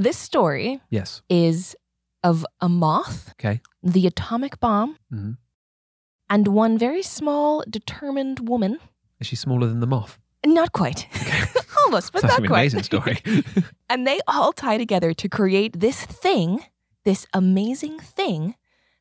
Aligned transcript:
This 0.00 0.16
story 0.16 0.80
Yes. 0.88 1.20
is 1.28 1.76
of 2.24 2.46
a 2.62 2.70
moth, 2.70 3.32
Okay. 3.32 3.60
the 3.82 4.06
atomic 4.06 4.58
bomb, 4.58 4.96
Mhm. 5.12 5.36
and 6.30 6.48
one 6.48 6.78
very 6.78 7.02
small, 7.02 7.62
determined 7.68 8.48
woman. 8.48 8.78
Is 9.18 9.26
she 9.26 9.36
smaller 9.36 9.66
than 9.66 9.80
the 9.80 9.86
moth? 9.86 10.18
Not 10.46 10.72
quite. 10.72 11.06
Almost, 11.84 12.12
but 12.14 12.22
That's 12.22 12.32
not 12.32 12.40
an 12.40 12.46
quite. 12.46 12.60
amazing 12.72 12.82
story. 12.84 13.18
And 13.90 14.06
they 14.06 14.20
all 14.26 14.52
tie 14.54 14.78
together 14.78 15.12
to 15.12 15.28
create 15.28 15.80
this 15.80 16.00
thing, 16.06 16.64
this 17.04 17.26
amazing 17.34 17.98
thing 17.98 18.54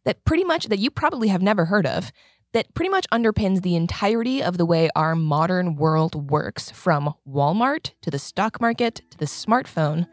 that 0.03 0.25
pretty 0.25 0.43
much, 0.43 0.65
that 0.65 0.79
you 0.79 0.89
probably 0.91 1.29
have 1.29 1.41
never 1.43 1.65
heard 1.65 1.85
of, 1.85 2.11
that 2.51 2.73
pretty 2.73 2.89
much 2.89 3.05
underpins 3.09 3.61
the 3.61 3.75
entirety 3.75 4.41
of 4.43 4.57
the 4.57 4.65
way 4.65 4.89
our 4.97 5.15
modern 5.15 5.75
world 5.77 6.29
works 6.31 6.71
from 6.71 7.13
Walmart 7.25 7.91
to 8.01 8.09
the 8.11 8.19
stock 8.19 8.59
market 8.59 8.95
to 9.11 9.17
the 9.17 9.25
smartphone 9.27 10.07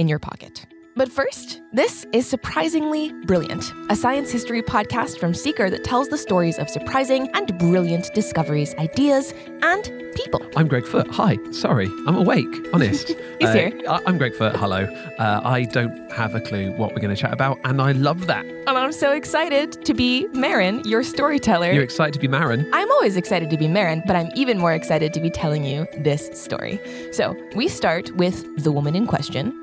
in 0.00 0.08
your 0.08 0.18
pocket. 0.18 0.66
But 0.96 1.10
first, 1.12 1.60
this 1.72 2.04
is 2.12 2.26
Surprisingly 2.28 3.12
Brilliant, 3.24 3.72
a 3.90 3.94
science 3.96 4.30
history 4.32 4.60
podcast 4.60 5.20
from 5.20 5.32
Seeker 5.34 5.70
that 5.70 5.84
tells 5.84 6.08
the 6.08 6.18
stories 6.18 6.58
of 6.58 6.68
surprising 6.68 7.28
and 7.34 7.56
brilliant 7.58 8.12
discoveries, 8.12 8.74
ideas, 8.74 9.32
and 9.62 9.84
people. 10.16 10.42
I'm 10.56 10.66
Greg 10.66 10.84
Foot. 10.84 11.06
Hi. 11.12 11.38
Sorry, 11.52 11.86
I'm 12.08 12.16
awake. 12.16 12.48
Honest. 12.74 13.08
He's 13.38 13.48
Uh, 13.48 13.52
here. 13.52 13.80
I- 13.88 14.00
I'm 14.06 14.18
Greg 14.18 14.34
Foot. 14.34 14.56
Hello. 14.56 14.80
Uh, 15.18 15.40
I 15.44 15.62
don't 15.62 16.10
have 16.12 16.34
a 16.34 16.40
clue 16.40 16.72
what 16.72 16.90
we're 16.92 17.00
going 17.00 17.14
to 17.14 17.20
chat 17.20 17.32
about, 17.32 17.58
and 17.64 17.80
I 17.80 17.92
love 17.92 18.26
that. 18.26 18.44
And 18.44 18.70
I'm 18.70 18.92
so 18.92 19.12
excited 19.12 19.84
to 19.84 19.94
be 19.94 20.26
Maren, 20.32 20.82
your 20.84 21.04
storyteller. 21.04 21.70
You're 21.70 21.84
excited 21.84 22.14
to 22.14 22.20
be 22.20 22.28
Maren. 22.28 22.68
I'm 22.72 22.90
always 22.90 23.16
excited 23.16 23.48
to 23.50 23.56
be 23.56 23.68
Maren, 23.68 24.02
but 24.08 24.16
I'm 24.16 24.30
even 24.34 24.58
more 24.58 24.72
excited 24.74 25.14
to 25.14 25.20
be 25.20 25.30
telling 25.30 25.64
you 25.64 25.86
this 25.98 26.28
story. 26.38 26.80
So, 27.12 27.36
we 27.54 27.68
start 27.68 28.10
with 28.16 28.64
the 28.64 28.72
woman 28.72 28.96
in 28.96 29.06
question. 29.06 29.54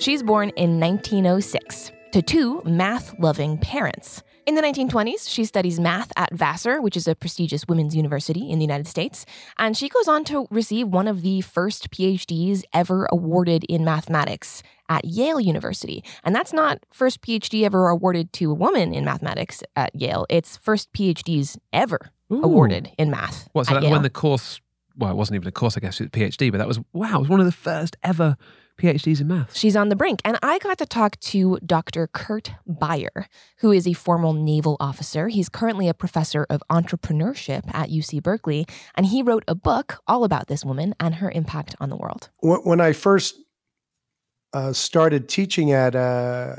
She's 0.00 0.22
born 0.22 0.48
in 0.56 0.80
1906 0.80 1.92
to 2.12 2.22
two 2.22 2.62
math 2.64 3.14
loving 3.18 3.58
parents. 3.58 4.22
In 4.46 4.54
the 4.54 4.62
1920s, 4.62 5.28
she 5.28 5.44
studies 5.44 5.78
math 5.78 6.10
at 6.16 6.32
Vassar, 6.32 6.80
which 6.80 6.96
is 6.96 7.06
a 7.06 7.14
prestigious 7.14 7.68
women's 7.68 7.94
university 7.94 8.48
in 8.48 8.58
the 8.58 8.64
United 8.64 8.86
States, 8.86 9.26
and 9.58 9.76
she 9.76 9.90
goes 9.90 10.08
on 10.08 10.24
to 10.24 10.46
receive 10.50 10.88
one 10.88 11.06
of 11.06 11.20
the 11.20 11.42
first 11.42 11.90
PhDs 11.90 12.62
ever 12.72 13.08
awarded 13.12 13.64
in 13.64 13.84
mathematics 13.84 14.62
at 14.88 15.04
Yale 15.04 15.38
University. 15.38 16.02
And 16.24 16.34
that's 16.34 16.54
not 16.54 16.78
first 16.90 17.20
PhD 17.20 17.64
ever 17.64 17.88
awarded 17.88 18.32
to 18.32 18.50
a 18.50 18.54
woman 18.54 18.94
in 18.94 19.04
mathematics 19.04 19.62
at 19.76 19.94
Yale, 19.94 20.24
it's 20.30 20.56
first 20.56 20.90
PhDs 20.94 21.58
ever 21.74 22.10
Ooh. 22.32 22.42
awarded 22.42 22.90
in 22.96 23.10
math. 23.10 23.50
What, 23.52 23.66
so 23.66 23.76
at 23.76 23.82
that 23.82 23.90
when 23.90 24.00
the 24.00 24.08
course, 24.08 24.62
well, 24.96 25.10
it 25.10 25.16
wasn't 25.16 25.34
even 25.34 25.48
a 25.48 25.52
course, 25.52 25.76
I 25.76 25.80
guess, 25.80 26.00
it 26.00 26.04
was 26.04 26.10
PhD, 26.10 26.50
but 26.50 26.56
that 26.56 26.66
was, 26.66 26.80
wow, 26.94 27.16
it 27.16 27.20
was 27.20 27.28
one 27.28 27.40
of 27.40 27.46
the 27.46 27.52
first 27.52 27.98
ever 28.02 28.38
PhDs 28.80 29.20
in 29.20 29.28
math. 29.28 29.56
She's 29.56 29.76
on 29.76 29.88
the 29.88 29.96
brink. 29.96 30.20
And 30.24 30.38
I 30.42 30.58
got 30.58 30.78
to 30.78 30.86
talk 30.86 31.18
to 31.20 31.58
Dr. 31.64 32.08
Kurt 32.08 32.52
Beyer, 32.66 33.26
who 33.58 33.70
is 33.70 33.86
a 33.86 33.92
former 33.92 34.32
naval 34.32 34.76
officer. 34.80 35.28
He's 35.28 35.48
currently 35.48 35.88
a 35.88 35.94
professor 35.94 36.46
of 36.48 36.62
entrepreneurship 36.70 37.62
at 37.74 37.90
UC 37.90 38.22
Berkeley. 38.22 38.66
And 38.94 39.06
he 39.06 39.22
wrote 39.22 39.44
a 39.46 39.54
book 39.54 40.02
all 40.06 40.24
about 40.24 40.48
this 40.48 40.64
woman 40.64 40.94
and 40.98 41.16
her 41.16 41.30
impact 41.30 41.74
on 41.80 41.90
the 41.90 41.96
world. 41.96 42.30
When 42.38 42.60
when 42.60 42.80
I 42.80 42.92
first 42.92 43.36
uh, 44.52 44.72
started 44.72 45.28
teaching 45.28 45.72
at 45.72 45.94
uh, 45.94 46.56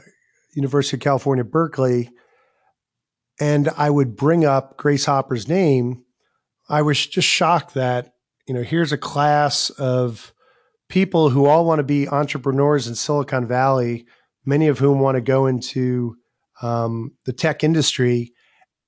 University 0.54 0.98
of 0.98 1.02
California, 1.02 1.44
Berkeley, 1.44 2.10
and 3.40 3.70
I 3.78 3.90
would 3.90 4.16
bring 4.16 4.46
up 4.46 4.78
Grace 4.78 5.06
Hopper's 5.06 5.48
name, 5.48 6.04
I 6.70 6.82
was 6.84 7.06
just 7.06 7.28
shocked 7.28 7.74
that 7.74 8.14
you 8.48 8.54
know 8.54 8.64
here's 8.64 8.92
a 8.92 8.98
class 8.98 9.70
of 9.72 10.34
people 10.92 11.30
who 11.30 11.46
all 11.46 11.66
want 11.66 11.80
to 11.80 11.84
be 11.84 12.08
entrepreneurs 12.10 12.86
in 12.86 12.94
Silicon 12.94 13.48
Valley, 13.48 14.06
many 14.46 14.68
of 14.68 14.78
whom 14.78 15.00
want 15.00 15.16
to 15.16 15.22
go 15.22 15.48
into 15.48 16.16
um, 16.62 17.12
the 17.26 17.34
tech 17.34 17.64
industry, 17.64 18.34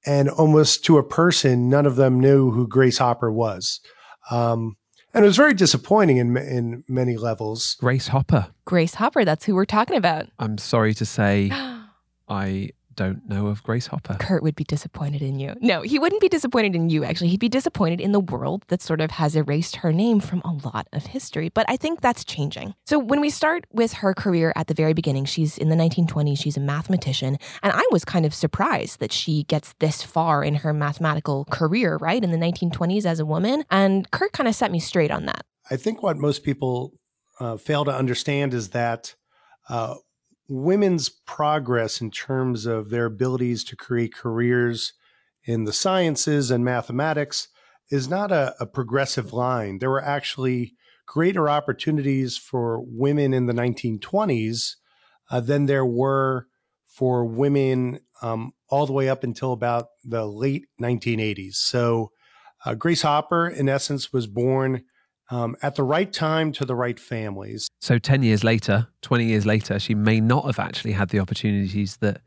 and 0.05 0.29
almost 0.29 0.83
to 0.85 0.97
a 0.97 1.03
person, 1.03 1.69
none 1.69 1.85
of 1.85 1.95
them 1.95 2.19
knew 2.19 2.51
who 2.51 2.67
Grace 2.67 2.97
Hopper 2.97 3.31
was. 3.31 3.79
Um, 4.29 4.75
and 5.13 5.23
it 5.23 5.27
was 5.27 5.37
very 5.37 5.53
disappointing 5.53 6.17
in 6.17 6.35
in 6.37 6.83
many 6.89 7.15
levels. 7.17 7.77
Grace 7.79 8.07
Hopper. 8.07 8.47
Grace 8.65 8.95
Hopper, 8.95 9.23
that's 9.23 9.45
who 9.45 9.55
we're 9.55 9.65
talking 9.65 9.95
about. 9.95 10.27
I'm 10.39 10.57
sorry 10.57 10.93
to 10.95 11.05
say, 11.05 11.51
I 12.27 12.71
don't 12.95 13.27
know 13.27 13.47
of 13.47 13.63
Grace 13.63 13.87
Hopper. 13.87 14.15
Kurt 14.19 14.43
would 14.43 14.55
be 14.55 14.63
disappointed 14.63 15.21
in 15.21 15.39
you. 15.39 15.55
No, 15.61 15.81
he 15.81 15.99
wouldn't 15.99 16.21
be 16.21 16.29
disappointed 16.29 16.75
in 16.75 16.89
you, 16.89 17.03
actually. 17.03 17.29
He'd 17.29 17.39
be 17.39 17.49
disappointed 17.49 17.99
in 17.99 18.11
the 18.11 18.19
world 18.19 18.63
that 18.67 18.81
sort 18.81 19.01
of 19.01 19.11
has 19.11 19.35
erased 19.35 19.77
her 19.77 19.91
name 19.91 20.19
from 20.19 20.41
a 20.43 20.51
lot 20.67 20.87
of 20.93 21.07
history. 21.07 21.49
But 21.49 21.65
I 21.69 21.77
think 21.77 22.01
that's 22.01 22.23
changing. 22.23 22.75
So 22.85 22.99
when 22.99 23.21
we 23.21 23.29
start 23.29 23.65
with 23.71 23.93
her 23.93 24.13
career 24.13 24.53
at 24.55 24.67
the 24.67 24.73
very 24.73 24.93
beginning, 24.93 25.25
she's 25.25 25.57
in 25.57 25.69
the 25.69 25.75
1920s, 25.75 26.39
she's 26.39 26.57
a 26.57 26.61
mathematician. 26.61 27.37
And 27.61 27.73
I 27.73 27.85
was 27.91 28.05
kind 28.05 28.25
of 28.25 28.33
surprised 28.33 28.99
that 28.99 29.11
she 29.11 29.43
gets 29.43 29.73
this 29.79 30.03
far 30.03 30.43
in 30.43 30.55
her 30.55 30.73
mathematical 30.73 31.45
career, 31.45 31.97
right? 31.97 32.23
In 32.23 32.31
the 32.31 32.37
1920s 32.37 33.05
as 33.05 33.19
a 33.19 33.25
woman. 33.25 33.63
And 33.69 34.09
Kurt 34.11 34.33
kind 34.33 34.47
of 34.47 34.55
set 34.55 34.71
me 34.71 34.79
straight 34.79 35.11
on 35.11 35.25
that. 35.25 35.45
I 35.69 35.77
think 35.77 36.03
what 36.03 36.17
most 36.17 36.43
people 36.43 36.93
uh, 37.39 37.57
fail 37.57 37.85
to 37.85 37.91
understand 37.91 38.53
is 38.53 38.69
that 38.69 39.15
uh, 39.69 39.95
women's 40.53 41.09
progress 41.09 41.99
in 41.99 42.11
terms 42.11 42.67
of 42.67 42.91
their 42.91 43.05
abilities 43.05 43.63
to 43.63 43.75
create 43.75 44.13
careers 44.13 44.93
in 45.45 45.63
the 45.63 45.73
sciences 45.73 46.51
and 46.51 46.63
mathematics 46.63 47.47
is 47.89 48.07
not 48.07 48.31
a, 48.31 48.53
a 48.59 48.65
progressive 48.67 49.33
line. 49.33 49.79
There 49.79 49.89
were 49.89 50.03
actually 50.03 50.75
greater 51.07 51.49
opportunities 51.49 52.37
for 52.37 52.83
women 52.85 53.33
in 53.33 53.47
the 53.47 53.53
1920s 53.53 54.75
uh, 55.31 55.39
than 55.39 55.65
there 55.65 55.85
were 55.85 56.47
for 56.87 57.25
women 57.25 57.99
um, 58.21 58.53
all 58.69 58.85
the 58.85 58.93
way 58.93 59.09
up 59.09 59.23
until 59.23 59.53
about 59.53 59.87
the 60.03 60.25
late 60.25 60.65
1980s. 60.79 61.55
So, 61.55 62.11
uh, 62.63 62.75
Grace 62.75 63.01
Hopper, 63.01 63.47
in 63.47 63.67
essence, 63.67 64.13
was 64.13 64.27
born 64.27 64.83
um, 65.33 65.55
at 65.63 65.75
the 65.75 65.83
right 65.83 66.13
time 66.13 66.51
to 66.53 66.63
the 66.65 66.75
right 66.75 66.99
families. 66.99 67.67
So 67.81 67.97
10 67.97 68.21
years 68.21 68.43
later, 68.43 68.87
20 69.01 69.25
years 69.25 69.45
later, 69.47 69.79
she 69.79 69.95
may 69.95 70.21
not 70.21 70.45
have 70.45 70.59
actually 70.59 70.91
had 70.91 71.09
the 71.09 71.19
opportunities 71.19 71.97
that 71.97 72.21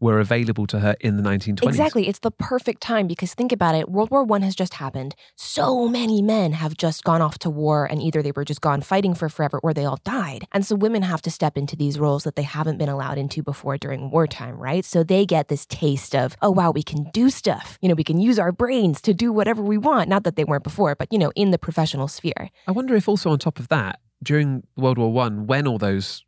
were 0.00 0.20
available 0.20 0.66
to 0.66 0.80
her 0.80 0.94
in 1.00 1.16
the 1.16 1.22
1920s. 1.22 1.62
Exactly. 1.62 2.08
It's 2.08 2.18
the 2.18 2.30
perfect 2.30 2.82
time 2.82 3.06
because 3.06 3.34
think 3.34 3.52
about 3.52 3.74
it. 3.74 3.88
World 3.88 4.10
War 4.10 4.24
One 4.24 4.42
has 4.42 4.54
just 4.54 4.74
happened. 4.74 5.14
So 5.36 5.88
many 5.88 6.20
men 6.20 6.52
have 6.52 6.76
just 6.76 7.04
gone 7.04 7.22
off 7.22 7.38
to 7.40 7.50
war 7.50 7.86
and 7.86 8.02
either 8.02 8.22
they 8.22 8.32
were 8.32 8.44
just 8.44 8.60
gone 8.60 8.82
fighting 8.82 9.14
for 9.14 9.28
forever 9.28 9.58
or 9.62 9.72
they 9.72 9.84
all 9.84 9.98
died. 10.04 10.46
And 10.52 10.66
so 10.66 10.74
women 10.74 11.02
have 11.02 11.22
to 11.22 11.30
step 11.30 11.56
into 11.56 11.76
these 11.76 11.98
roles 11.98 12.24
that 12.24 12.36
they 12.36 12.42
haven't 12.42 12.78
been 12.78 12.88
allowed 12.88 13.16
into 13.16 13.42
before 13.42 13.78
during 13.78 14.10
wartime, 14.10 14.58
right? 14.58 14.84
So 14.84 15.02
they 15.02 15.24
get 15.24 15.48
this 15.48 15.64
taste 15.66 16.14
of, 16.14 16.36
oh 16.42 16.50
wow, 16.50 16.70
we 16.70 16.82
can 16.82 17.10
do 17.12 17.30
stuff. 17.30 17.78
You 17.80 17.88
know, 17.88 17.94
we 17.94 18.04
can 18.04 18.20
use 18.20 18.38
our 18.38 18.52
brains 18.52 19.00
to 19.02 19.14
do 19.14 19.32
whatever 19.32 19.62
we 19.62 19.78
want. 19.78 20.08
Not 20.08 20.24
that 20.24 20.36
they 20.36 20.44
weren't 20.44 20.64
before, 20.64 20.94
but 20.94 21.10
you 21.10 21.18
know, 21.18 21.32
in 21.34 21.52
the 21.52 21.58
professional 21.58 22.08
sphere. 22.08 22.50
I 22.66 22.72
wonder 22.72 22.94
if 22.94 23.08
also 23.08 23.30
on 23.30 23.38
top 23.38 23.58
of 23.58 23.68
that, 23.68 24.00
during 24.22 24.64
World 24.76 24.98
War 24.98 25.12
One, 25.12 25.46
when 25.46 25.66
all 25.66 25.78
those 25.78 26.24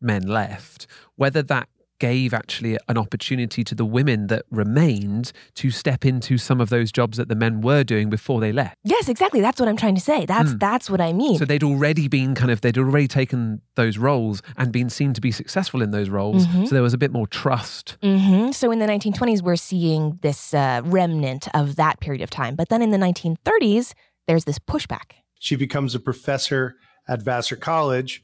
men 0.00 0.22
left, 0.22 0.86
whether 1.16 1.42
that 1.42 1.68
gave 2.00 2.34
actually 2.34 2.76
an 2.88 2.98
opportunity 2.98 3.62
to 3.64 3.74
the 3.74 3.84
women 3.84 4.26
that 4.26 4.42
remained 4.50 5.32
to 5.54 5.70
step 5.70 6.04
into 6.04 6.36
some 6.38 6.60
of 6.60 6.68
those 6.68 6.90
jobs 6.90 7.16
that 7.18 7.28
the 7.28 7.34
men 7.34 7.60
were 7.60 7.84
doing 7.84 8.10
before 8.10 8.40
they 8.40 8.52
left. 8.52 8.76
Yes, 8.84 9.08
exactly. 9.08 9.40
That's 9.40 9.60
what 9.60 9.68
I'm 9.68 9.76
trying 9.76 9.94
to 9.94 10.00
say. 10.00 10.26
That's 10.26 10.50
Hmm. 10.52 10.58
that's 10.58 10.90
what 10.90 11.00
I 11.00 11.12
mean. 11.12 11.38
So 11.38 11.44
they'd 11.44 11.62
already 11.62 12.08
been 12.08 12.34
kind 12.34 12.50
of 12.50 12.60
they'd 12.60 12.76
already 12.78 13.08
taken 13.08 13.60
those 13.76 13.96
roles 13.98 14.42
and 14.56 14.72
been 14.72 14.90
seen 14.90 15.12
to 15.14 15.20
be 15.20 15.30
successful 15.30 15.82
in 15.82 15.90
those 15.90 16.08
roles. 16.08 16.46
Mhm. 16.46 16.68
So 16.68 16.74
there 16.74 16.82
was 16.82 16.94
a 16.94 16.98
bit 16.98 17.12
more 17.12 17.26
trust. 17.26 17.96
hmm 18.02 18.50
So 18.52 18.70
in 18.72 18.78
the 18.80 18.86
1920s, 18.86 19.42
we're 19.42 19.56
seeing 19.56 20.18
this 20.22 20.52
uh, 20.54 20.80
remnant 20.84 21.48
of 21.54 21.76
that 21.76 22.00
period 22.00 22.22
of 22.22 22.30
time. 22.30 22.54
But 22.56 22.68
then 22.68 22.82
in 22.82 22.90
the 22.90 22.98
1930s, 22.98 23.94
there's 24.26 24.44
this 24.44 24.58
pushback. 24.58 25.12
She 25.38 25.56
becomes 25.56 25.94
a 25.94 26.00
professor 26.00 26.76
at 27.06 27.22
Vassar 27.22 27.56
College, 27.56 28.22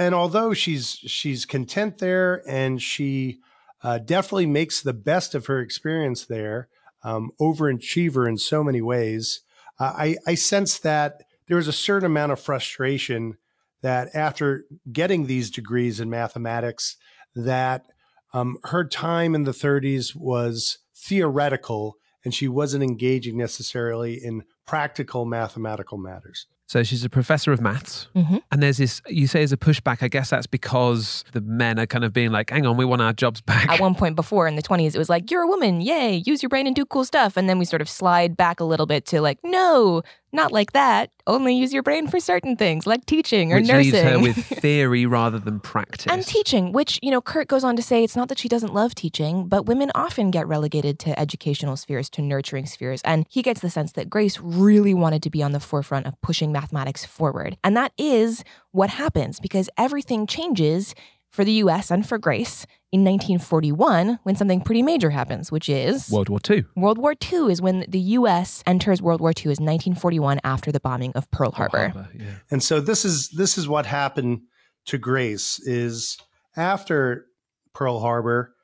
and 0.00 0.14
although 0.14 0.54
she's 0.54 0.92
she's 0.92 1.44
content 1.44 1.98
there, 1.98 2.42
and 2.48 2.80
she 2.80 3.38
uh, 3.82 3.98
definitely 3.98 4.46
makes 4.46 4.80
the 4.80 4.94
best 4.94 5.34
of 5.34 5.44
her 5.44 5.60
experience 5.60 6.24
there, 6.24 6.68
um, 7.04 7.32
overachiever 7.38 8.26
in 8.26 8.38
so 8.38 8.64
many 8.64 8.80
ways. 8.80 9.42
Uh, 9.78 9.92
I, 9.94 10.16
I 10.26 10.36
sense 10.36 10.78
that 10.78 11.24
there 11.48 11.58
was 11.58 11.68
a 11.68 11.72
certain 11.72 12.06
amount 12.06 12.32
of 12.32 12.40
frustration 12.40 13.36
that 13.82 14.08
after 14.14 14.64
getting 14.90 15.26
these 15.26 15.50
degrees 15.50 16.00
in 16.00 16.08
mathematics, 16.08 16.96
that 17.34 17.84
um, 18.32 18.56
her 18.64 18.84
time 18.84 19.34
in 19.34 19.44
the 19.44 19.52
30s 19.52 20.16
was 20.16 20.78
theoretical, 20.96 21.96
and 22.24 22.34
she 22.34 22.48
wasn't 22.48 22.84
engaging 22.84 23.36
necessarily 23.36 24.14
in 24.14 24.44
practical 24.66 25.26
mathematical 25.26 25.98
matters. 25.98 26.46
So 26.70 26.84
she's 26.84 27.04
a 27.04 27.08
professor 27.08 27.50
of 27.50 27.60
maths. 27.60 28.06
Mhm. 28.14 28.42
And 28.52 28.62
there's 28.62 28.76
this, 28.76 29.02
you 29.08 29.26
say 29.26 29.42
as 29.42 29.52
a 29.52 29.56
pushback, 29.56 30.04
I 30.04 30.08
guess 30.08 30.30
that's 30.30 30.46
because 30.46 31.24
the 31.32 31.40
men 31.40 31.80
are 31.80 31.86
kind 31.86 32.04
of 32.04 32.12
being 32.12 32.30
like, 32.30 32.50
hang 32.50 32.64
on, 32.64 32.76
we 32.76 32.84
want 32.84 33.02
our 33.02 33.12
jobs 33.12 33.40
back. 33.40 33.68
At 33.68 33.80
one 33.80 33.96
point 33.96 34.14
before 34.14 34.46
in 34.46 34.54
the 34.54 34.62
20s, 34.62 34.94
it 34.94 34.98
was 34.98 35.08
like, 35.08 35.32
you're 35.32 35.42
a 35.42 35.48
woman, 35.48 35.80
yay, 35.80 36.22
use 36.24 36.44
your 36.44 36.48
brain 36.48 36.68
and 36.68 36.76
do 36.76 36.86
cool 36.86 37.04
stuff. 37.04 37.36
And 37.36 37.48
then 37.48 37.58
we 37.58 37.64
sort 37.64 37.82
of 37.82 37.88
slide 37.88 38.36
back 38.36 38.60
a 38.60 38.64
little 38.64 38.86
bit 38.86 39.04
to 39.06 39.20
like, 39.20 39.40
no, 39.42 40.02
not 40.32 40.52
like 40.52 40.72
that. 40.72 41.10
Only 41.26 41.54
use 41.56 41.72
your 41.72 41.82
brain 41.82 42.06
for 42.06 42.20
certain 42.20 42.56
things, 42.56 42.86
like 42.86 43.06
teaching 43.06 43.52
or 43.52 43.56
Which 43.56 43.68
nursing. 43.68 43.92
leaves 43.92 44.02
her 44.04 44.18
with 44.18 44.36
theory 44.60 45.06
rather 45.06 45.38
than 45.38 45.60
practice. 45.60 46.06
and 46.12 46.24
teaching, 46.26 46.72
which, 46.72 46.98
you 47.02 47.10
know, 47.10 47.20
Kurt 47.20 47.48
goes 47.48 47.64
on 47.64 47.76
to 47.76 47.82
say 47.82 48.02
it's 48.04 48.16
not 48.16 48.28
that 48.28 48.38
she 48.38 48.48
doesn't 48.48 48.72
love 48.74 48.94
teaching, 48.94 49.46
but 49.48 49.66
women 49.66 49.90
often 49.94 50.30
get 50.30 50.46
relegated 50.46 50.98
to 51.00 51.18
educational 51.18 51.76
spheres, 51.76 52.08
to 52.10 52.22
nurturing 52.22 52.66
spheres. 52.66 53.00
And 53.04 53.26
he 53.28 53.42
gets 53.42 53.60
the 53.60 53.70
sense 53.70 53.92
that 53.92 54.10
Grace 54.10 54.38
really 54.40 54.94
wanted 54.94 55.22
to 55.24 55.30
be 55.30 55.42
on 55.42 55.52
the 55.52 55.60
forefront 55.60 56.06
of 56.06 56.20
pushing 56.22 56.52
mathematics 56.52 57.04
forward. 57.04 57.56
And 57.64 57.76
that 57.76 57.92
is 57.98 58.44
what 58.72 58.90
happens 58.90 59.40
because 59.40 59.68
everything 59.76 60.26
changes 60.26 60.94
for 61.30 61.44
the 61.44 61.52
US 61.52 61.90
and 61.92 62.06
for 62.06 62.18
Grace 62.18 62.66
in 62.92 63.04
1941 63.04 64.18
when 64.24 64.34
something 64.34 64.60
pretty 64.60 64.82
major 64.82 65.10
happens, 65.10 65.52
which 65.52 65.68
is 65.68 66.10
World 66.10 66.28
War 66.28 66.40
II. 66.48 66.64
World 66.76 66.98
War 66.98 67.14
II 67.32 67.52
is 67.52 67.62
when 67.62 67.84
the 67.88 68.00
US 68.00 68.62
enters 68.66 69.00
World 69.00 69.20
War 69.20 69.30
II 69.30 69.52
is 69.52 69.60
1941 69.60 70.40
after 70.42 70.72
the 70.72 70.80
bombing 70.80 71.12
of 71.14 71.30
Pearl 71.30 71.52
Harbor. 71.52 71.88
Harbor, 71.90 72.08
yeah. 72.14 72.24
And 72.50 72.62
so 72.62 72.80
this 72.80 73.04
is 73.04 73.28
this 73.30 73.56
is 73.56 73.68
what 73.68 73.86
happened 73.86 74.42
to 74.86 74.98
Grace 74.98 75.60
is 75.60 76.18
after 76.56 77.26
Pearl 77.74 78.00
Harbor, 78.00 78.54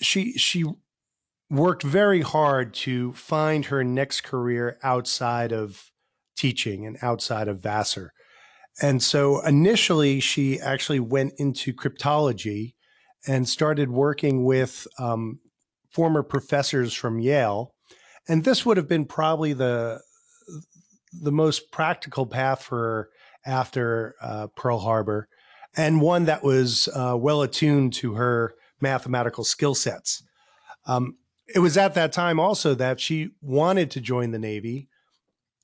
she 0.00 0.32
she 0.32 0.64
worked 1.50 1.82
very 1.82 2.22
hard 2.22 2.72
to 2.74 3.12
find 3.12 3.66
her 3.66 3.84
next 3.84 4.22
career 4.22 4.78
outside 4.82 5.52
of 5.52 5.90
teaching 6.36 6.86
and 6.86 6.96
outside 7.02 7.48
of 7.48 7.60
Vassar. 7.60 8.12
And 8.82 9.02
so 9.02 9.40
initially 9.44 10.18
she 10.18 10.58
actually 10.60 10.98
went 10.98 11.34
into 11.36 11.72
cryptology 11.72 12.74
and 13.26 13.48
started 13.48 13.90
working 13.90 14.44
with 14.44 14.86
um, 14.98 15.40
former 15.90 16.22
professors 16.22 16.92
from 16.92 17.20
Yale. 17.20 17.72
And 18.28 18.44
this 18.44 18.64
would 18.64 18.76
have 18.76 18.88
been 18.88 19.04
probably 19.04 19.52
the 19.52 20.00
the 21.22 21.32
most 21.32 21.70
practical 21.70 22.26
path 22.26 22.62
for 22.62 23.08
after 23.46 24.14
uh, 24.20 24.48
Pearl 24.56 24.78
Harbor, 24.78 25.28
and 25.76 26.00
one 26.00 26.24
that 26.24 26.42
was 26.42 26.88
uh, 26.94 27.16
well 27.16 27.42
attuned 27.42 27.92
to 27.94 28.14
her 28.14 28.54
mathematical 28.80 29.44
skill 29.44 29.74
sets. 29.74 30.22
Um, 30.86 31.16
it 31.54 31.60
was 31.60 31.76
at 31.76 31.94
that 31.94 32.12
time 32.12 32.40
also 32.40 32.74
that 32.74 33.00
she 33.00 33.30
wanted 33.40 33.90
to 33.92 34.00
join 34.00 34.30
the 34.30 34.38
Navy, 34.38 34.88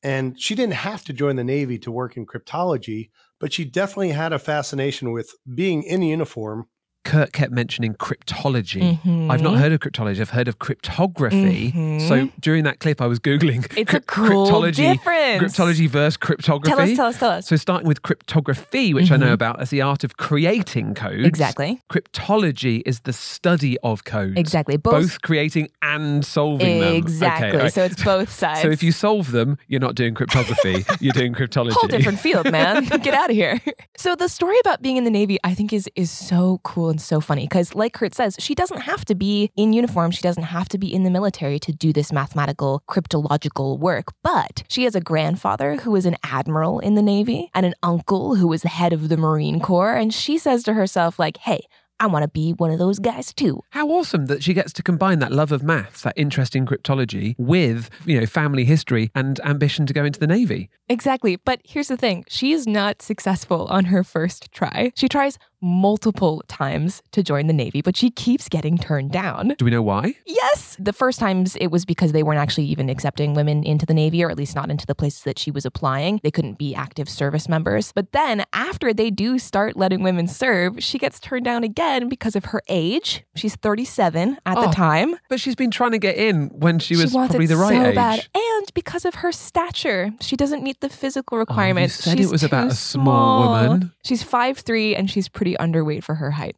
and 0.02 0.40
she 0.40 0.54
didn't 0.54 0.74
have 0.74 1.04
to 1.04 1.12
join 1.12 1.36
the 1.36 1.44
Navy 1.44 1.78
to 1.78 1.90
work 1.90 2.16
in 2.16 2.26
cryptology, 2.26 3.10
but 3.38 3.52
she 3.52 3.64
definitely 3.64 4.10
had 4.10 4.32
a 4.32 4.38
fascination 4.38 5.12
with 5.12 5.34
being 5.52 5.82
in 5.82 6.02
uniform. 6.02 6.68
Kurt 7.04 7.32
kept 7.32 7.50
mentioning 7.52 7.94
cryptology. 7.94 9.00
Mhm. 9.02 9.30
I've 9.30 9.40
not 9.42 9.56
heard 9.56 9.72
of 9.72 9.80
cryptology. 9.80 10.20
I've 10.20 10.30
heard 10.30 10.48
of 10.48 10.58
cryptography. 10.58 11.72
Mhm. 11.72 12.06
So 12.08 12.28
during 12.40 12.64
that 12.64 12.78
clip, 12.80 13.00
I 13.00 13.06
was 13.06 13.18
googling 13.18 13.66
It's 13.76 13.94
a 13.94 14.00
cool 14.00 14.46
cryptology, 14.50 14.92
difference. 14.92 15.42
cryptology 15.56 15.88
versus 15.88 16.16
cryptography. 16.18 16.70
Tell 16.70 16.80
us, 16.80 16.96
tell 16.96 17.06
us, 17.06 17.18
tell 17.18 17.30
us. 17.30 17.46
So 17.46 17.56
starting 17.56 17.88
with 17.88 18.02
cryptography, 18.02 18.92
which 18.92 19.10
I 19.10 19.16
know 19.16 19.28
Mhm. 19.28 19.32
about 19.32 19.60
as 19.60 19.70
the 19.70 19.80
art 19.80 20.04
of 20.04 20.16
creating 20.18 20.94
codes. 20.94 21.24
exactly. 21.26 21.80
Cryptology 21.90 22.82
is 22.84 23.00
the 23.00 23.12
study 23.14 23.78
of 23.82 24.04
codes. 24.04 24.34
Exactly. 24.36 24.76
Both, 24.76 24.92
Both, 24.92 25.22
creating 25.22 25.68
and 25.82 26.24
solving 26.24 26.80
them. 26.80 26.94
exactly. 26.94 27.48
Okay, 27.48 27.58
right. 27.58 27.72
So 27.72 27.84
it's 27.84 28.02
both 28.02 28.30
sides. 28.30 28.60
So 28.60 28.68
if 28.68 28.82
you 28.82 28.92
solve 28.92 29.30
them, 29.32 29.56
you're 29.68 29.80
not 29.80 29.94
doing 29.94 30.12
cryptography. 30.14 30.84
you're 31.00 31.12
doing 31.14 31.32
cryptology. 31.32 31.72
whole 31.72 31.88
different 31.88 32.18
field, 32.20 32.50
man. 32.52 32.84
Get 33.02 33.14
out 33.14 33.30
of 33.30 33.36
here. 33.36 33.58
So 33.96 34.14
the 34.14 34.28
story 34.28 34.56
about 34.60 34.82
being 34.82 34.96
in 34.98 35.04
the 35.04 35.10
Navy, 35.10 35.38
I 35.44 35.54
think, 35.54 35.72
is 35.72 35.88
is 35.96 36.10
so 36.10 36.60
cool 36.62 36.89
and 36.90 37.00
so 37.00 37.20
funny 37.20 37.44
because, 37.44 37.74
like 37.74 37.94
Kurt 37.94 38.14
says, 38.14 38.36
she 38.38 38.54
doesn't 38.54 38.82
have 38.82 39.04
to 39.06 39.14
be 39.14 39.50
in 39.56 39.72
uniform. 39.72 40.10
She 40.10 40.22
doesn't 40.22 40.42
have 40.42 40.68
to 40.70 40.78
be 40.78 40.92
in 40.92 41.04
the 41.04 41.10
military 41.10 41.58
to 41.60 41.72
do 41.72 41.92
this 41.92 42.12
mathematical 42.12 42.82
cryptological 42.88 43.78
work. 43.78 44.08
But 44.22 44.64
she 44.68 44.84
has 44.84 44.94
a 44.94 45.00
grandfather 45.00 45.76
who 45.76 45.92
was 45.92 46.06
an 46.06 46.16
admiral 46.24 46.80
in 46.80 46.94
the 46.94 47.02
Navy 47.02 47.50
and 47.54 47.64
an 47.64 47.74
uncle 47.82 48.34
who 48.34 48.48
was 48.48 48.62
the 48.62 48.68
head 48.68 48.92
of 48.92 49.08
the 49.08 49.16
Marine 49.16 49.60
Corps, 49.60 49.94
and 49.94 50.12
she 50.12 50.38
says 50.38 50.62
to 50.64 50.74
herself, 50.74 51.18
like, 51.18 51.38
"Hey." 51.38 51.66
I 52.00 52.06
want 52.06 52.22
to 52.22 52.28
be 52.28 52.52
one 52.52 52.70
of 52.70 52.78
those 52.78 52.98
guys 52.98 53.34
too. 53.34 53.60
How 53.70 53.86
awesome 53.90 54.24
that 54.26 54.42
she 54.42 54.54
gets 54.54 54.72
to 54.72 54.82
combine 54.82 55.18
that 55.18 55.32
love 55.32 55.52
of 55.52 55.62
maths, 55.62 56.00
that 56.00 56.14
interest 56.16 56.56
in 56.56 56.64
cryptology, 56.64 57.34
with 57.38 57.90
you 58.06 58.18
know 58.18 58.24
family 58.24 58.64
history 58.64 59.10
and 59.14 59.38
ambition 59.40 59.84
to 59.84 59.92
go 59.92 60.06
into 60.06 60.18
the 60.18 60.26
navy. 60.26 60.70
Exactly. 60.88 61.36
But 61.36 61.60
here's 61.62 61.88
the 61.88 61.98
thing 61.98 62.24
she 62.26 62.52
is 62.52 62.66
not 62.66 63.02
successful 63.02 63.66
on 63.66 63.84
her 63.86 64.02
first 64.02 64.50
try. 64.50 64.92
She 64.96 65.08
tries 65.08 65.38
multiple 65.62 66.42
times 66.48 67.02
to 67.12 67.22
join 67.22 67.46
the 67.46 67.52
Navy, 67.52 67.80
but 67.82 67.96
she 67.96 68.10
keeps 68.10 68.48
getting 68.48 68.78
turned 68.78 69.10
down. 69.12 69.54
Do 69.58 69.64
we 69.64 69.70
know 69.70 69.82
why? 69.82 70.14
Yes. 70.26 70.76
The 70.78 70.92
first 70.92 71.18
times 71.20 71.56
it 71.56 71.68
was 71.68 71.84
because 71.84 72.12
they 72.12 72.22
weren't 72.22 72.38
actually 72.40 72.64
even 72.66 72.88
accepting 72.88 73.34
women 73.34 73.62
into 73.64 73.84
the 73.86 73.94
Navy, 73.94 74.22
or 74.24 74.30
at 74.30 74.36
least 74.36 74.54
not 74.54 74.70
into 74.70 74.86
the 74.86 74.94
places 74.94 75.22
that 75.24 75.38
she 75.38 75.50
was 75.50 75.64
applying. 75.66 76.20
They 76.22 76.30
couldn't 76.30 76.58
be 76.58 76.74
active 76.74 77.08
service 77.08 77.48
members. 77.48 77.92
But 77.92 78.12
then 78.12 78.44
after 78.52 78.92
they 78.94 79.10
do 79.10 79.38
start 79.38 79.76
letting 79.76 80.02
women 80.02 80.26
serve, 80.26 80.82
she 80.82 80.98
gets 80.98 81.20
turned 81.20 81.44
down 81.44 81.64
again 81.64 82.08
because 82.08 82.36
of 82.36 82.46
her 82.46 82.62
age. 82.68 83.24
She's 83.36 83.56
37 83.56 84.38
at 84.46 84.54
the 84.54 84.68
Oh, 84.68 84.72
time. 84.72 85.16
But 85.28 85.40
she's 85.40 85.54
been 85.54 85.70
trying 85.70 85.92
to 85.92 85.98
get 85.98 86.16
in 86.16 86.48
when 86.48 86.78
she 86.78 86.96
was 86.96 87.12
wants 87.12 87.32
probably 87.32 87.46
the 87.46 87.56
right 87.56 87.74
so 87.74 87.86
age. 87.86 87.94
bad. 87.94 88.26
And 88.34 88.74
because 88.74 89.04
of 89.04 89.16
her 89.16 89.32
stature, 89.32 90.10
she 90.20 90.36
doesn't 90.36 90.62
meet 90.62 90.80
the 90.80 90.88
physical 90.88 91.36
Oh, 91.36 91.38
you 91.38 91.40
requirements. 91.40 91.94
said 91.94 92.16
she's 92.18 92.28
it 92.28 92.32
was 92.32 92.42
about 92.42 92.68
a 92.68 92.74
small 92.74 93.04
small. 93.04 93.68
woman. 93.68 93.92
She's 94.04 94.22
5'3 94.22 94.96
and 94.98 95.10
she's 95.10 95.28
pretty 95.28 95.49
underweight 95.58 96.02
for 96.04 96.14
her 96.16 96.30
height. 96.30 96.56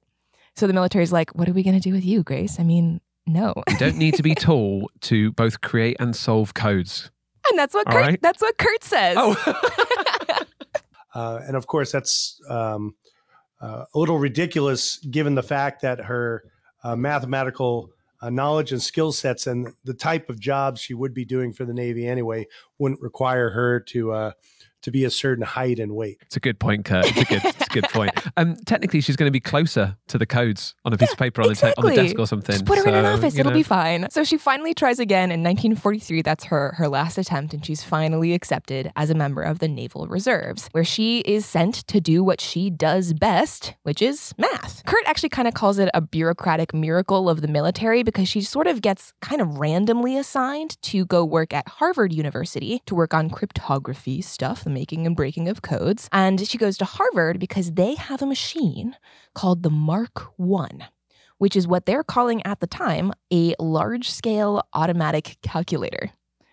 So 0.57 0.67
the 0.67 0.73
military's 0.73 1.13
like, 1.13 1.31
what 1.35 1.49
are 1.49 1.53
we 1.53 1.63
going 1.63 1.79
to 1.79 1.81
do 1.81 1.93
with 1.95 2.05
you, 2.05 2.23
Grace? 2.23 2.61
I 2.61 2.65
mean, 2.65 3.01
no. 3.27 3.55
You 3.71 3.79
don't 3.79 3.97
need 3.97 4.15
to 4.15 4.23
be 4.23 4.35
tall 4.37 4.91
to 5.03 5.33
both 5.33 5.61
create 5.61 5.97
and 6.01 6.15
solve 6.15 6.55
codes. 6.55 7.11
And 7.51 7.59
that's 7.59 7.75
what 7.75 7.87
All 7.89 7.93
Kurt, 7.95 8.03
right. 8.03 8.23
that's 8.23 8.41
what 8.43 8.57
Kurt 8.59 8.85
says. 8.85 9.17
Oh, 9.19 9.61
Uh, 11.15 11.41
and 11.47 11.57
of 11.57 11.67
course, 11.67 11.93
that's 11.93 12.41
um, 12.49 12.95
uh, 13.61 13.85
a 13.95 13.99
little 13.99 14.19
ridiculous 14.19 14.97
given 15.11 15.35
the 15.35 15.43
fact 15.43 15.83
that 15.83 16.01
her 16.01 16.45
uh, 16.85 16.97
mathematical 16.97 17.91
uh, 18.23 18.31
knowledge 18.31 18.73
and 18.73 18.81
skill 18.81 19.13
sets 19.13 19.47
and 19.47 19.69
the 19.85 19.93
type 19.93 20.31
of 20.31 20.41
jobs 20.41 20.81
she 20.81 20.95
would 20.95 21.13
be 21.13 21.25
doing 21.25 21.53
for 21.53 21.65
the 21.65 21.75
Navy 21.75 22.07
anyway 22.07 22.47
wouldn't 22.79 23.01
require 23.03 23.51
her 23.51 23.81
to 23.81 24.13
uh, 24.13 24.33
to 24.81 24.91
be 24.91 25.05
a 25.05 25.11
certain 25.11 25.45
height 25.45 25.79
and 25.79 25.95
weight. 25.95 26.17
it's 26.23 26.37
a 26.37 26.41
good 26.41 26.59
point, 26.59 26.85
Kurt. 26.85 27.05
It's 27.07 27.21
a 27.21 27.25
good, 27.25 27.45
it's 27.45 27.62
a 27.62 27.62
good 27.73 27.85
point. 27.85 28.13
Um, 28.37 28.57
technically, 28.67 29.01
she's 29.01 29.17
going 29.17 29.27
to 29.27 29.33
be 29.33 29.41
closer 29.41 29.97
to 30.09 30.19
the 30.19 30.27
codes 30.27 30.75
on 30.85 30.93
a 30.93 30.97
piece 30.97 31.13
of 31.13 31.19
paper 31.19 31.43
on, 31.43 31.49
the, 31.49 31.55
te- 31.55 31.73
on 31.77 31.85
the 31.85 31.95
desk 31.95 32.19
or 32.19 32.27
something. 32.27 32.55
Just 32.55 32.65
put 32.65 32.79
her 32.79 32.89
in 32.89 32.95
an 32.95 33.05
office. 33.05 33.37
It'll 33.37 33.51
know. 33.51 33.57
be 33.57 33.63
fine. 33.63 34.07
So 34.11 34.25
she 34.25 34.37
finally 34.39 34.75
tries 34.75 34.99
again 34.99 35.31
in 35.31 35.43
1943. 35.43 36.23
That's 36.23 36.45
her 36.45 36.75
her 36.77 36.89
last 36.89 37.19
attempt, 37.19 37.55
and 37.55 37.65
she's 37.65 37.83
finally 37.83 38.33
accepted 38.33 38.91
as 38.97 39.11
a 39.11 39.15
member 39.15 39.43
of 39.43 39.59
the 39.59 39.69
Naval 39.69 40.07
Reserves, 40.07 40.69
where 40.73 40.85
she 40.85 41.21
is 41.21 41.45
sent 41.47 41.87
to 41.89 42.01
do 42.01 42.23
what 42.23 42.41
she 42.41 42.71
does 42.71 43.13
best, 43.13 43.75
which 43.83 44.03
is 44.03 44.33
math. 44.39 44.85
Kurt 44.87 45.07
actually 45.07 45.31
kind 45.31 45.49
of 45.49 45.55
calls 45.55 45.79
it 45.79 45.91
a 45.95 46.01
bureaucratic 46.01 46.75
miracle 46.75 47.29
of 47.29 47.41
the 47.41 47.49
military 47.49 48.03
because 48.03 48.29
she 48.29 48.41
sort 48.41 48.67
of 48.67 48.83
gets 48.83 49.13
kind 49.21 49.41
of 49.41 49.59
randomly 49.59 50.17
assigned 50.17 50.81
to 50.83 51.05
go 51.07 51.25
work 51.25 51.53
at 51.53 51.67
Harvard 51.69 52.13
University 52.13 52.81
to 52.87 52.95
work 52.95 53.15
on 53.15 53.31
cryptography 53.31 54.21
stuff, 54.21 54.65
the 54.65 54.71
making 54.71 55.07
and 55.07 55.17
breaking 55.17 55.49
of 55.49 55.63
codes. 55.63 56.09
And 56.13 56.47
she 56.47 56.59
goes 56.59 56.77
to 56.79 56.85
Harvard 56.85 57.39
because 57.39 57.62
they 57.71 57.95
have 57.95 58.21
a 58.21 58.27
machine 58.27 58.97
called 59.35 59.63
the 59.63 59.71
Mark 59.71 60.33
One 60.37 60.85
which 61.43 61.57
is 61.57 61.67
what 61.67 61.87
they're 61.87 62.05
calling 62.05 62.41
at 62.47 62.61
the 62.61 62.69
time 62.69 63.13
a 63.33 63.53
large 63.59 64.09
scale 64.09 64.63
automatic 64.75 65.37
calculator, 65.43 66.13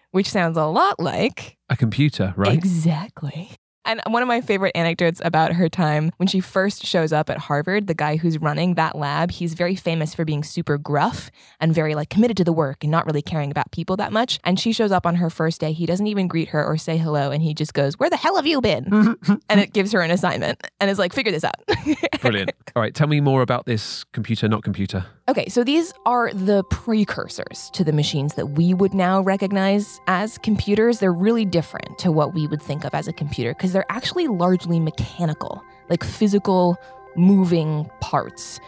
which 0.09 0.27
sounds 0.27 0.57
a 0.57 0.65
lot 0.65 0.99
like. 0.99 1.57
A 1.69 1.75
computer, 1.75 2.33
right? 2.35 2.55
Exactly. 2.55 3.51
And 3.89 4.03
one 4.05 4.22
of 4.22 4.27
my 4.27 4.39
favorite 4.39 4.74
anecdotes 4.75 5.19
about 5.25 5.53
her 5.53 5.67
time 5.67 6.12
when 6.17 6.27
she 6.27 6.41
first 6.41 6.86
shows 6.86 7.12
up 7.12 7.27
at 7.27 7.39
Harvard, 7.39 7.88
the 7.88 7.96
guy 7.96 8.17
who's 8.17 8.38
running 8.38 8.75
that 8.75 8.96
lab, 8.96 9.31
he's 9.31 9.55
very 9.55 9.75
famous 9.75 10.13
for 10.13 10.24
being 10.24 10.43
super 10.43 10.77
gruff 10.77 11.31
and 11.60 11.74
very 11.74 11.96
like 11.96 12.12
committed 12.12 12.38
to 12.38 12.43
the 12.43 12.53
work 12.53 12.84
and 12.84 12.91
not 12.91 13.08
really 13.08 13.24
caring 13.24 13.50
about 13.50 13.72
people 13.72 13.98
that 13.98 14.13
much. 14.13 14.39
And 14.43 14.60
she 14.60 14.74
shows 14.74 14.91
up 14.91 15.08
on 15.08 15.15
her 15.15 15.31
first 15.31 15.60
day. 15.60 15.72
He 15.72 15.88
doesn't 15.88 16.05
even 16.05 16.27
greet 16.27 16.50
her 16.50 16.63
or 16.63 16.77
say 16.77 16.98
hello. 16.98 17.31
And 17.31 17.41
he 17.41 17.55
just 17.55 17.74
goes, 17.74 17.98
Where 17.98 18.12
the 18.12 18.15
hell 18.15 18.36
have 18.36 18.46
you 18.46 18.62
been? 18.62 19.17
and 19.50 19.60
it 19.60 19.74
gives 19.74 19.91
her 19.93 20.01
an 20.01 20.12
assignment 20.12 20.63
and 20.79 20.91
is 20.91 21.00
like, 21.00 21.12
Figure 21.12 21.31
this 21.31 21.43
out. 21.43 21.55
Brilliant. 22.22 22.51
All 22.75 22.84
right, 22.84 22.93
tell 22.93 23.08
me 23.08 23.19
more 23.22 23.41
about 23.41 23.65
this 23.65 24.03
computer, 24.13 24.48
not 24.48 24.63
computer. 24.63 25.08
Okay, 25.29 25.48
so 25.48 25.63
these 25.63 25.93
are 26.07 26.33
the 26.33 26.63
precursors 26.71 27.69
to 27.74 27.83
the 27.83 27.93
machines 27.93 28.33
that 28.33 28.48
we 28.48 28.74
would 28.74 28.95
now 28.95 29.21
recognize 29.21 30.01
as 30.07 30.39
computers. 30.39 30.98
They're 30.98 31.13
really 31.13 31.45
different 31.45 32.00
to 32.00 32.12
what 32.12 32.33
we 32.33 32.48
would 32.48 32.63
think 32.63 32.83
of 32.83 32.95
as 32.95 33.07
a 33.07 33.13
computer 33.13 33.53
because 33.53 33.71
they're 33.71 33.86
actually 33.91 34.25
largely 34.25 34.79
mechanical, 34.79 35.63
like 35.88 36.03
physical 36.03 36.77
moving 37.15 37.88
parts. 38.00 38.59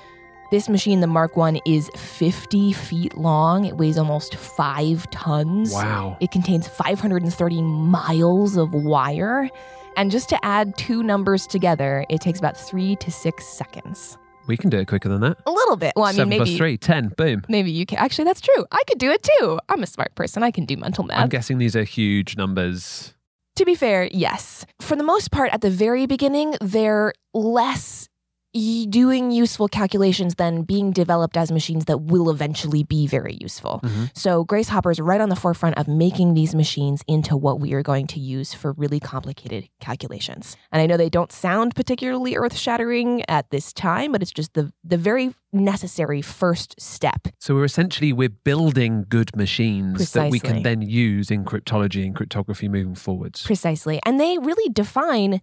This 0.51 0.69
machine, 0.69 0.99
the 0.99 1.07
Mark 1.07 1.35
I, 1.35 1.59
is 1.65 1.89
50 1.95 2.73
feet 2.73 3.17
long. 3.17 3.65
It 3.65 3.77
weighs 3.77 3.97
almost 3.97 4.35
five 4.35 5.09
tons. 5.09 5.73
Wow. 5.73 6.15
It 6.21 6.29
contains 6.29 6.67
530 6.67 7.63
miles 7.63 8.55
of 8.55 8.71
wire. 8.71 9.49
And 9.97 10.11
just 10.11 10.29
to 10.29 10.45
add 10.45 10.77
two 10.77 11.01
numbers 11.01 11.47
together, 11.47 12.05
it 12.07 12.21
takes 12.21 12.37
about 12.37 12.55
three 12.55 12.97
to 12.97 13.11
six 13.11 13.47
seconds. 13.47 14.19
We 14.47 14.57
can 14.57 14.69
do 14.69 14.79
it 14.79 14.87
quicker 14.87 15.07
than 15.09 15.21
that. 15.21 15.37
A 15.45 15.51
little 15.51 15.77
bit. 15.77 15.93
Well, 15.95 16.05
I 16.05 16.09
mean, 16.09 16.15
Seven 16.17 16.29
maybe 16.29 16.45
plus 16.45 16.57
three, 16.57 16.77
ten. 16.77 17.09
Boom. 17.09 17.43
Maybe 17.47 17.71
you 17.71 17.85
can. 17.85 17.97
Actually, 17.99 18.25
that's 18.25 18.41
true. 18.41 18.65
I 18.71 18.81
could 18.87 18.97
do 18.97 19.09
it 19.11 19.23
too. 19.39 19.59
I'm 19.69 19.83
a 19.83 19.87
smart 19.87 20.13
person. 20.15 20.43
I 20.43 20.51
can 20.51 20.65
do 20.65 20.75
mental 20.77 21.03
math. 21.03 21.19
I'm 21.21 21.29
guessing 21.29 21.57
these 21.57 21.75
are 21.75 21.83
huge 21.83 22.35
numbers. 22.37 23.13
to 23.55 23.65
be 23.65 23.75
fair, 23.75 24.09
yes. 24.11 24.65
For 24.81 24.95
the 24.95 25.03
most 25.03 25.31
part, 25.31 25.53
at 25.53 25.61
the 25.61 25.69
very 25.69 26.05
beginning, 26.05 26.55
they're 26.61 27.13
less 27.33 28.09
doing 28.53 29.31
useful 29.31 29.67
calculations 29.67 30.35
then 30.35 30.63
being 30.63 30.91
developed 30.91 31.37
as 31.37 31.51
machines 31.51 31.85
that 31.85 32.01
will 32.01 32.29
eventually 32.29 32.83
be 32.83 33.07
very 33.07 33.37
useful. 33.39 33.79
Mhm. 33.83 34.11
So 34.13 34.43
Grace 34.43 34.67
Hopper 34.67 34.91
is 34.91 34.99
right 34.99 35.21
on 35.21 35.29
the 35.29 35.35
forefront 35.35 35.77
of 35.77 35.87
making 35.87 36.33
these 36.33 36.53
machines 36.53 37.01
into 37.07 37.37
what 37.37 37.59
we 37.59 37.73
are 37.73 37.81
going 37.81 38.07
to 38.07 38.19
use 38.19 38.53
for 38.53 38.73
really 38.73 38.99
complicated 38.99 39.69
calculations. 39.79 40.57
And 40.71 40.81
I 40.81 40.85
know 40.85 40.97
they 40.97 41.09
don't 41.09 41.31
sound 41.31 41.75
particularly 41.75 42.35
earth-shattering 42.35 43.23
at 43.29 43.49
this 43.51 43.71
time, 43.71 44.11
but 44.11 44.21
it's 44.21 44.31
just 44.31 44.53
the 44.53 44.71
the 44.83 44.97
very 44.97 45.33
necessary 45.53 46.21
first 46.21 46.79
step. 46.79 47.27
So 47.39 47.55
we're 47.55 47.65
essentially 47.65 48.13
we're 48.13 48.29
building 48.29 49.05
good 49.07 49.35
machines 49.35 50.11
that 50.11 50.29
we 50.29 50.39
can 50.39 50.63
then 50.63 50.81
use 50.81 51.31
in 51.31 51.45
cryptology 51.45 52.05
and 52.05 52.15
cryptography 52.15 52.67
moving 52.67 52.95
forwards. 52.95 53.43
Precisely. 53.43 53.99
And 54.05 54.19
they 54.19 54.37
really 54.37 54.69
define 54.71 55.41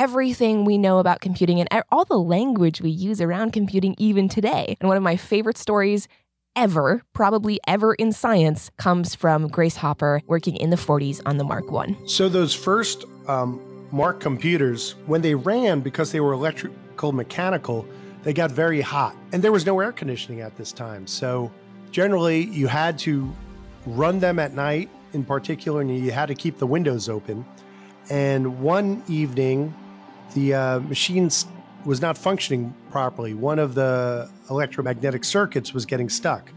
everything 0.00 0.64
we 0.64 0.78
know 0.78 0.98
about 0.98 1.20
computing 1.20 1.60
and 1.60 1.68
all 1.92 2.06
the 2.06 2.18
language 2.18 2.80
we 2.80 2.88
use 2.88 3.20
around 3.20 3.52
computing 3.52 3.94
even 3.98 4.30
today. 4.30 4.74
And 4.80 4.88
one 4.88 4.96
of 4.96 5.02
my 5.02 5.14
favorite 5.14 5.58
stories 5.58 6.08
ever, 6.56 7.02
probably 7.12 7.60
ever 7.68 7.92
in 7.92 8.10
science, 8.10 8.70
comes 8.78 9.14
from 9.14 9.48
Grace 9.48 9.76
Hopper 9.76 10.22
working 10.26 10.56
in 10.56 10.70
the 10.70 10.76
40s 10.76 11.20
on 11.26 11.36
the 11.36 11.44
Mark 11.44 11.70
1. 11.70 12.08
So 12.08 12.30
those 12.30 12.54
first 12.54 13.04
um, 13.28 13.60
Mark 13.92 14.20
computers, 14.20 14.94
when 15.04 15.20
they 15.20 15.34
ran 15.34 15.80
because 15.80 16.12
they 16.12 16.20
were 16.20 16.32
electrical 16.32 17.12
mechanical, 17.12 17.86
they 18.22 18.32
got 18.32 18.50
very 18.50 18.80
hot, 18.80 19.14
and 19.32 19.44
there 19.44 19.52
was 19.52 19.66
no 19.66 19.78
air 19.80 19.92
conditioning 19.92 20.40
at 20.40 20.56
this 20.56 20.72
time. 20.72 21.06
So 21.06 21.52
generally, 21.90 22.44
you 22.44 22.68
had 22.68 22.98
to 23.00 23.30
run 23.84 24.18
them 24.18 24.38
at 24.38 24.54
night, 24.54 24.88
in 25.12 25.26
particular, 25.26 25.82
and 25.82 25.94
you 25.94 26.10
had 26.10 26.28
to 26.28 26.34
keep 26.34 26.56
the 26.56 26.66
windows 26.66 27.10
open. 27.10 27.44
And 28.08 28.60
one 28.60 29.02
evening, 29.06 29.74
the 30.34 30.54
uh, 30.54 30.80
machine 30.80 31.30
was 31.84 32.00
not 32.00 32.16
functioning 32.16 32.74
properly. 32.90 33.34
One 33.34 33.58
of 33.58 33.74
the 33.74 34.30
electromagnetic 34.48 35.24
circuits 35.24 35.72
was 35.72 35.86
getting 35.86 36.08
stuck. 36.08 36.50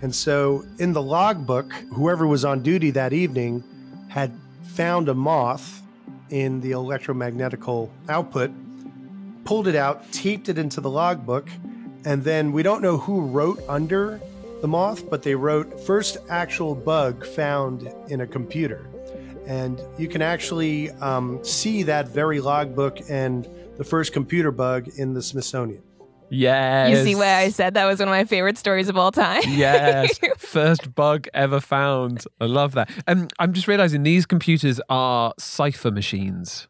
And 0.00 0.14
so, 0.14 0.64
in 0.78 0.92
the 0.92 1.02
logbook, 1.02 1.72
whoever 1.92 2.26
was 2.26 2.44
on 2.44 2.62
duty 2.62 2.90
that 2.90 3.12
evening 3.12 3.62
had 4.08 4.32
found 4.64 5.08
a 5.08 5.14
moth 5.14 5.82
in 6.30 6.60
the 6.60 6.72
electromagnetical 6.72 7.88
output, 8.08 8.50
pulled 9.44 9.68
it 9.68 9.76
out, 9.76 10.10
taped 10.10 10.48
it 10.48 10.58
into 10.58 10.80
the 10.80 10.90
logbook, 10.90 11.48
and 12.04 12.24
then 12.24 12.50
we 12.50 12.62
don't 12.62 12.82
know 12.82 12.96
who 12.96 13.20
wrote 13.20 13.60
under 13.68 14.20
the 14.60 14.68
moth, 14.68 15.08
but 15.08 15.22
they 15.22 15.34
wrote 15.34 15.80
first 15.80 16.16
actual 16.28 16.74
bug 16.74 17.24
found 17.24 17.88
in 18.08 18.22
a 18.22 18.26
computer. 18.26 18.88
And 19.46 19.80
you 19.98 20.08
can 20.08 20.22
actually 20.22 20.90
um, 20.92 21.42
see 21.44 21.82
that 21.84 22.08
very 22.08 22.40
logbook 22.40 22.98
and 23.10 23.48
the 23.76 23.84
first 23.84 24.12
computer 24.12 24.50
bug 24.50 24.88
in 24.96 25.14
the 25.14 25.22
Smithsonian. 25.22 25.82
Yes. 26.34 26.90
You 26.90 27.04
see 27.04 27.14
why 27.14 27.40
I 27.40 27.50
said 27.50 27.74
that 27.74 27.84
was 27.84 27.98
one 27.98 28.08
of 28.08 28.12
my 28.12 28.24
favorite 28.24 28.56
stories 28.56 28.88
of 28.88 28.96
all 28.96 29.12
time? 29.12 29.42
yes. 29.48 30.18
First 30.38 30.94
bug 30.94 31.28
ever 31.34 31.60
found. 31.60 32.24
I 32.40 32.46
love 32.46 32.72
that. 32.72 32.90
And 33.06 33.30
I'm 33.38 33.52
just 33.52 33.68
realizing 33.68 34.02
these 34.02 34.24
computers 34.24 34.80
are 34.88 35.34
cipher 35.38 35.90
machines, 35.90 36.68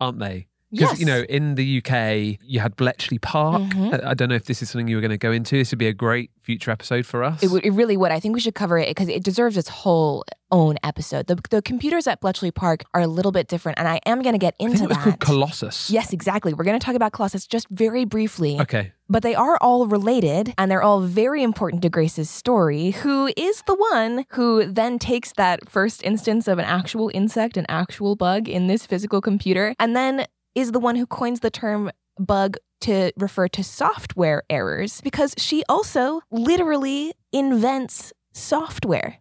aren't 0.00 0.18
they? 0.18 0.48
Because, 0.76 0.90
yes. 0.92 1.00
you 1.00 1.06
know, 1.06 1.22
in 1.28 1.54
the 1.54 1.78
UK, 1.78 2.38
you 2.42 2.60
had 2.60 2.76
Bletchley 2.76 3.18
Park. 3.18 3.62
Mhm. 3.62 4.04
I 4.04 4.10
I 4.10 4.14
don't 4.14 4.28
know 4.28 4.34
if 4.34 4.44
this 4.44 4.62
is 4.62 4.70
something 4.70 4.88
you 4.88 4.96
were 4.96 5.00
going 5.02 5.10
to 5.10 5.18
go 5.18 5.32
into. 5.32 5.56
This 5.56 5.70
would 5.72 5.78
be 5.78 5.88
a 5.88 5.92
great 5.94 6.30
future 6.42 6.70
episode 6.70 7.04
for 7.06 7.24
us. 7.24 7.42
It, 7.42 7.50
would, 7.50 7.64
it 7.64 7.70
really 7.72 7.96
would. 7.96 8.12
I 8.12 8.20
think 8.20 8.34
we 8.34 8.40
should 8.40 8.54
cover 8.54 8.78
it 8.78 8.88
because 8.88 9.08
it 9.08 9.22
deserves 9.24 9.56
its 9.56 9.68
whole 9.68 10.24
own 10.52 10.76
episode. 10.84 11.26
The, 11.26 11.36
the 11.50 11.60
computers 11.60 12.06
at 12.06 12.20
Bletchley 12.20 12.52
Park 12.52 12.84
are 12.94 13.00
a 13.00 13.06
little 13.08 13.32
bit 13.32 13.48
different, 13.48 13.78
and 13.80 13.88
I 13.88 14.00
am 14.06 14.22
going 14.22 14.34
to 14.34 14.38
get 14.38 14.54
I 14.60 14.64
into 14.64 14.78
think 14.78 14.84
it 14.84 14.88
was 14.90 14.96
that. 14.98 15.04
called 15.04 15.20
Colossus. 15.20 15.90
Yes, 15.90 16.12
exactly. 16.12 16.54
We're 16.54 16.64
going 16.64 16.78
to 16.78 16.84
talk 16.84 16.94
about 16.94 17.12
Colossus 17.12 17.46
just 17.48 17.66
very 17.70 18.04
briefly, 18.04 18.60
Okay. 18.60 18.92
but 19.08 19.24
they 19.24 19.34
are 19.34 19.58
all 19.60 19.88
related 19.88 20.54
and 20.56 20.70
they're 20.70 20.82
all 20.84 21.00
very 21.00 21.42
important 21.42 21.82
to 21.82 21.90
Grace's 21.90 22.30
story, 22.30 22.90
who 22.92 23.28
is 23.36 23.62
the 23.66 23.74
one 23.74 24.24
who 24.30 24.64
then 24.70 25.00
takes 25.00 25.32
that 25.32 25.68
first 25.68 26.00
instance 26.04 26.46
of 26.46 26.58
an 26.60 26.64
actual 26.64 27.10
insect, 27.12 27.56
an 27.56 27.66
actual 27.68 28.14
bug 28.14 28.48
in 28.48 28.68
this 28.68 28.86
physical 28.86 29.20
computer, 29.20 29.74
and 29.80 29.96
then 29.96 30.26
is 30.56 30.72
the 30.72 30.80
one 30.80 30.96
who 30.96 31.06
coins 31.06 31.40
the 31.40 31.50
term 31.50 31.92
bug 32.18 32.56
to 32.80 33.12
refer 33.18 33.46
to 33.46 33.62
software 33.62 34.42
errors 34.48 35.02
because 35.02 35.34
she 35.36 35.62
also 35.68 36.22
literally 36.30 37.12
invents 37.30 38.12
software. 38.32 39.18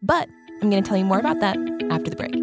But 0.00 0.28
I'm 0.62 0.70
going 0.70 0.82
to 0.82 0.88
tell 0.88 0.96
you 0.96 1.04
more 1.04 1.18
about 1.18 1.40
that 1.40 1.58
after 1.90 2.08
the 2.08 2.16
break. 2.16 2.34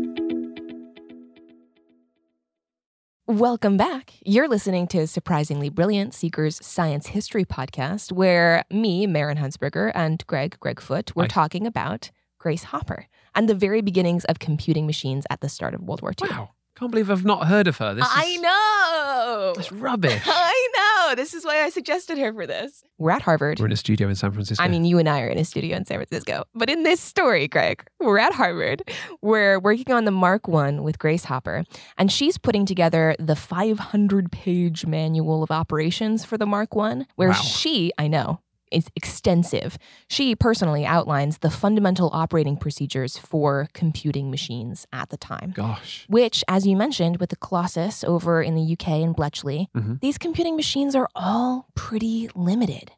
Welcome 3.25 3.77
back. 3.77 4.13
You're 4.23 4.47
listening 4.47 4.85
to 4.87 5.07
Surprisingly 5.07 5.69
Brilliant 5.69 6.13
Seeker's 6.13 6.63
Science 6.63 7.07
History 7.07 7.45
podcast, 7.45 8.11
where 8.11 8.63
me, 8.69 9.07
Maren 9.07 9.37
Hunsberger, 9.37 9.91
and 9.95 10.23
Greg, 10.27 10.57
Greg 10.59 10.79
Foot, 10.79 11.15
we're 11.15 11.23
Hi. 11.23 11.27
talking 11.29 11.65
about 11.65 12.11
Grace 12.37 12.65
Hopper 12.65 13.07
and 13.33 13.49
the 13.49 13.55
very 13.55 13.81
beginnings 13.81 14.23
of 14.25 14.37
computing 14.37 14.85
machines 14.85 15.25
at 15.31 15.41
the 15.41 15.49
start 15.49 15.73
of 15.73 15.81
World 15.81 16.03
War 16.03 16.13
II. 16.21 16.29
Wow. 16.29 16.49
I 16.83 16.85
can't 16.85 16.91
believe 16.91 17.09
I've 17.09 17.23
not 17.23 17.47
heard 17.47 17.67
of 17.69 17.77
her. 17.77 17.93
This 17.93 18.05
I 18.13 18.23
is, 18.25 18.41
know. 18.41 19.53
That's 19.55 19.71
rubbish. 19.71 20.21
I 20.25 20.67
know. 20.75 21.15
This 21.15 21.33
is 21.33 21.45
why 21.45 21.61
I 21.63 21.69
suggested 21.69 22.17
her 22.17 22.33
for 22.33 22.45
this. 22.45 22.83
We're 22.97 23.11
at 23.11 23.21
Harvard. 23.21 23.59
We're 23.61 23.67
in 23.67 23.71
a 23.71 23.77
studio 23.77 24.09
in 24.09 24.15
San 24.15 24.33
Francisco. 24.33 24.61
I 24.61 24.67
mean, 24.67 24.83
you 24.83 24.97
and 24.99 25.07
I 25.07 25.21
are 25.21 25.27
in 25.29 25.37
a 25.37 25.45
studio 25.45 25.77
in 25.77 25.85
San 25.85 25.97
Francisco. 25.97 26.43
But 26.53 26.69
in 26.69 26.83
this 26.83 26.99
story, 26.99 27.47
Greg, 27.47 27.85
we're 28.01 28.17
at 28.17 28.33
Harvard. 28.33 28.83
We're 29.21 29.59
working 29.59 29.93
on 29.93 30.03
the 30.03 30.11
Mark 30.11 30.49
One 30.49 30.83
with 30.83 30.99
Grace 30.99 31.23
Hopper, 31.23 31.63
and 31.97 32.11
she's 32.11 32.37
putting 32.37 32.65
together 32.65 33.15
the 33.17 33.35
500 33.37 34.29
page 34.31 34.85
manual 34.85 35.41
of 35.41 35.51
operations 35.51 36.25
for 36.25 36.37
the 36.37 36.45
Mark 36.45 36.75
One, 36.75 37.07
where 37.15 37.29
Wow. 37.29 37.35
she, 37.35 37.93
I 37.97 38.07
know, 38.09 38.41
is 38.73 38.87
extensive. 38.95 39.77
She 40.07 40.35
personally 40.35 40.85
outlines 40.85 41.37
the 41.39 41.49
fundamental 41.49 42.09
operating 42.13 42.57
procedures 42.57 43.17
for 43.17 43.67
computing 43.73 44.29
machines 44.31 44.85
at 44.91 45.09
the 45.09 45.17
time. 45.17 45.51
gosh. 45.55 46.05
Which, 46.09 46.43
as 46.47 46.65
you 46.65 46.75
mentioned, 46.75 47.17
with 47.17 47.29
the 47.29 47.35
Colossus 47.35 48.03
over 48.03 48.41
in 48.41 48.55
the 48.55 48.61
UK 48.61 49.01
in 49.01 49.13
Bletchley, 49.13 49.69
Mhm. 49.75 49.99
these 50.01 50.17
computing 50.17 50.55
machines 50.55 50.95
are 50.95 51.09
all 51.15 51.67
pretty 51.75 52.29
limited. 52.35 52.91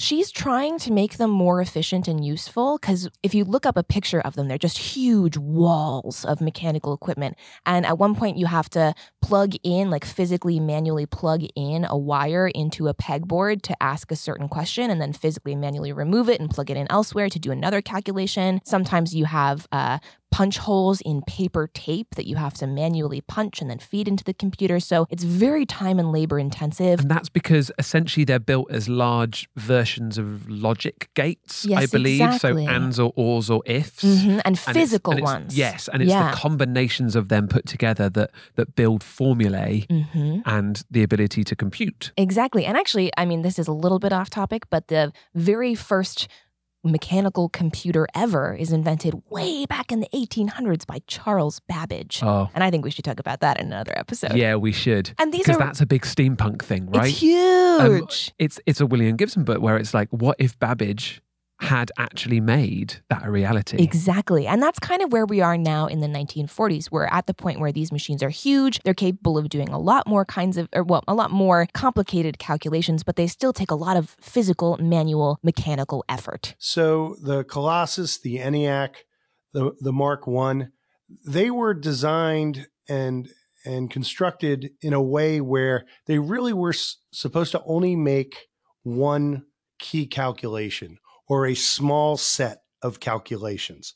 She's 0.00 0.30
trying 0.30 0.78
to 0.78 0.92
make 0.92 1.18
them 1.18 1.28
more 1.28 1.60
efficient 1.60 2.08
and 2.08 2.24
useful 2.24 2.78
because 2.78 3.10
if 3.22 3.34
you 3.34 3.44
look 3.44 3.66
up 3.66 3.76
a 3.76 3.82
picture 3.82 4.22
of 4.22 4.34
them, 4.34 4.48
they're 4.48 4.56
just 4.56 4.78
huge 4.78 5.36
walls 5.36 6.24
of 6.24 6.40
mechanical 6.40 6.94
equipment. 6.94 7.36
And 7.66 7.84
at 7.84 7.98
one 7.98 8.14
point, 8.14 8.38
you 8.38 8.46
have 8.46 8.70
to 8.70 8.94
plug 9.20 9.56
in, 9.62 9.90
like 9.90 10.06
physically, 10.06 10.58
manually 10.58 11.04
plug 11.04 11.42
in 11.54 11.84
a 11.84 11.98
wire 11.98 12.48
into 12.48 12.88
a 12.88 12.94
pegboard 12.94 13.60
to 13.60 13.82
ask 13.82 14.10
a 14.10 14.16
certain 14.16 14.48
question 14.48 14.90
and 14.90 15.02
then 15.02 15.12
physically, 15.12 15.54
manually 15.54 15.92
remove 15.92 16.30
it 16.30 16.40
and 16.40 16.48
plug 16.48 16.70
it 16.70 16.78
in 16.78 16.86
elsewhere 16.88 17.28
to 17.28 17.38
do 17.38 17.50
another 17.50 17.82
calculation. 17.82 18.62
Sometimes 18.64 19.14
you 19.14 19.26
have 19.26 19.68
uh, 19.70 19.98
punch 20.30 20.58
holes 20.58 21.00
in 21.00 21.22
paper 21.22 21.68
tape 21.74 22.14
that 22.14 22.24
you 22.26 22.36
have 22.36 22.54
to 22.54 22.66
manually 22.66 23.20
punch 23.20 23.60
and 23.60 23.68
then 23.70 23.78
feed 23.78 24.06
into 24.06 24.22
the 24.22 24.32
computer. 24.34 24.78
So 24.80 25.06
it's 25.10 25.24
very 25.24 25.66
time 25.66 25.98
and 25.98 26.12
labor 26.12 26.38
intensive. 26.38 27.00
And 27.00 27.10
that's 27.10 27.28
because 27.28 27.72
essentially 27.78 28.24
they're 28.24 28.38
built 28.38 28.70
as 28.70 28.88
large 28.88 29.48
versions 29.56 30.18
of 30.18 30.48
logic 30.48 31.10
gates, 31.14 31.66
I 31.74 31.86
believe. 31.86 32.20
exactly. 32.20 32.66
So 32.66 32.70
ands 32.72 32.98
or 33.00 33.12
ors 33.16 33.50
or 33.50 33.62
ifs. 33.66 34.04
Mhm, 34.04 34.40
And 34.44 34.46
And 34.50 34.56
it's- 34.56 34.72
physical 34.74 35.12
and 35.12 35.18
it's- 35.20 35.34
ones. 35.34 35.56
Yes, 35.56 35.88
and 35.92 36.02
it's 36.02 36.10
Yeah. 36.10 36.30
the 36.30 36.36
combinations 36.36 37.16
of 37.16 37.28
them 37.28 37.48
put 37.48 37.66
together 37.66 38.08
that 38.10 38.30
that 38.56 38.74
build 38.76 39.02
formulae 39.02 39.86
hmm 39.90 40.40
and 40.46 40.82
the 40.90 41.02
ability 41.02 41.42
to 41.44 41.56
compute. 41.56 42.12
Exactly. 42.16 42.64
And 42.66 42.76
actually, 42.76 43.10
I 43.16 43.24
mean, 43.24 43.42
this 43.42 43.58
is 43.58 43.66
a 43.68 43.72
little 43.72 43.98
bit 43.98 44.12
off 44.12 44.30
topic, 44.30 44.70
but 44.70 44.88
the 44.88 45.12
very 45.34 45.74
first 45.74 46.28
mechanical 46.82 47.48
computer 47.48 48.06
ever 48.14 48.54
is 48.54 48.72
invented 48.72 49.14
way 49.30 49.66
back 49.66 49.92
in 49.92 50.00
the 50.00 50.08
1800s 50.14 50.86
by 50.86 50.98
Charles 51.06 51.60
Babbage. 51.68 52.20
Oh, 52.22 52.48
And 52.54 52.64
I 52.64 52.70
think 52.70 52.84
we 52.84 52.90
should 52.90 53.04
talk 53.04 53.20
about 53.20 53.40
that 53.40 53.60
in 53.60 53.66
another 53.66 53.92
episode. 53.96 54.34
yeah, 54.34 54.54
we 54.56 54.72
should. 54.72 55.12
And 55.18 55.32
these 55.32 55.42
Because 55.42 55.56
are 55.56 55.60
that's 55.66 55.80
a 55.80 55.86
big 55.86 56.02
steampunk 56.02 56.62
thing, 56.62 56.86
right? 56.90 57.08
it's 57.10 57.18
huge. 57.20 58.28
Um, 58.30 58.34
it's 58.38 58.60
it's 58.66 58.80
a 58.80 58.86
William 58.86 59.16
Gibson 59.16 59.44
book 59.44 59.60
where 59.60 59.76
it's 59.76 59.92
like, 59.94 60.08
what 60.10 60.36
if 60.38 60.58
Babbage 60.58 61.22
had 61.60 61.92
actually 61.98 62.40
made 62.40 62.94
that 63.10 63.24
a 63.24 63.30
reality? 63.30 63.76
Exactly. 63.82 64.46
And 64.46 64.62
that's 64.62 64.78
kind 64.78 65.02
of 65.02 65.12
where 65.12 65.26
we 65.26 65.40
are 65.40 65.58
now 65.58 65.86
in 65.86 66.00
the 66.00 66.06
1940s. 66.06 66.90
We're 66.90 67.04
at 67.04 67.26
the 67.26 67.34
point 67.34 67.60
where 67.60 67.70
these 67.70 67.92
machines 67.92 68.22
are 68.22 68.30
huge. 68.30 68.80
They're 68.82 68.94
capable 68.94 69.36
of 69.36 69.50
doing 69.50 69.68
a 69.68 69.78
lot 69.78 70.06
more 70.06 70.24
kinds 70.24 70.56
of, 70.56 70.68
or 70.72 70.82
well, 70.82 71.04
a 71.06 71.14
lot 71.14 71.30
more 71.30 71.66
complicated 71.74 72.38
calculations, 72.38 73.02
but 73.02 73.16
they 73.16 73.26
still 73.26 73.52
take 73.52 73.70
a 73.70 73.74
lot 73.74 73.96
of 73.96 74.16
physical, 74.20 74.78
manual, 74.78 75.38
mechanical 75.42 76.04
effort. 76.08 76.54
So 76.58 77.16
the 77.22 77.44
Colossus, 77.44 78.18
the 78.18 78.38
ENIAC, 78.38 78.94
the 79.52 79.72
the 79.80 79.92
Mark 79.92 80.26
One, 80.26 80.72
they 81.26 81.50
were 81.50 81.74
designed 81.74 82.68
and 82.88 83.28
and 83.66 83.90
constructed 83.90 84.70
in 84.80 84.94
a 84.94 85.02
way 85.02 85.40
where 85.40 85.84
they 86.06 86.18
really 86.18 86.54
were 86.54 86.70
s- 86.70 86.96
supposed 87.12 87.52
to 87.52 87.62
only 87.66 87.94
make 87.94 88.46
one 88.82 89.44
key 89.78 90.06
calculation 90.06 90.98
or 91.30 91.46
a 91.46 91.54
small 91.54 92.16
set 92.16 92.58
of 92.82 92.98
calculations. 92.98 93.94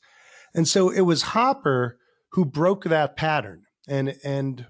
And 0.55 0.67
so 0.67 0.89
it 0.89 1.01
was 1.01 1.21
Hopper 1.21 1.99
who 2.31 2.45
broke 2.45 2.85
that 2.85 3.17
pattern. 3.17 3.63
And 3.87 4.15
and 4.23 4.65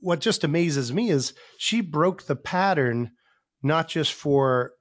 what 0.00 0.20
just 0.20 0.44
amazes 0.44 0.92
me 0.92 1.10
is 1.10 1.32
she 1.58 1.80
broke 1.80 2.24
the 2.24 2.36
pattern 2.36 3.12
not 3.62 3.88
just 3.88 4.12
for 4.12 4.72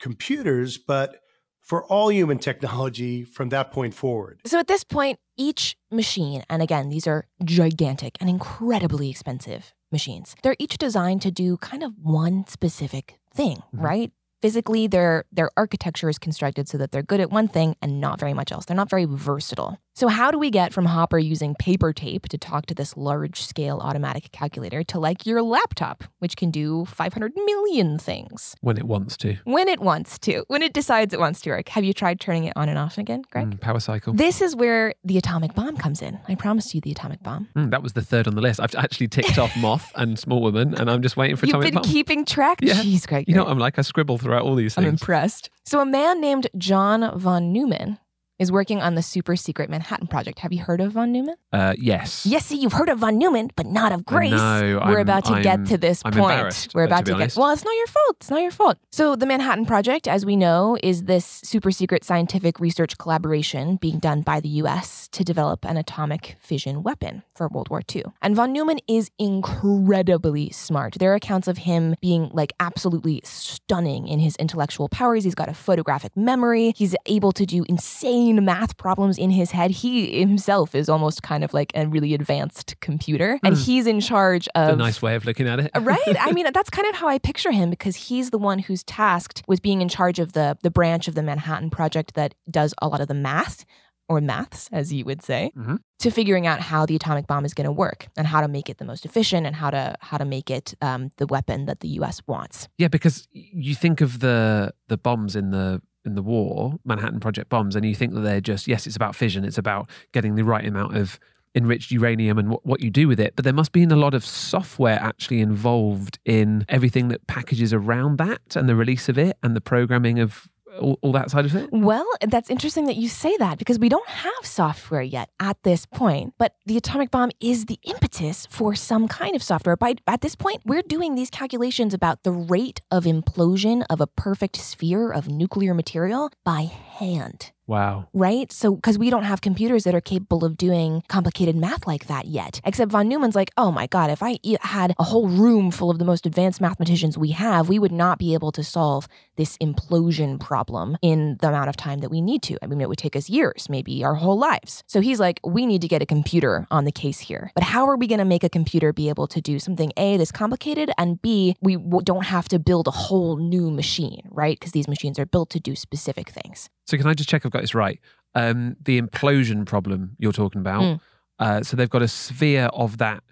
computers, 0.00 0.76
but 0.76 1.20
for 1.60 1.84
all 1.84 2.10
human 2.10 2.38
technology 2.38 3.22
from 3.22 3.50
that 3.50 3.70
point 3.70 3.94
forward. 3.94 4.40
So 4.44 4.58
at 4.58 4.66
this 4.66 4.82
point, 4.82 5.20
each 5.36 5.76
machine, 5.92 6.42
and 6.50 6.60
again, 6.60 6.88
these 6.88 7.06
are 7.06 7.28
gigantic 7.44 8.16
and 8.20 8.28
incredibly 8.28 9.08
expensive 9.08 9.72
machines, 9.92 10.34
they're 10.42 10.56
each 10.58 10.78
designed 10.78 11.22
to 11.22 11.30
do 11.30 11.56
kind 11.58 11.84
of 11.84 11.92
one 12.02 12.44
specific 12.48 13.20
thing, 13.32 13.58
mm-hmm. 13.58 13.80
right? 13.80 14.12
Physically, 14.42 14.88
their 14.88 15.24
their 15.30 15.50
architecture 15.56 16.08
is 16.08 16.18
constructed 16.18 16.68
so 16.68 16.76
that 16.78 16.90
they're 16.90 17.04
good 17.04 17.20
at 17.20 17.30
one 17.30 17.46
thing 17.46 17.76
and 17.80 18.00
not 18.00 18.18
very 18.18 18.34
much 18.34 18.50
else. 18.50 18.64
They're 18.64 18.76
not 18.76 18.90
very 18.90 19.04
versatile. 19.04 19.78
So, 19.94 20.08
how 20.08 20.30
do 20.30 20.38
we 20.38 20.50
get 20.50 20.72
from 20.72 20.86
Hopper 20.86 21.18
using 21.18 21.54
paper 21.54 21.92
tape 21.92 22.26
to 22.30 22.38
talk 22.38 22.64
to 22.66 22.74
this 22.74 22.96
large 22.96 23.42
scale 23.42 23.78
automatic 23.78 24.32
calculator 24.32 24.82
to 24.84 24.98
like 24.98 25.26
your 25.26 25.42
laptop, 25.42 26.04
which 26.18 26.34
can 26.34 26.50
do 26.50 26.86
500 26.86 27.32
million 27.36 27.98
things? 27.98 28.56
When 28.62 28.78
it 28.78 28.84
wants 28.84 29.18
to. 29.18 29.36
When 29.44 29.68
it 29.68 29.80
wants 29.80 30.18
to. 30.20 30.44
When 30.48 30.62
it 30.62 30.72
decides 30.72 31.12
it 31.12 31.20
wants 31.20 31.42
to 31.42 31.50
work. 31.50 31.68
Have 31.68 31.84
you 31.84 31.92
tried 31.92 32.20
turning 32.20 32.44
it 32.44 32.54
on 32.56 32.70
and 32.70 32.78
off 32.78 32.96
again, 32.96 33.22
Greg? 33.30 33.50
Mm, 33.50 33.60
power 33.60 33.80
cycle. 33.80 34.14
This 34.14 34.40
is 34.40 34.56
where 34.56 34.94
the 35.04 35.18
atomic 35.18 35.54
bomb 35.54 35.76
comes 35.76 36.00
in. 36.00 36.18
I 36.26 36.36
promised 36.36 36.74
you 36.74 36.80
the 36.80 36.92
atomic 36.92 37.22
bomb. 37.22 37.48
Mm, 37.54 37.70
that 37.70 37.82
was 37.82 37.92
the 37.92 38.02
third 38.02 38.26
on 38.26 38.34
the 38.34 38.40
list. 38.40 38.60
I've 38.60 38.74
actually 38.74 39.08
ticked 39.08 39.38
off 39.38 39.54
Moth 39.58 39.92
and 39.94 40.18
Small 40.18 40.40
Woman, 40.40 40.74
and 40.74 40.90
I'm 40.90 41.02
just 41.02 41.18
waiting 41.18 41.36
for 41.36 41.44
You've 41.44 41.56
atomic 41.56 41.74
bomb. 41.74 41.82
You've 41.82 41.82
been 41.84 41.92
keeping 41.92 42.24
track? 42.24 42.60
Yeah. 42.62 42.74
Jeez, 42.76 43.06
Greg. 43.06 43.26
You 43.28 43.34
know 43.34 43.44
I'm 43.44 43.58
like? 43.58 43.78
I 43.78 43.82
scribble 43.82 44.16
throughout 44.16 44.42
all 44.42 44.54
these 44.54 44.74
things. 44.74 44.86
I'm 44.86 44.88
impressed. 44.88 45.50
So, 45.66 45.80
a 45.80 45.86
man 45.86 46.18
named 46.18 46.46
John 46.56 47.18
von 47.18 47.52
Neumann 47.52 47.98
is 48.42 48.50
working 48.50 48.82
on 48.82 48.96
the 48.96 49.02
super 49.02 49.36
secret 49.36 49.70
Manhattan 49.70 50.08
Project. 50.08 50.40
Have 50.40 50.52
you 50.52 50.60
heard 50.60 50.80
of 50.80 50.92
von 50.92 51.12
Neumann? 51.12 51.36
Uh, 51.52 51.74
yes. 51.78 52.26
Yes, 52.26 52.46
see, 52.46 52.56
you've 52.56 52.72
heard 52.72 52.88
of 52.88 52.98
von 52.98 53.16
Neumann, 53.16 53.50
but 53.54 53.66
not 53.66 53.92
of 53.92 54.04
Grace. 54.04 54.32
No, 54.32 54.80
We're 54.84 54.96
I'm, 54.96 55.00
about 55.00 55.24
to 55.26 55.34
I'm, 55.34 55.42
get 55.42 55.64
to 55.66 55.78
this 55.78 56.02
I'm 56.04 56.12
point. 56.12 56.68
We're 56.74 56.82
about 56.84 57.06
to, 57.06 57.12
to, 57.12 57.18
get. 57.18 57.36
Well, 57.36 57.50
it's 57.50 57.64
not 57.64 57.76
your 57.76 57.86
fault. 57.86 58.16
It's 58.20 58.30
not 58.30 58.42
your 58.42 58.50
fault. 58.50 58.78
So, 58.90 59.14
the 59.14 59.26
Manhattan 59.26 59.64
Project, 59.64 60.08
as 60.08 60.26
we 60.26 60.34
know, 60.34 60.76
is 60.82 61.04
this 61.04 61.40
super 61.44 61.70
secret 61.70 62.02
scientific 62.04 62.58
research 62.58 62.98
collaboration 62.98 63.76
being 63.76 64.00
done 64.00 64.22
by 64.22 64.40
the 64.40 64.48
U.S. 64.48 65.08
to 65.12 65.22
develop 65.22 65.64
an 65.64 65.76
atomic 65.76 66.36
fission 66.40 66.82
weapon 66.82 67.22
for 67.36 67.48
World 67.48 67.70
War 67.70 67.82
II. 67.94 68.04
And 68.20 68.34
von 68.34 68.52
Neumann 68.52 68.80
is 68.88 69.10
incredibly 69.20 70.50
smart. 70.50 70.94
There 70.98 71.12
are 71.12 71.16
accounts 71.16 71.46
of 71.46 71.58
him 71.58 71.94
being 72.00 72.28
like 72.32 72.52
absolutely 72.58 73.20
stunning 73.24 74.08
in 74.08 74.18
his 74.18 74.34
intellectual 74.36 74.88
powers. 74.88 75.22
He's 75.22 75.36
got 75.36 75.48
a 75.48 75.54
photographic 75.54 76.16
memory. 76.16 76.72
He's 76.76 76.96
able 77.06 77.30
to 77.32 77.46
do 77.46 77.64
insane 77.68 78.31
math 78.40 78.76
problems 78.76 79.18
in 79.18 79.30
his 79.30 79.50
head. 79.50 79.70
He 79.70 80.20
himself 80.20 80.74
is 80.74 80.88
almost 80.88 81.22
kind 81.22 81.44
of 81.44 81.52
like 81.52 81.72
a 81.74 81.86
really 81.86 82.14
advanced 82.14 82.74
computer, 82.80 83.38
and 83.42 83.54
mm. 83.54 83.64
he's 83.64 83.86
in 83.86 84.00
charge 84.00 84.48
of. 84.54 84.70
a 84.70 84.76
nice 84.76 85.02
way 85.02 85.14
of 85.14 85.24
looking 85.24 85.48
at 85.48 85.60
it, 85.60 85.70
right? 85.80 86.16
I 86.18 86.32
mean, 86.32 86.46
that's 86.52 86.70
kind 86.70 86.88
of 86.88 86.94
how 86.94 87.08
I 87.08 87.18
picture 87.18 87.50
him 87.50 87.70
because 87.70 87.96
he's 87.96 88.30
the 88.30 88.38
one 88.38 88.60
who's 88.60 88.82
tasked 88.84 89.42
with 89.46 89.60
being 89.62 89.82
in 89.82 89.88
charge 89.88 90.18
of 90.18 90.32
the 90.32 90.56
the 90.62 90.70
branch 90.70 91.08
of 91.08 91.14
the 91.14 91.22
Manhattan 91.22 91.70
Project 91.70 92.14
that 92.14 92.34
does 92.50 92.74
a 92.80 92.88
lot 92.88 93.00
of 93.00 93.08
the 93.08 93.14
math 93.14 93.64
or 94.08 94.20
maths, 94.20 94.68
as 94.72 94.92
you 94.92 95.04
would 95.04 95.22
say, 95.22 95.50
mm-hmm. 95.56 95.76
to 96.00 96.10
figuring 96.10 96.46
out 96.46 96.60
how 96.60 96.84
the 96.84 96.94
atomic 96.94 97.26
bomb 97.26 97.44
is 97.44 97.54
going 97.54 97.64
to 97.64 97.72
work 97.72 98.08
and 98.16 98.26
how 98.26 98.40
to 98.40 98.48
make 98.48 98.68
it 98.68 98.78
the 98.78 98.84
most 98.84 99.04
efficient 99.04 99.46
and 99.46 99.56
how 99.56 99.70
to 99.70 99.96
how 100.00 100.18
to 100.18 100.24
make 100.24 100.50
it 100.50 100.74
um, 100.80 101.10
the 101.16 101.26
weapon 101.26 101.66
that 101.66 101.80
the 101.80 101.88
U.S. 101.88 102.20
wants. 102.26 102.68
Yeah, 102.78 102.88
because 102.88 103.26
you 103.32 103.74
think 103.74 104.00
of 104.00 104.20
the 104.20 104.72
the 104.88 104.96
bombs 104.96 105.34
in 105.36 105.50
the 105.50 105.80
in 106.04 106.14
the 106.14 106.22
war, 106.22 106.78
Manhattan 106.84 107.20
Project 107.20 107.48
bombs, 107.48 107.76
and 107.76 107.84
you 107.84 107.94
think 107.94 108.14
that 108.14 108.20
they're 108.20 108.40
just 108.40 108.66
yes, 108.66 108.86
it's 108.86 108.96
about 108.96 109.14
fission, 109.14 109.44
it's 109.44 109.58
about 109.58 109.88
getting 110.12 110.34
the 110.34 110.44
right 110.44 110.66
amount 110.66 110.96
of 110.96 111.18
enriched 111.54 111.90
uranium 111.90 112.38
and 112.38 112.50
what, 112.50 112.64
what 112.64 112.80
you 112.80 112.90
do 112.90 113.06
with 113.06 113.20
it. 113.20 113.34
But 113.36 113.44
there 113.44 113.52
must 113.52 113.72
be 113.72 113.82
a 113.84 113.88
lot 113.88 114.14
of 114.14 114.24
software 114.24 114.98
actually 115.00 115.40
involved 115.40 116.18
in 116.24 116.64
everything 116.68 117.08
that 117.08 117.26
packages 117.26 117.72
around 117.72 118.18
that 118.18 118.56
and 118.56 118.68
the 118.68 118.74
release 118.74 119.08
of 119.08 119.18
it 119.18 119.36
and 119.42 119.54
the 119.54 119.60
programming 119.60 120.18
of 120.18 120.48
all, 120.80 120.98
all, 121.02 121.12
that 121.12 121.30
side 121.30 121.44
of 121.44 121.54
it? 121.54 121.70
Well, 121.72 122.06
that's 122.20 122.50
interesting 122.50 122.86
that 122.86 122.96
you 122.96 123.08
say 123.08 123.36
that 123.38 123.58
because 123.58 123.78
we 123.78 123.88
don't 123.88 124.08
have 124.08 124.44
software 124.44 125.02
yet 125.02 125.30
at 125.40 125.62
this 125.62 125.86
point. 125.86 126.34
But 126.38 126.54
the 126.66 126.76
atomic 126.76 127.10
bomb 127.10 127.30
is 127.40 127.66
the 127.66 127.78
impetus 127.84 128.46
for 128.50 128.74
some 128.74 129.08
kind 129.08 129.36
of 129.36 129.42
software. 129.42 129.76
By 129.76 129.94
at 130.06 130.20
this 130.20 130.34
point, 130.34 130.62
we're 130.64 130.82
doing 130.82 131.14
these 131.14 131.30
calculations 131.30 131.94
about 131.94 132.22
the 132.22 132.32
rate 132.32 132.80
of 132.90 133.04
implosion 133.04 133.84
of 133.90 134.00
a 134.00 134.06
perfect 134.06 134.56
sphere 134.56 135.10
of 135.10 135.28
nuclear 135.28 135.74
material 135.74 136.30
by 136.44 136.62
hand. 136.62 137.52
Wow. 137.66 138.08
Right? 138.12 138.50
So, 138.50 138.74
because 138.74 138.98
we 138.98 139.08
don't 139.08 139.22
have 139.22 139.40
computers 139.40 139.84
that 139.84 139.94
are 139.94 140.00
capable 140.00 140.44
of 140.44 140.56
doing 140.56 141.02
complicated 141.08 141.56
math 141.56 141.86
like 141.86 142.06
that 142.06 142.26
yet. 142.26 142.60
Except 142.64 142.90
von 142.90 143.08
Neumann's 143.08 143.36
like, 143.36 143.52
oh 143.56 143.70
my 143.70 143.86
God, 143.86 144.10
if 144.10 144.22
I 144.22 144.38
had 144.60 144.94
a 144.98 145.04
whole 145.04 145.28
room 145.28 145.70
full 145.70 145.90
of 145.90 145.98
the 145.98 146.04
most 146.04 146.26
advanced 146.26 146.60
mathematicians 146.60 147.16
we 147.16 147.30
have, 147.30 147.68
we 147.68 147.78
would 147.78 147.92
not 147.92 148.18
be 148.18 148.34
able 148.34 148.52
to 148.52 148.64
solve 148.64 149.06
this 149.36 149.56
implosion 149.58 150.38
problem 150.38 150.96
in 151.02 151.38
the 151.40 151.48
amount 151.48 151.68
of 151.68 151.76
time 151.76 152.00
that 152.00 152.10
we 152.10 152.20
need 152.20 152.42
to. 152.42 152.58
I 152.62 152.66
mean, 152.66 152.80
it 152.80 152.88
would 152.88 152.98
take 152.98 153.16
us 153.16 153.30
years, 153.30 153.68
maybe 153.68 154.04
our 154.04 154.16
whole 154.16 154.38
lives. 154.38 154.82
So 154.86 155.00
he's 155.00 155.20
like, 155.20 155.40
we 155.44 155.64
need 155.64 155.82
to 155.82 155.88
get 155.88 156.02
a 156.02 156.06
computer 156.06 156.66
on 156.70 156.84
the 156.84 156.92
case 156.92 157.20
here. 157.20 157.52
But 157.54 157.64
how 157.64 157.88
are 157.88 157.96
we 157.96 158.06
going 158.06 158.18
to 158.18 158.24
make 158.24 158.44
a 158.44 158.48
computer 158.48 158.92
be 158.92 159.08
able 159.08 159.26
to 159.28 159.40
do 159.40 159.58
something 159.58 159.92
A, 159.96 160.16
this 160.16 160.32
complicated, 160.32 160.90
and 160.98 161.22
B, 161.22 161.56
we 161.60 161.76
don't 162.02 162.26
have 162.26 162.48
to 162.48 162.58
build 162.58 162.88
a 162.88 162.92
whole 162.92 163.36
new 163.36 163.70
machine, 163.70 164.28
right? 164.30 164.58
Because 164.58 164.72
these 164.72 164.88
machines 164.88 165.18
are 165.18 165.26
built 165.26 165.50
to 165.50 165.60
do 165.60 165.76
specific 165.76 166.28
things. 166.28 166.68
So 166.92 166.98
can 166.98 167.06
I 167.06 167.14
just 167.14 167.28
check 167.28 167.46
I've 167.46 167.52
got 167.52 167.62
this 167.62 167.74
right? 167.74 167.98
Um, 168.34 168.76
the 168.84 169.00
implosion 169.00 169.64
problem 169.64 170.16
you're 170.18 170.32
talking 170.32 170.60
about. 170.60 170.82
Mm. 170.82 171.00
Uh, 171.38 171.62
so 171.62 171.74
they've 171.74 171.88
got 171.88 172.02
a 172.02 172.08
sphere 172.08 172.66
of 172.66 172.98
that 172.98 173.24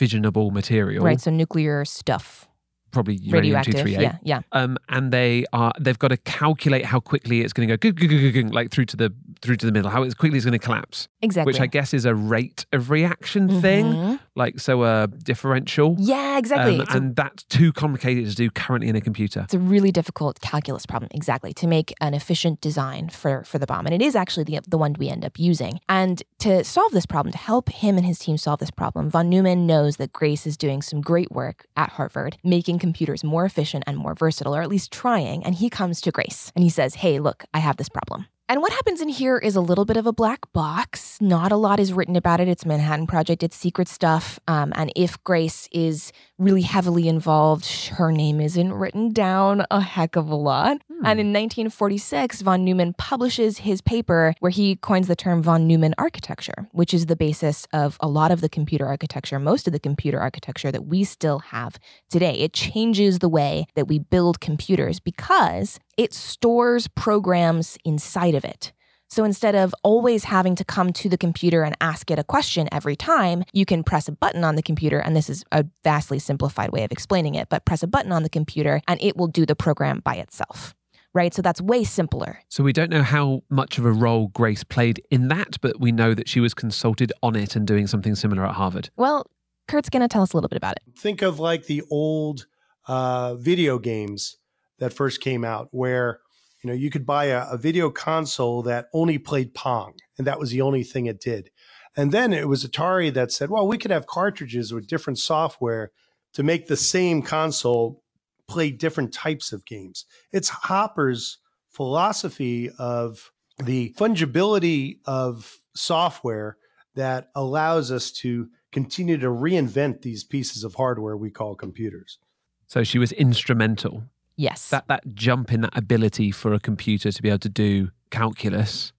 fissionable 0.00 0.50
material. 0.50 1.04
Right. 1.04 1.20
So 1.20 1.30
nuclear 1.30 1.84
stuff 1.84 2.48
probably 2.94 3.16
uranium 3.16 3.62
two 3.62 3.72
three 3.72 3.96
eight. 3.96 4.02
Yeah, 4.02 4.18
yeah. 4.22 4.40
Um, 4.52 4.78
and 4.88 5.12
they 5.12 5.44
are 5.52 5.72
they've 5.78 5.98
got 5.98 6.08
to 6.08 6.16
calculate 6.16 6.86
how 6.86 7.00
quickly 7.00 7.42
it's 7.42 7.52
going 7.52 7.68
to 7.68 7.76
go 7.76 8.48
like 8.48 8.70
through 8.70 8.86
to 8.86 8.96
the 8.96 9.12
through 9.42 9.56
to 9.56 9.66
the 9.66 9.72
middle, 9.72 9.90
how 9.90 10.02
quickly 10.12 10.36
it's 10.36 10.46
going 10.46 10.58
to 10.58 10.64
collapse. 10.64 11.08
Exactly. 11.20 11.50
Which 11.50 11.60
I 11.60 11.66
guess 11.66 11.92
is 11.92 12.06
a 12.06 12.14
rate 12.14 12.64
of 12.72 12.88
reaction 12.88 13.48
mm-hmm. 13.48 13.60
thing, 13.60 14.20
like 14.36 14.58
so 14.60 14.84
a 14.84 15.06
differential. 15.06 15.96
Yeah, 15.98 16.38
exactly. 16.38 16.80
Um, 16.80 16.86
and 16.90 17.16
that's 17.16 17.44
too 17.44 17.72
complicated 17.72 18.28
to 18.28 18.34
do 18.34 18.50
currently 18.50 18.88
in 18.88 18.96
a 18.96 19.00
computer. 19.00 19.40
It's 19.40 19.54
a 19.54 19.58
really 19.58 19.92
difficult 19.92 20.40
calculus 20.40 20.86
problem, 20.86 21.10
exactly, 21.14 21.52
to 21.54 21.66
make 21.66 21.94
an 22.00 22.14
efficient 22.14 22.60
design 22.60 23.08
for 23.08 23.44
for 23.44 23.58
the 23.58 23.66
bomb, 23.66 23.86
and 23.86 23.94
it 23.94 24.02
is 24.02 24.16
actually 24.16 24.44
the 24.44 24.60
the 24.66 24.78
one 24.78 24.94
we 24.98 25.08
end 25.08 25.24
up 25.24 25.38
using. 25.38 25.80
And 25.88 26.22
to 26.40 26.64
solve 26.64 26.92
this 26.92 27.06
problem, 27.06 27.32
to 27.32 27.38
help 27.38 27.68
him 27.68 27.96
and 27.96 28.06
his 28.06 28.18
team 28.18 28.36
solve 28.36 28.60
this 28.60 28.70
problem, 28.70 29.10
von 29.10 29.28
Neumann 29.28 29.66
knows 29.66 29.96
that 29.96 30.12
Grace 30.12 30.46
is 30.46 30.56
doing 30.56 30.82
some 30.82 31.00
great 31.00 31.30
work 31.30 31.66
at 31.76 31.90
Harvard, 31.90 32.36
making 32.44 32.78
computers 32.78 33.24
more 33.24 33.44
efficient 33.44 33.84
and 33.86 33.96
more 33.96 34.14
versatile, 34.14 34.54
or 34.54 34.62
at 34.62 34.68
least 34.68 34.92
trying. 34.92 35.44
And 35.44 35.54
he 35.54 35.70
comes 35.70 36.00
to 36.02 36.12
Grace 36.12 36.52
and 36.54 36.62
he 36.62 36.70
says, 36.70 36.96
Hey, 36.96 37.18
look, 37.18 37.44
I 37.54 37.58
have 37.58 37.76
this 37.76 37.88
problem. 37.88 38.26
And 38.46 38.60
what 38.60 38.72
happens 38.72 39.00
in 39.00 39.08
here 39.08 39.38
is 39.38 39.56
a 39.56 39.62
little 39.62 39.86
bit 39.86 39.96
of 39.96 40.06
a 40.06 40.12
black 40.12 40.52
box. 40.52 41.18
Not 41.18 41.50
a 41.50 41.56
lot 41.56 41.80
is 41.80 41.94
written 41.94 42.14
about 42.14 42.40
it. 42.40 42.48
It's 42.48 42.66
Manhattan 42.66 43.06
Project, 43.06 43.42
it's 43.42 43.56
secret 43.56 43.88
stuff. 43.88 44.38
Um, 44.46 44.70
and 44.76 44.92
if 44.94 45.22
Grace 45.24 45.66
is 45.72 46.12
really 46.36 46.60
heavily 46.60 47.08
involved, 47.08 47.66
her 47.92 48.12
name 48.12 48.42
isn't 48.42 48.70
written 48.70 49.14
down 49.14 49.64
a 49.70 49.80
heck 49.80 50.14
of 50.14 50.28
a 50.28 50.34
lot. 50.34 50.82
And 51.06 51.20
in 51.20 51.28
1946, 51.28 52.42
von 52.42 52.64
Neumann 52.64 52.94
publishes 52.94 53.58
his 53.58 53.80
paper 53.80 54.34
where 54.40 54.50
he 54.50 54.76
coins 54.76 55.06
the 55.06 55.14
term 55.16 55.42
von 55.42 55.66
Neumann 55.66 55.94
architecture, 55.98 56.68
which 56.72 56.94
is 56.94 57.06
the 57.06 57.16
basis 57.16 57.66
of 57.72 57.96
a 58.00 58.08
lot 58.08 58.30
of 58.30 58.40
the 58.40 58.48
computer 58.48 58.86
architecture, 58.86 59.38
most 59.38 59.66
of 59.66 59.72
the 59.72 59.78
computer 59.78 60.20
architecture 60.20 60.72
that 60.72 60.86
we 60.86 61.04
still 61.04 61.40
have 61.40 61.78
today. 62.10 62.32
It 62.32 62.52
changes 62.52 63.18
the 63.18 63.28
way 63.28 63.66
that 63.74 63.86
we 63.86 63.98
build 63.98 64.40
computers 64.40 64.98
because 64.98 65.78
it 65.98 66.14
stores 66.14 66.88
programs 66.88 67.76
inside 67.84 68.34
of 68.34 68.44
it. 68.44 68.72
So 69.08 69.24
instead 69.24 69.54
of 69.54 69.74
always 69.82 70.24
having 70.24 70.56
to 70.56 70.64
come 70.64 70.92
to 70.94 71.08
the 71.08 71.18
computer 71.18 71.62
and 71.62 71.76
ask 71.80 72.10
it 72.10 72.18
a 72.18 72.24
question 72.24 72.68
every 72.72 72.96
time, 72.96 73.44
you 73.52 73.64
can 73.64 73.84
press 73.84 74.08
a 74.08 74.12
button 74.12 74.42
on 74.42 74.56
the 74.56 74.62
computer. 74.62 74.98
And 74.98 75.14
this 75.14 75.30
is 75.30 75.44
a 75.52 75.64
vastly 75.84 76.18
simplified 76.18 76.72
way 76.72 76.82
of 76.82 76.90
explaining 76.90 77.34
it, 77.34 77.48
but 77.48 77.64
press 77.64 77.82
a 77.82 77.86
button 77.86 78.10
on 78.10 78.22
the 78.22 78.28
computer 78.28 78.80
and 78.88 79.00
it 79.00 79.16
will 79.16 79.28
do 79.28 79.46
the 79.46 79.54
program 79.54 80.00
by 80.00 80.16
itself. 80.16 80.74
Right. 81.14 81.32
So 81.32 81.42
that's 81.42 81.60
way 81.60 81.84
simpler. 81.84 82.40
So 82.48 82.64
we 82.64 82.72
don't 82.72 82.90
know 82.90 83.04
how 83.04 83.42
much 83.48 83.78
of 83.78 83.86
a 83.86 83.92
role 83.92 84.28
Grace 84.28 84.64
played 84.64 85.00
in 85.10 85.28
that, 85.28 85.60
but 85.60 85.80
we 85.80 85.92
know 85.92 86.12
that 86.12 86.28
she 86.28 86.40
was 86.40 86.54
consulted 86.54 87.12
on 87.22 87.36
it 87.36 87.54
and 87.54 87.66
doing 87.66 87.86
something 87.86 88.16
similar 88.16 88.44
at 88.44 88.56
Harvard. 88.56 88.90
Well, 88.96 89.26
Kurt's 89.68 89.88
going 89.88 90.02
to 90.02 90.08
tell 90.08 90.22
us 90.22 90.32
a 90.32 90.36
little 90.36 90.48
bit 90.48 90.56
about 90.56 90.76
it. 90.76 90.98
Think 90.98 91.22
of 91.22 91.38
like 91.38 91.66
the 91.66 91.82
old 91.90 92.46
uh, 92.86 93.36
video 93.36 93.78
games 93.78 94.36
that 94.78 94.92
first 94.92 95.20
came 95.20 95.44
out 95.44 95.68
where 95.70 96.20
you 96.62 96.68
know 96.68 96.74
you 96.74 96.90
could 96.90 97.06
buy 97.06 97.26
a, 97.26 97.46
a, 97.50 97.56
video 97.56 97.90
console 97.90 98.62
that 98.62 98.86
only 98.92 99.18
played 99.18 99.54
pong 99.54 99.94
and 100.18 100.26
that 100.26 100.38
was 100.38 100.50
the 100.50 100.60
only 100.60 100.82
thing 100.82 101.06
it 101.06 101.20
did 101.20 101.50
and 101.96 102.12
then 102.12 102.32
it 102.32 102.48
was 102.48 102.64
atari 102.64 103.12
that 103.12 103.32
said 103.32 103.50
well 103.50 103.66
we 103.66 103.78
could 103.78 103.90
have 103.90 104.06
cartridges 104.06 104.72
with 104.72 104.86
different 104.86 105.18
software 105.18 105.92
to 106.32 106.42
make 106.42 106.66
the 106.66 106.76
same 106.76 107.22
console 107.22 108.02
play 108.46 108.70
different 108.70 109.12
types 109.12 109.52
of 109.52 109.64
games 109.64 110.04
it's 110.32 110.48
hopper's 110.48 111.38
philosophy 111.68 112.70
of 112.78 113.32
the 113.64 113.94
fungibility 113.98 114.98
of 115.06 115.60
software 115.74 116.56
that 116.94 117.30
allows 117.34 117.90
us 117.90 118.10
to 118.10 118.48
continue 118.72 119.18
to 119.18 119.28
reinvent 119.28 120.02
these 120.02 120.24
pieces 120.24 120.64
of 120.64 120.74
hardware 120.74 121.16
we 121.16 121.30
call 121.30 121.54
computers. 121.54 122.18
So 122.66 122.82
she 122.82 122.98
was 122.98 123.12
instrumental. 123.12 124.04
Yes. 124.36 124.70
That 124.70 124.88
that 124.88 125.14
jump 125.14 125.52
in 125.52 125.60
that 125.62 125.76
ability 125.76 126.30
for 126.30 126.54
a 126.54 126.60
computer 126.60 127.12
to 127.12 127.22
be 127.22 127.28
able 127.28 127.38
to 127.40 127.48
do 127.48 127.90
calculus 128.10 128.92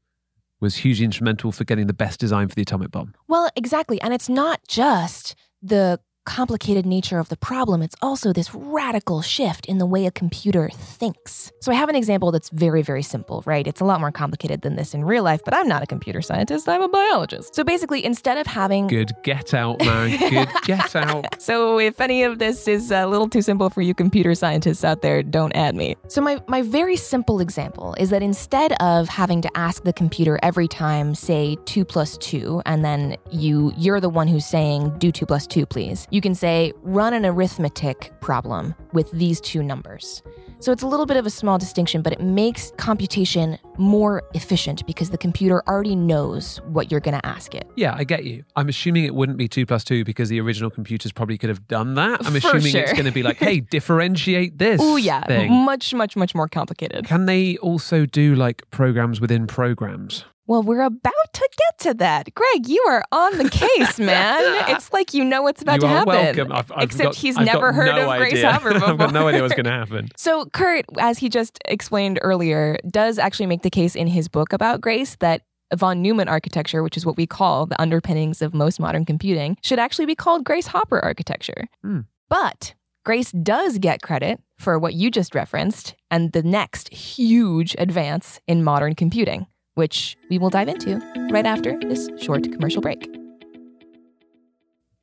was 0.62 0.78
hugely 0.78 1.06
instrumental 1.06 1.52
for 1.52 1.66
getting 1.66 1.88
the 1.88 1.94
best 1.94 2.20
design 2.20 2.48
for 2.48 2.56
the 2.56 2.62
atomic 2.62 2.92
bomb. 2.92 3.14
well, 3.28 3.50
exactly. 3.56 4.02
And 4.02 4.14
it's 4.14 4.30
not 4.30 4.62
just 4.68 5.36
the 5.62 6.00
complicated 6.26 6.86
nature 6.86 7.20
of 7.20 7.30
the 7.30 7.38
problem, 7.38 7.82
it's 7.82 7.96
also 8.02 8.34
this 8.34 8.54
radical 8.54 9.22
shift 9.22 9.66
in 9.68 9.78
the 9.78 9.86
way 9.86 10.06
a 10.06 10.12
computer 10.12 10.70
thinks. 10.70 11.52
So 11.62 11.72
I 11.72 11.76
have 11.76 11.90
an 11.90 11.96
example 11.96 12.32
that's 12.32 12.50
very, 12.50 12.82
very 12.82 13.04
simple, 13.04 13.44
right? 13.46 13.66
It's 13.66 13.82
a 13.82 13.86
lot 13.86 14.00
more 14.00 14.12
complicated 14.12 14.62
than 14.62 14.76
this 14.76 14.94
in 14.94 15.06
real 15.06 15.24
life, 15.24 15.42
but 15.46 15.54
I'm 15.54 15.68
not 15.68 15.84
a 15.84 15.86
computer 15.86 16.22
scientist, 16.22 16.68
I'm 16.68 16.82
a 16.82 16.90
biologist. 16.90 17.56
So 17.56 17.64
basically, 17.64 18.04
instead 18.04 18.38
of 18.38 18.48
having 18.48 18.88
Good 18.88 19.12
get 19.24 19.54
out, 19.54 19.80
man. 19.80 20.18
Good 20.30 20.50
get 20.64 20.96
out. 20.96 21.42
So 21.42 21.80
if 21.80 22.02
any 22.02 22.24
of 22.24 22.40
this 22.40 22.68
is 22.68 22.92
a 22.92 23.06
little 23.06 23.30
too 23.30 23.42
simple 23.42 23.70
for 23.70 23.82
you 23.82 23.94
computer 23.94 24.36
scientists 24.36 24.84
out 24.84 25.02
there, 25.02 25.24
don't 25.24 25.56
add 25.56 25.76
me. 25.76 25.96
So 26.08 26.22
my, 26.22 26.42
my 26.48 26.62
very 26.62 26.96
simple 26.96 27.40
example 27.40 27.96
is 27.98 28.10
that 28.10 28.22
instead 28.22 28.74
of 28.82 29.08
having 29.08 29.42
to 29.42 29.58
ask 29.58 29.84
the 29.84 29.94
computer 29.94 30.40
every 30.44 30.68
time, 30.68 31.16
say 31.16 31.58
two 31.66 31.86
plus 31.86 32.18
two, 32.18 32.62
and 32.66 32.84
then 32.84 33.18
you 33.32 33.74
you're 33.78 34.00
the 34.00 34.10
one 34.10 34.28
who's 34.28 34.46
saying 34.46 34.98
do 34.98 35.12
two 35.12 35.26
plus 35.26 35.48
two, 35.48 35.66
please, 35.66 36.08
you 36.16 36.22
can 36.22 36.34
say 36.34 36.72
run 36.82 37.14
an 37.14 37.26
arithmetic 37.26 38.10
problem 38.22 38.74
with 38.94 39.12
these 39.12 39.42
two 39.42 39.62
numbers. 39.62 40.24
So 40.60 40.72
it's 40.72 40.82
a 40.82 40.88
little 40.88 41.06
bit 41.06 41.18
of 41.18 41.26
a 41.26 41.30
small 41.30 41.58
distinction, 41.58 42.02
but 42.02 42.14
it 42.14 42.22
makes 42.22 42.72
computation 42.78 43.60
more 43.78 44.24
efficient 44.34 44.88
because 44.88 45.10
the 45.10 45.18
computer 45.18 45.62
already 45.68 45.94
knows 45.94 46.62
what 46.68 46.90
you're 46.90 47.02
going 47.02 47.20
to 47.20 47.26
ask 47.26 47.54
it. 47.54 47.68
Yeah, 47.76 47.94
I 47.98 48.06
get 48.06 48.24
you. 48.24 48.44
I'm 48.56 48.70
assuming 48.70 49.04
it 49.04 49.14
wouldn't 49.14 49.38
be 49.38 49.50
two 49.50 49.66
plus 49.66 49.84
two 49.84 50.06
because 50.06 50.30
the 50.30 50.40
original 50.40 50.70
computers 50.70 51.12
probably 51.12 51.38
could 51.38 51.50
have 51.50 51.68
done 51.68 51.96
that. 51.96 52.26
I'm 52.26 52.32
For 52.32 52.38
assuming 52.38 52.72
sure. 52.72 52.82
it's 52.84 52.94
going 52.94 53.06
to 53.06 53.12
be 53.12 53.22
like, 53.22 53.38
hey, 53.38 53.60
differentiate 53.60 54.58
this. 54.58 54.80
Oh 54.82 54.96
yeah, 54.96 55.26
Thing. 55.26 55.52
much 55.52 55.94
much 55.94 56.16
much 56.16 56.34
more 56.34 56.48
complicated. 56.48 57.06
Can 57.06 57.26
they 57.26 57.58
also 57.58 58.06
do 58.06 58.36
like 58.36 58.64
programs 58.72 59.20
within 59.20 59.48
programs? 59.48 60.24
Well, 60.48 60.62
we're 60.62 60.82
about 60.84 61.14
to 61.34 61.50
get 61.58 61.80
to 61.80 61.94
that. 61.96 62.34
Greg, 62.36 62.68
you 62.68 62.84
are 62.88 63.04
on 63.12 63.38
the 63.38 63.50
case, 63.50 63.98
man. 64.00 64.40
it's 64.70 64.94
like 64.94 65.14
you 65.14 65.24
know 65.24 65.42
what's 65.42 65.62
about 65.62 65.76
you 65.76 65.82
to 65.82 65.88
happen. 65.88 66.08
welcome. 66.08 66.52
I've, 66.52 66.72
I've 66.72 66.84
Except 66.84 67.04
got- 67.04 67.16
he's 67.16 67.38
I've 67.38 67.46
never 67.46 67.74
heard 67.74 67.96
no 67.96 68.12
of 68.12 68.18
Grace. 68.20 68.44
Hopper 68.44 68.74
before. 68.74 68.90
I've 68.90 68.98
got 68.98 69.14
no 69.14 69.28
idea 69.28 69.42
what's 69.42 69.56
going 69.56 69.66
to 69.66 69.72
happen. 69.72 70.10
So, 70.18 70.46
Kurt, 70.54 70.86
as 71.00 71.18
he 71.18 71.30
just 71.30 71.58
explained 71.66 72.20
earlier, 72.22 72.78
does 72.90 73.18
actually 73.18 73.48
make 73.48 73.64
the 73.64 73.70
case 73.72 73.96
in 73.96 74.08
his 74.08 74.28
book 74.28 74.54
about 74.54 74.82
Grace 74.82 75.16
that 75.20 75.42
von 75.76 76.02
Neumann 76.04 76.28
architecture, 76.28 76.84
which 76.84 76.96
is 76.96 77.06
what 77.06 77.18
we 77.18 77.26
call 77.26 77.66
the 77.66 77.82
underpinnings 77.82 78.42
of 78.44 78.54
most 78.54 78.80
modern 78.80 79.04
computing, 79.04 79.58
should 79.64 79.80
actually 79.80 80.06
be 80.06 80.16
called 80.16 80.44
Grace 80.44 80.68
Hopper 80.68 81.00
architecture. 81.00 81.66
Hmm. 81.84 82.02
But 82.30 82.76
Grace 83.04 83.32
does 83.32 83.80
get 83.80 84.02
credit 84.04 84.40
for 84.60 84.78
what 84.80 84.94
you 84.94 85.10
just 85.12 85.34
referenced 85.36 85.96
and 86.12 86.32
the 86.34 86.44
next 86.44 86.94
huge 86.94 87.76
advance 87.78 88.40
in 88.48 88.64
modern 88.64 88.96
computing, 88.96 89.48
which 89.76 90.18
we 90.30 90.38
will 90.38 90.50
dive 90.50 90.68
into 90.68 90.98
right 91.32 91.46
after 91.46 91.78
this 91.80 92.10
short 92.18 92.52
commercial 92.52 92.82
break. 92.82 93.08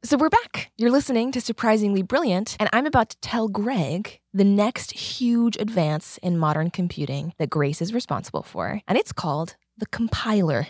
So 0.05 0.17
we're 0.17 0.31
back. 0.31 0.73
You're 0.77 0.91
listening 0.91 1.31
to 1.33 1.41
Surprisingly 1.41 2.03
Brilliant, 2.03 2.57
and 2.59 2.69
I'm 2.73 2.87
about 2.87 3.11
to 3.11 3.17
tell 3.21 3.47
Greg 3.47 4.19
the 4.35 4.45
next 4.45 4.91
huge 4.93 5.57
advance 5.57 6.19
in 6.19 6.39
modern 6.39 6.71
computing 6.71 7.35
that 7.39 7.51
Grace 7.51 7.81
is 7.81 7.95
responsible 7.95 8.43
for, 8.43 8.81
and 8.89 8.99
it's 8.99 9.13
called 9.13 9.55
the 9.79 9.87
compiler. 9.87 10.67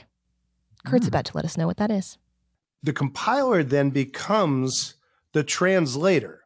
Kurt's 0.85 1.07
Mm. 1.07 1.09
about 1.09 1.25
to 1.27 1.33
let 1.37 1.47
us 1.47 1.57
know 1.57 1.67
what 1.67 1.79
that 1.79 1.91
is. 1.91 2.19
The 2.83 2.93
compiler 2.93 3.63
then 3.63 3.89
becomes 3.91 4.97
the 5.33 5.45
translator. 5.45 6.41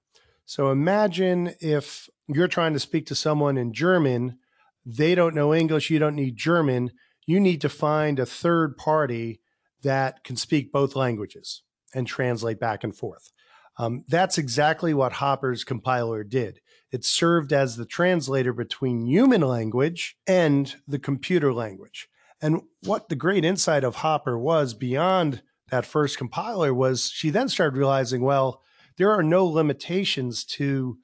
So 0.44 0.70
imagine 0.70 1.54
if 1.60 2.08
you're 2.28 2.46
trying 2.46 2.74
to 2.74 2.78
speak 2.78 3.06
to 3.06 3.14
someone 3.16 3.56
in 3.56 3.72
German, 3.72 4.38
they 4.84 5.16
don't 5.16 5.34
know 5.34 5.52
English, 5.52 5.90
you 5.90 5.98
don't 5.98 6.14
need 6.14 6.36
German, 6.36 6.92
you 7.26 7.40
need 7.40 7.60
to 7.60 7.68
find 7.68 8.18
a 8.18 8.26
third 8.26 8.76
party 8.76 9.40
that 9.82 10.24
can 10.24 10.36
speak 10.36 10.72
both 10.72 10.96
languages 10.96 11.62
and 11.94 12.06
translate 12.06 12.58
back 12.58 12.84
and 12.84 12.96
forth. 12.96 13.32
Um, 13.78 14.04
that's 14.08 14.38
exactly 14.38 14.94
what 14.94 15.14
Hopper's 15.14 15.64
compiler 15.64 16.24
did. 16.24 16.60
It 16.92 17.04
served 17.04 17.52
as 17.52 17.76
the 17.76 17.84
translator 17.84 18.52
between 18.52 19.06
human 19.06 19.42
language 19.42 20.16
and 20.26 20.74
the 20.88 20.98
computer 20.98 21.52
language. 21.52 22.08
And 22.40 22.62
what 22.82 23.08
the 23.08 23.16
great 23.16 23.44
insight 23.44 23.84
of 23.84 23.96
Hopper 23.96 24.38
was 24.38 24.72
beyond 24.72 25.42
that 25.70 25.84
first 25.84 26.16
compiler 26.16 26.72
was 26.72 27.10
she 27.10 27.30
then 27.30 27.48
started 27.48 27.76
realizing, 27.76 28.22
well, 28.22 28.62
there 28.96 29.10
are 29.10 29.22
no 29.22 29.44
limitations 29.44 30.44
to 30.44 30.98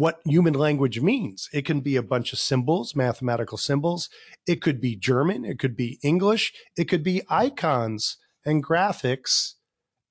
what 0.00 0.20
human 0.24 0.54
language 0.54 1.00
means. 1.00 1.48
It 1.52 1.66
can 1.66 1.80
be 1.80 1.94
a 1.94 2.02
bunch 2.02 2.32
of 2.32 2.38
symbols, 2.38 2.96
mathematical 2.96 3.58
symbols. 3.58 4.08
It 4.46 4.62
could 4.62 4.80
be 4.80 4.96
German. 4.96 5.44
It 5.44 5.58
could 5.58 5.76
be 5.76 5.98
English. 6.02 6.54
It 6.76 6.86
could 6.88 7.02
be 7.02 7.22
icons 7.28 8.16
and 8.44 8.64
graphics 8.64 9.54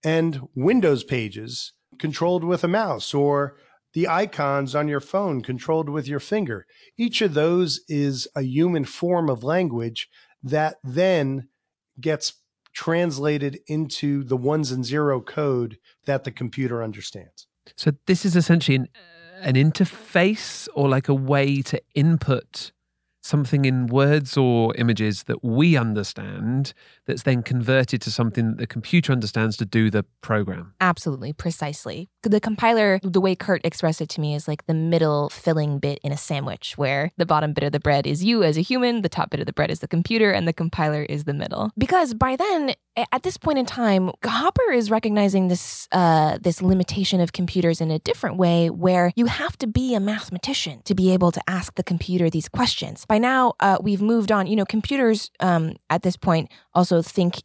and 0.03 0.47
Windows 0.55 1.03
pages 1.03 1.73
controlled 1.97 2.43
with 2.43 2.63
a 2.63 2.67
mouse 2.67 3.13
or 3.13 3.57
the 3.93 4.07
icons 4.07 4.75
on 4.75 4.87
your 4.87 4.99
phone 4.99 5.41
controlled 5.41 5.89
with 5.89 6.07
your 6.07 6.19
finger. 6.19 6.67
Each 6.95 7.21
of 7.21 7.33
those 7.33 7.81
is 7.89 8.27
a 8.35 8.43
human 8.43 8.85
form 8.85 9.27
of 9.27 9.43
language 9.43 10.07
that 10.43 10.75
then 10.83 11.49
gets 11.99 12.33
translated 12.71 13.59
into 13.67 14.23
the 14.23 14.37
ones 14.37 14.71
and 14.71 14.85
zero 14.85 15.19
code 15.19 15.79
that 16.05 16.23
the 16.23 16.31
computer 16.31 16.83
understands. 16.83 17.47
So 17.75 17.91
this 18.05 18.23
is 18.23 18.35
essentially 18.35 18.75
an, 18.75 18.87
an 19.41 19.55
interface 19.55 20.67
or 20.73 20.89
like 20.89 21.07
a 21.07 21.13
way 21.13 21.61
to 21.61 21.81
input 21.95 22.71
something 23.29 23.63
in 23.65 23.87
words 23.87 24.35
or 24.35 24.75
images 24.75 25.23
that 25.23 25.43
we 25.43 25.77
understand 25.77 26.73
that's 27.05 27.23
then 27.23 27.43
converted 27.43 28.01
to 28.01 28.11
something 28.11 28.47
that 28.49 28.57
the 28.57 28.67
computer 28.67 29.13
understands 29.13 29.55
to 29.57 29.65
do 29.65 29.89
the 29.89 30.03
program. 30.21 30.73
Absolutely, 30.81 31.31
precisely. 31.31 32.09
The 32.23 32.39
compiler, 32.39 32.99
the 33.03 33.21
way 33.21 33.35
Kurt 33.35 33.61
expressed 33.63 34.01
it 34.01 34.09
to 34.09 34.21
me, 34.21 34.35
is 34.35 34.47
like 34.47 34.65
the 34.65 34.73
middle 34.73 35.29
filling 35.29 35.79
bit 35.79 35.99
in 36.03 36.11
a 36.11 36.17
sandwich, 36.17 36.77
where 36.77 37.11
the 37.17 37.25
bottom 37.25 37.53
bit 37.53 37.63
of 37.63 37.71
the 37.71 37.79
bread 37.79 38.07
is 38.07 38.23
you 38.23 38.43
as 38.43 38.57
a 38.57 38.61
human, 38.61 39.03
the 39.03 39.09
top 39.09 39.29
bit 39.29 39.39
of 39.39 39.45
the 39.45 39.53
bread 39.53 39.71
is 39.71 39.79
the 39.79 39.87
computer, 39.87 40.31
and 40.31 40.47
the 40.47 40.53
compiler 40.53 41.03
is 41.03 41.23
the 41.23 41.33
middle. 41.33 41.71
Because 41.77 42.13
by 42.13 42.35
then, 42.35 42.73
at 43.11 43.23
this 43.23 43.37
point 43.37 43.59
in 43.59 43.65
time, 43.65 44.11
Hopper 44.25 44.71
is 44.71 44.91
recognizing 44.91 45.47
this 45.47 45.87
uh, 45.91 46.37
this 46.41 46.61
limitation 46.61 47.21
of 47.21 47.31
computers 47.31 47.79
in 47.79 47.91
a 47.91 47.99
different 47.99 48.37
way, 48.37 48.69
where 48.69 49.13
you 49.15 49.27
have 49.27 49.57
to 49.59 49.67
be 49.67 49.93
a 49.95 49.99
mathematician 49.99 50.81
to 50.83 50.95
be 50.95 51.13
able 51.13 51.31
to 51.31 51.41
ask 51.47 51.75
the 51.75 51.83
computer 51.83 52.29
these 52.29 52.49
questions. 52.49 53.05
By 53.05 53.18
now, 53.19 53.53
uh, 53.59 53.77
we've 53.81 54.01
moved 54.01 54.31
on. 54.31 54.47
You 54.47 54.55
know, 54.55 54.65
computers 54.65 55.31
um, 55.39 55.75
at 55.89 56.01
this 56.03 56.17
point 56.17 56.49
also 56.73 57.01
think 57.01 57.35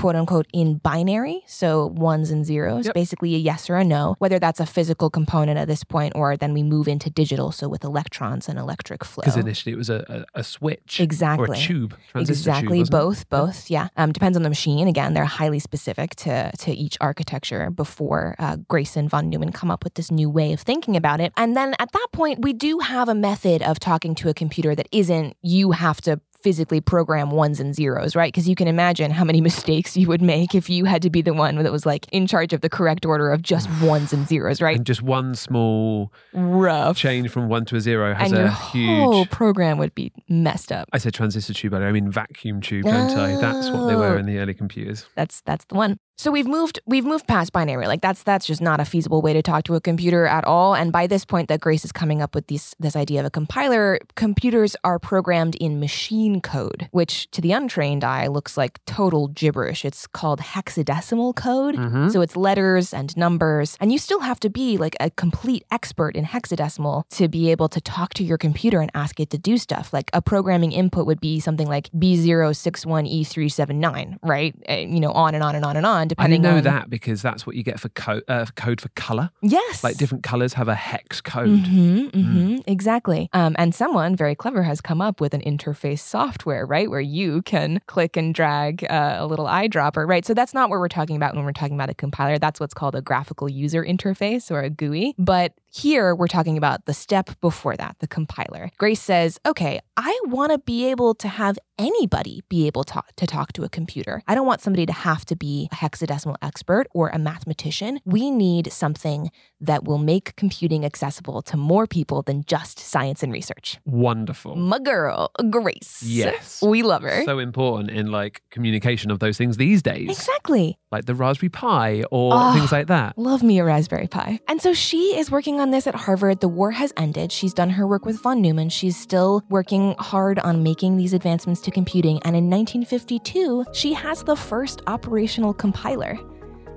quote 0.00 0.16
unquote 0.16 0.46
in 0.52 0.78
binary, 0.78 1.42
so 1.46 1.86
ones 1.86 2.30
and 2.30 2.44
zeros, 2.46 2.86
Yep. 2.86 2.94
basically 2.94 3.34
a 3.34 3.38
yes 3.38 3.68
or 3.68 3.76
a 3.76 3.84
no, 3.84 4.14
whether 4.18 4.38
that's 4.38 4.60
a 4.60 4.66
physical 4.66 5.10
component 5.10 5.58
at 5.58 5.66
this 5.68 5.84
point 5.84 6.12
or 6.16 6.36
then 6.36 6.52
we 6.54 6.62
move 6.62 6.86
into 6.88 7.10
digital, 7.10 7.50
so 7.52 7.68
with 7.68 7.84
electrons 7.84 8.48
and 8.48 8.58
electric 8.58 9.04
flow. 9.04 9.22
Because 9.22 9.36
initially 9.36 9.72
it 9.72 9.76
was 9.78 9.90
a, 9.90 10.24
a, 10.34 10.40
a 10.40 10.44
switch 10.44 11.00
Exactly. 11.00 11.48
or 11.48 11.52
a 11.52 11.56
tube. 11.56 11.96
transistor 12.12 12.44
tube, 12.50 12.54
Exactly, 12.58 12.80
it? 12.80 12.90
both, 12.90 13.28
both, 13.28 13.70
yeah. 13.70 13.88
Um, 13.96 14.12
depends 14.12 14.36
on 14.36 14.42
the 14.42 14.48
machine. 14.48 14.86
Again, 14.88 15.14
they're 15.14 15.24
highly 15.24 15.58
specific 15.58 16.14
to 16.16 16.50
to 16.58 16.72
each 16.72 16.96
architecture. 17.00 17.70
Before 17.70 18.34
uh, 18.38 18.56
Grace 18.68 18.96
and 18.96 19.08
von 19.10 19.28
Neumann 19.28 19.52
come 19.52 19.70
up 19.70 19.84
with 19.84 19.94
this 19.94 20.10
new 20.10 20.30
way 20.30 20.52
of 20.52 20.60
thinking 20.60 20.96
about 20.96 21.20
it, 21.20 21.32
and 21.36 21.56
then 21.56 21.74
at 21.78 21.92
that 21.92 22.08
point, 22.12 22.40
we 22.42 22.52
do 22.52 22.78
have 22.80 23.08
a 23.08 23.14
method 23.14 23.62
of 23.62 23.78
talking 23.78 24.14
to 24.16 24.28
a 24.28 24.34
computer 24.34 24.74
that 24.74 24.88
isn't 24.92 25.36
you 25.42 25.72
have 25.72 26.00
to 26.02 26.20
physically 26.42 26.80
program 26.80 27.30
ones 27.30 27.60
and 27.60 27.74
zeros, 27.74 28.14
right? 28.16 28.32
Because 28.32 28.48
you 28.48 28.54
can 28.54 28.68
imagine 28.68 29.10
how 29.10 29.24
many 29.24 29.40
mistakes 29.50 29.96
you 29.96 30.06
would 30.08 30.22
make 30.22 30.54
if 30.54 30.70
you 30.70 30.84
had 30.84 31.02
to 31.02 31.10
be 31.10 31.22
the 31.22 31.34
one 31.34 31.56
that 31.62 31.72
was 31.72 31.84
like 31.86 32.06
in 32.12 32.26
charge 32.26 32.52
of 32.52 32.60
the 32.60 32.68
correct 32.68 33.04
order 33.06 33.30
of 33.30 33.42
just 33.42 33.68
ones 33.82 34.12
and 34.12 34.26
zeros, 34.28 34.60
right? 34.62 34.76
And 34.76 34.86
just 34.86 35.02
one 35.02 35.34
small 35.34 36.12
Rough. 36.32 36.96
change 36.96 37.30
from 37.30 37.48
one 37.48 37.64
to 37.66 37.76
a 37.76 37.80
zero 37.80 38.14
has 38.14 38.30
and 38.32 38.38
a 38.40 38.42
your 38.44 38.50
huge. 38.52 38.88
whole 39.00 39.26
program 39.26 39.78
would 39.78 39.94
be 39.94 40.12
messed 40.28 40.70
up. 40.72 40.88
I 40.92 40.98
said 40.98 41.14
transistor 41.14 41.52
tube, 41.54 41.72
but 41.72 41.82
I 41.82 41.92
mean 41.92 42.10
vacuum 42.10 42.60
tube, 42.60 42.84
don't 42.84 43.10
I? 43.18 43.36
That's 43.40 43.70
what 43.70 43.86
they 43.88 43.94
were 43.96 44.14
Oh. 44.14 44.18
in 44.18 44.26
the 44.26 44.38
early 44.38 44.54
computers. 44.54 45.06
That's 45.16 45.40
that's 45.42 45.64
the 45.66 45.74
one. 45.74 45.98
So 46.20 46.32
we've 46.32 46.48
moved 46.48 46.80
we've 46.84 47.04
moved 47.04 47.28
past 47.28 47.52
binary. 47.52 47.86
Like 47.86 48.00
that's 48.00 48.24
that's 48.24 48.44
just 48.44 48.60
not 48.60 48.80
a 48.80 48.84
feasible 48.84 49.22
way 49.22 49.32
to 49.34 49.40
talk 49.40 49.62
to 49.64 49.76
a 49.76 49.80
computer 49.80 50.26
at 50.26 50.44
all. 50.44 50.74
And 50.74 50.90
by 50.90 51.06
this 51.06 51.24
point 51.24 51.46
that 51.48 51.60
Grace 51.60 51.84
is 51.84 51.92
coming 51.92 52.20
up 52.20 52.34
with 52.34 52.48
this 52.48 52.74
this 52.80 52.96
idea 52.96 53.20
of 53.20 53.26
a 53.26 53.30
compiler, 53.30 54.00
computers 54.16 54.74
are 54.82 54.98
programmed 54.98 55.54
in 55.60 55.78
machine 55.78 56.40
code, 56.40 56.88
which 56.90 57.30
to 57.30 57.40
the 57.40 57.52
untrained 57.52 58.02
eye 58.02 58.26
looks 58.26 58.56
like 58.56 58.84
total 58.84 59.28
gibberish. 59.28 59.84
It's 59.84 60.08
called 60.08 60.40
hexadecimal 60.40 61.36
code. 61.36 61.76
Mhm. 61.76 62.10
So 62.12 62.20
it's 62.20 62.34
letters 62.34 62.92
and 62.92 63.16
numbers. 63.16 63.76
And 63.78 63.92
you 63.92 63.98
still 63.98 64.18
have 64.20 64.40
to 64.40 64.50
be 64.50 64.76
like 64.76 64.96
a 64.98 65.10
complete 65.10 65.62
expert 65.70 66.16
in 66.16 66.24
hexadecimal 66.24 67.04
to 67.10 67.28
be 67.28 67.48
able 67.52 67.68
to 67.68 67.80
talk 67.80 68.12
to 68.14 68.24
your 68.24 68.38
computer 68.38 68.80
and 68.80 68.90
ask 68.92 69.20
it 69.20 69.30
to 69.30 69.38
do 69.38 69.56
stuff. 69.56 69.92
Like 69.92 70.10
a 70.12 70.20
programming 70.20 70.72
input 70.72 71.06
would 71.06 71.20
be 71.20 71.38
something 71.38 71.68
like 71.68 71.90
B061E379, 71.96 74.16
right? 74.24 74.52
Uh, 74.68 74.74
You 74.88 74.98
know, 74.98 75.12
on 75.12 75.36
and 75.36 75.44
on 75.44 75.54
and 75.54 75.64
on 75.64 75.76
and 75.76 75.86
on, 75.86 76.07
I 76.12 76.14
depending 76.14 76.42
know 76.42 76.56
on 76.56 76.62
that 76.62 76.90
because 76.90 77.22
that's 77.22 77.46
what 77.46 77.56
you 77.56 77.62
get 77.62 77.80
for 77.80 77.88
code, 77.90 78.24
uh, 78.28 78.46
code 78.56 78.80
for 78.80 78.88
color. 78.90 79.30
Yes. 79.42 79.84
Like 79.84 79.96
different 79.96 80.24
colors 80.24 80.54
have 80.54 80.68
a 80.68 80.74
hex 80.74 81.20
code. 81.20 81.66
hmm 81.66 82.06
hmm 82.08 82.56
exactly. 82.66 83.28
Um, 83.32 83.54
and 83.58 83.74
someone 83.74 84.16
very 84.16 84.34
clever 84.34 84.62
has 84.62 84.80
come 84.80 85.00
up 85.00 85.20
with 85.20 85.34
an 85.34 85.40
interface 85.42 86.00
software, 86.00 86.66
right, 86.66 86.90
where 86.90 87.00
you 87.00 87.42
can 87.42 87.80
click 87.86 88.16
and 88.16 88.34
drag 88.34 88.84
uh, 88.90 89.16
a 89.18 89.26
little 89.26 89.46
eyedropper, 89.46 90.06
right? 90.08 90.24
So 90.24 90.34
that's 90.34 90.54
not 90.54 90.70
what 90.70 90.78
we're 90.78 90.88
talking 90.88 91.16
about 91.16 91.34
when 91.34 91.44
we're 91.44 91.52
talking 91.52 91.74
about 91.74 91.90
a 91.90 91.94
compiler. 91.94 92.38
That's 92.38 92.60
what's 92.60 92.74
called 92.74 92.94
a 92.94 93.02
graphical 93.02 93.48
user 93.48 93.84
interface 93.84 94.50
or 94.50 94.60
a 94.60 94.70
GUI. 94.70 95.14
But 95.18 95.52
here 95.78 96.14
we're 96.14 96.26
talking 96.28 96.56
about 96.58 96.86
the 96.86 96.94
step 96.94 97.30
before 97.40 97.76
that, 97.76 97.96
the 98.00 98.06
compiler. 98.06 98.70
Grace 98.78 99.00
says, 99.00 99.38
okay, 99.46 99.80
I 99.96 100.18
want 100.24 100.52
to 100.52 100.58
be 100.58 100.86
able 100.90 101.14
to 101.16 101.28
have 101.28 101.58
anybody 101.78 102.42
be 102.48 102.66
able 102.66 102.82
to, 102.82 103.00
to 103.16 103.26
talk 103.26 103.52
to 103.52 103.62
a 103.62 103.68
computer. 103.68 104.20
I 104.26 104.34
don't 104.34 104.46
want 104.46 104.60
somebody 104.60 104.84
to 104.86 104.92
have 104.92 105.24
to 105.26 105.36
be 105.36 105.68
a 105.70 105.76
hexadecimal 105.76 106.34
expert 106.42 106.88
or 106.92 107.08
a 107.10 107.18
mathematician. 107.18 108.00
We 108.04 108.30
need 108.32 108.72
something 108.72 109.30
that 109.60 109.84
will 109.84 109.98
make 109.98 110.34
computing 110.36 110.84
accessible 110.84 111.40
to 111.42 111.56
more 111.56 111.86
people 111.86 112.22
than 112.22 112.42
just 112.46 112.80
science 112.80 113.22
and 113.22 113.32
research. 113.32 113.78
Wonderful. 113.84 114.56
My 114.56 114.80
girl, 114.80 115.30
Grace. 115.50 116.02
Yes. 116.04 116.62
We 116.62 116.82
love 116.82 117.02
her. 117.02 117.22
So 117.24 117.38
important 117.38 117.90
in 117.90 118.10
like 118.10 118.42
communication 118.50 119.10
of 119.12 119.20
those 119.20 119.38
things 119.38 119.56
these 119.56 119.80
days, 119.82 120.10
exactly. 120.10 120.76
like 120.90 121.04
the 121.04 121.14
Raspberry 121.14 121.50
Pi 121.50 122.02
or 122.10 122.32
Oh. 122.34 122.52
things 122.54 122.72
like 122.72 122.88
that. 122.88 123.16
Love 123.16 123.42
me 123.44 123.58
a 123.60 123.64
Raspberry 123.64 124.08
Pi. 124.08 124.40
And 124.48 124.60
so 124.60 124.74
she 124.74 125.16
is 125.16 125.30
working 125.30 125.60
on 125.60 125.67
this 125.70 125.86
at 125.86 125.94
Harvard. 125.94 126.40
The 126.40 126.48
war 126.48 126.70
has 126.70 126.92
ended. 126.96 127.32
She's 127.32 127.54
done 127.54 127.70
her 127.70 127.86
work 127.86 128.04
with 128.04 128.20
von 128.20 128.40
Neumann. 128.40 128.68
She's 128.68 128.96
still 128.96 129.42
working 129.48 129.94
hard 129.98 130.38
on 130.40 130.62
making 130.62 130.96
these 130.96 131.12
advancements 131.12 131.60
to 131.62 131.70
computing. 131.70 132.16
And 132.24 132.36
in 132.36 132.50
1952, 132.50 133.66
she 133.72 133.92
has 133.92 134.22
the 134.22 134.36
first 134.36 134.82
operational 134.86 135.54
compiler. 135.54 136.18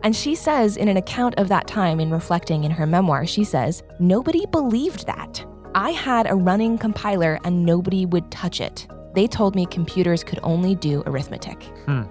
And 0.04 0.16
she 0.16 0.36
says 0.36 0.78
in 0.78 0.88
an 0.88 0.98
account 0.98 1.36
of 1.38 1.48
that 1.50 1.68
time, 1.68 2.00
in 2.00 2.10
reflecting 2.10 2.64
in 2.64 2.72
her 2.72 2.88
memoir, 2.88 3.26
she 3.26 3.44
says, 3.44 3.84
Nobody 4.00 4.46
believed 4.48 5.06
that. 5.06 5.46
I 5.76 5.92
had 5.92 6.30
a 6.30 6.36
running 6.36 6.78
compiler 6.78 7.40
and 7.44 7.66
nobody 7.66 8.06
would 8.06 8.30
touch 8.32 8.60
it. 8.60 8.88
They 9.14 9.28
told 9.28 9.56
me 9.56 9.66
computers 9.66 10.24
could 10.24 10.40
only 10.44 10.76
do 10.76 11.04
arithmetic. 11.06 11.64
Hmm. 11.86 12.04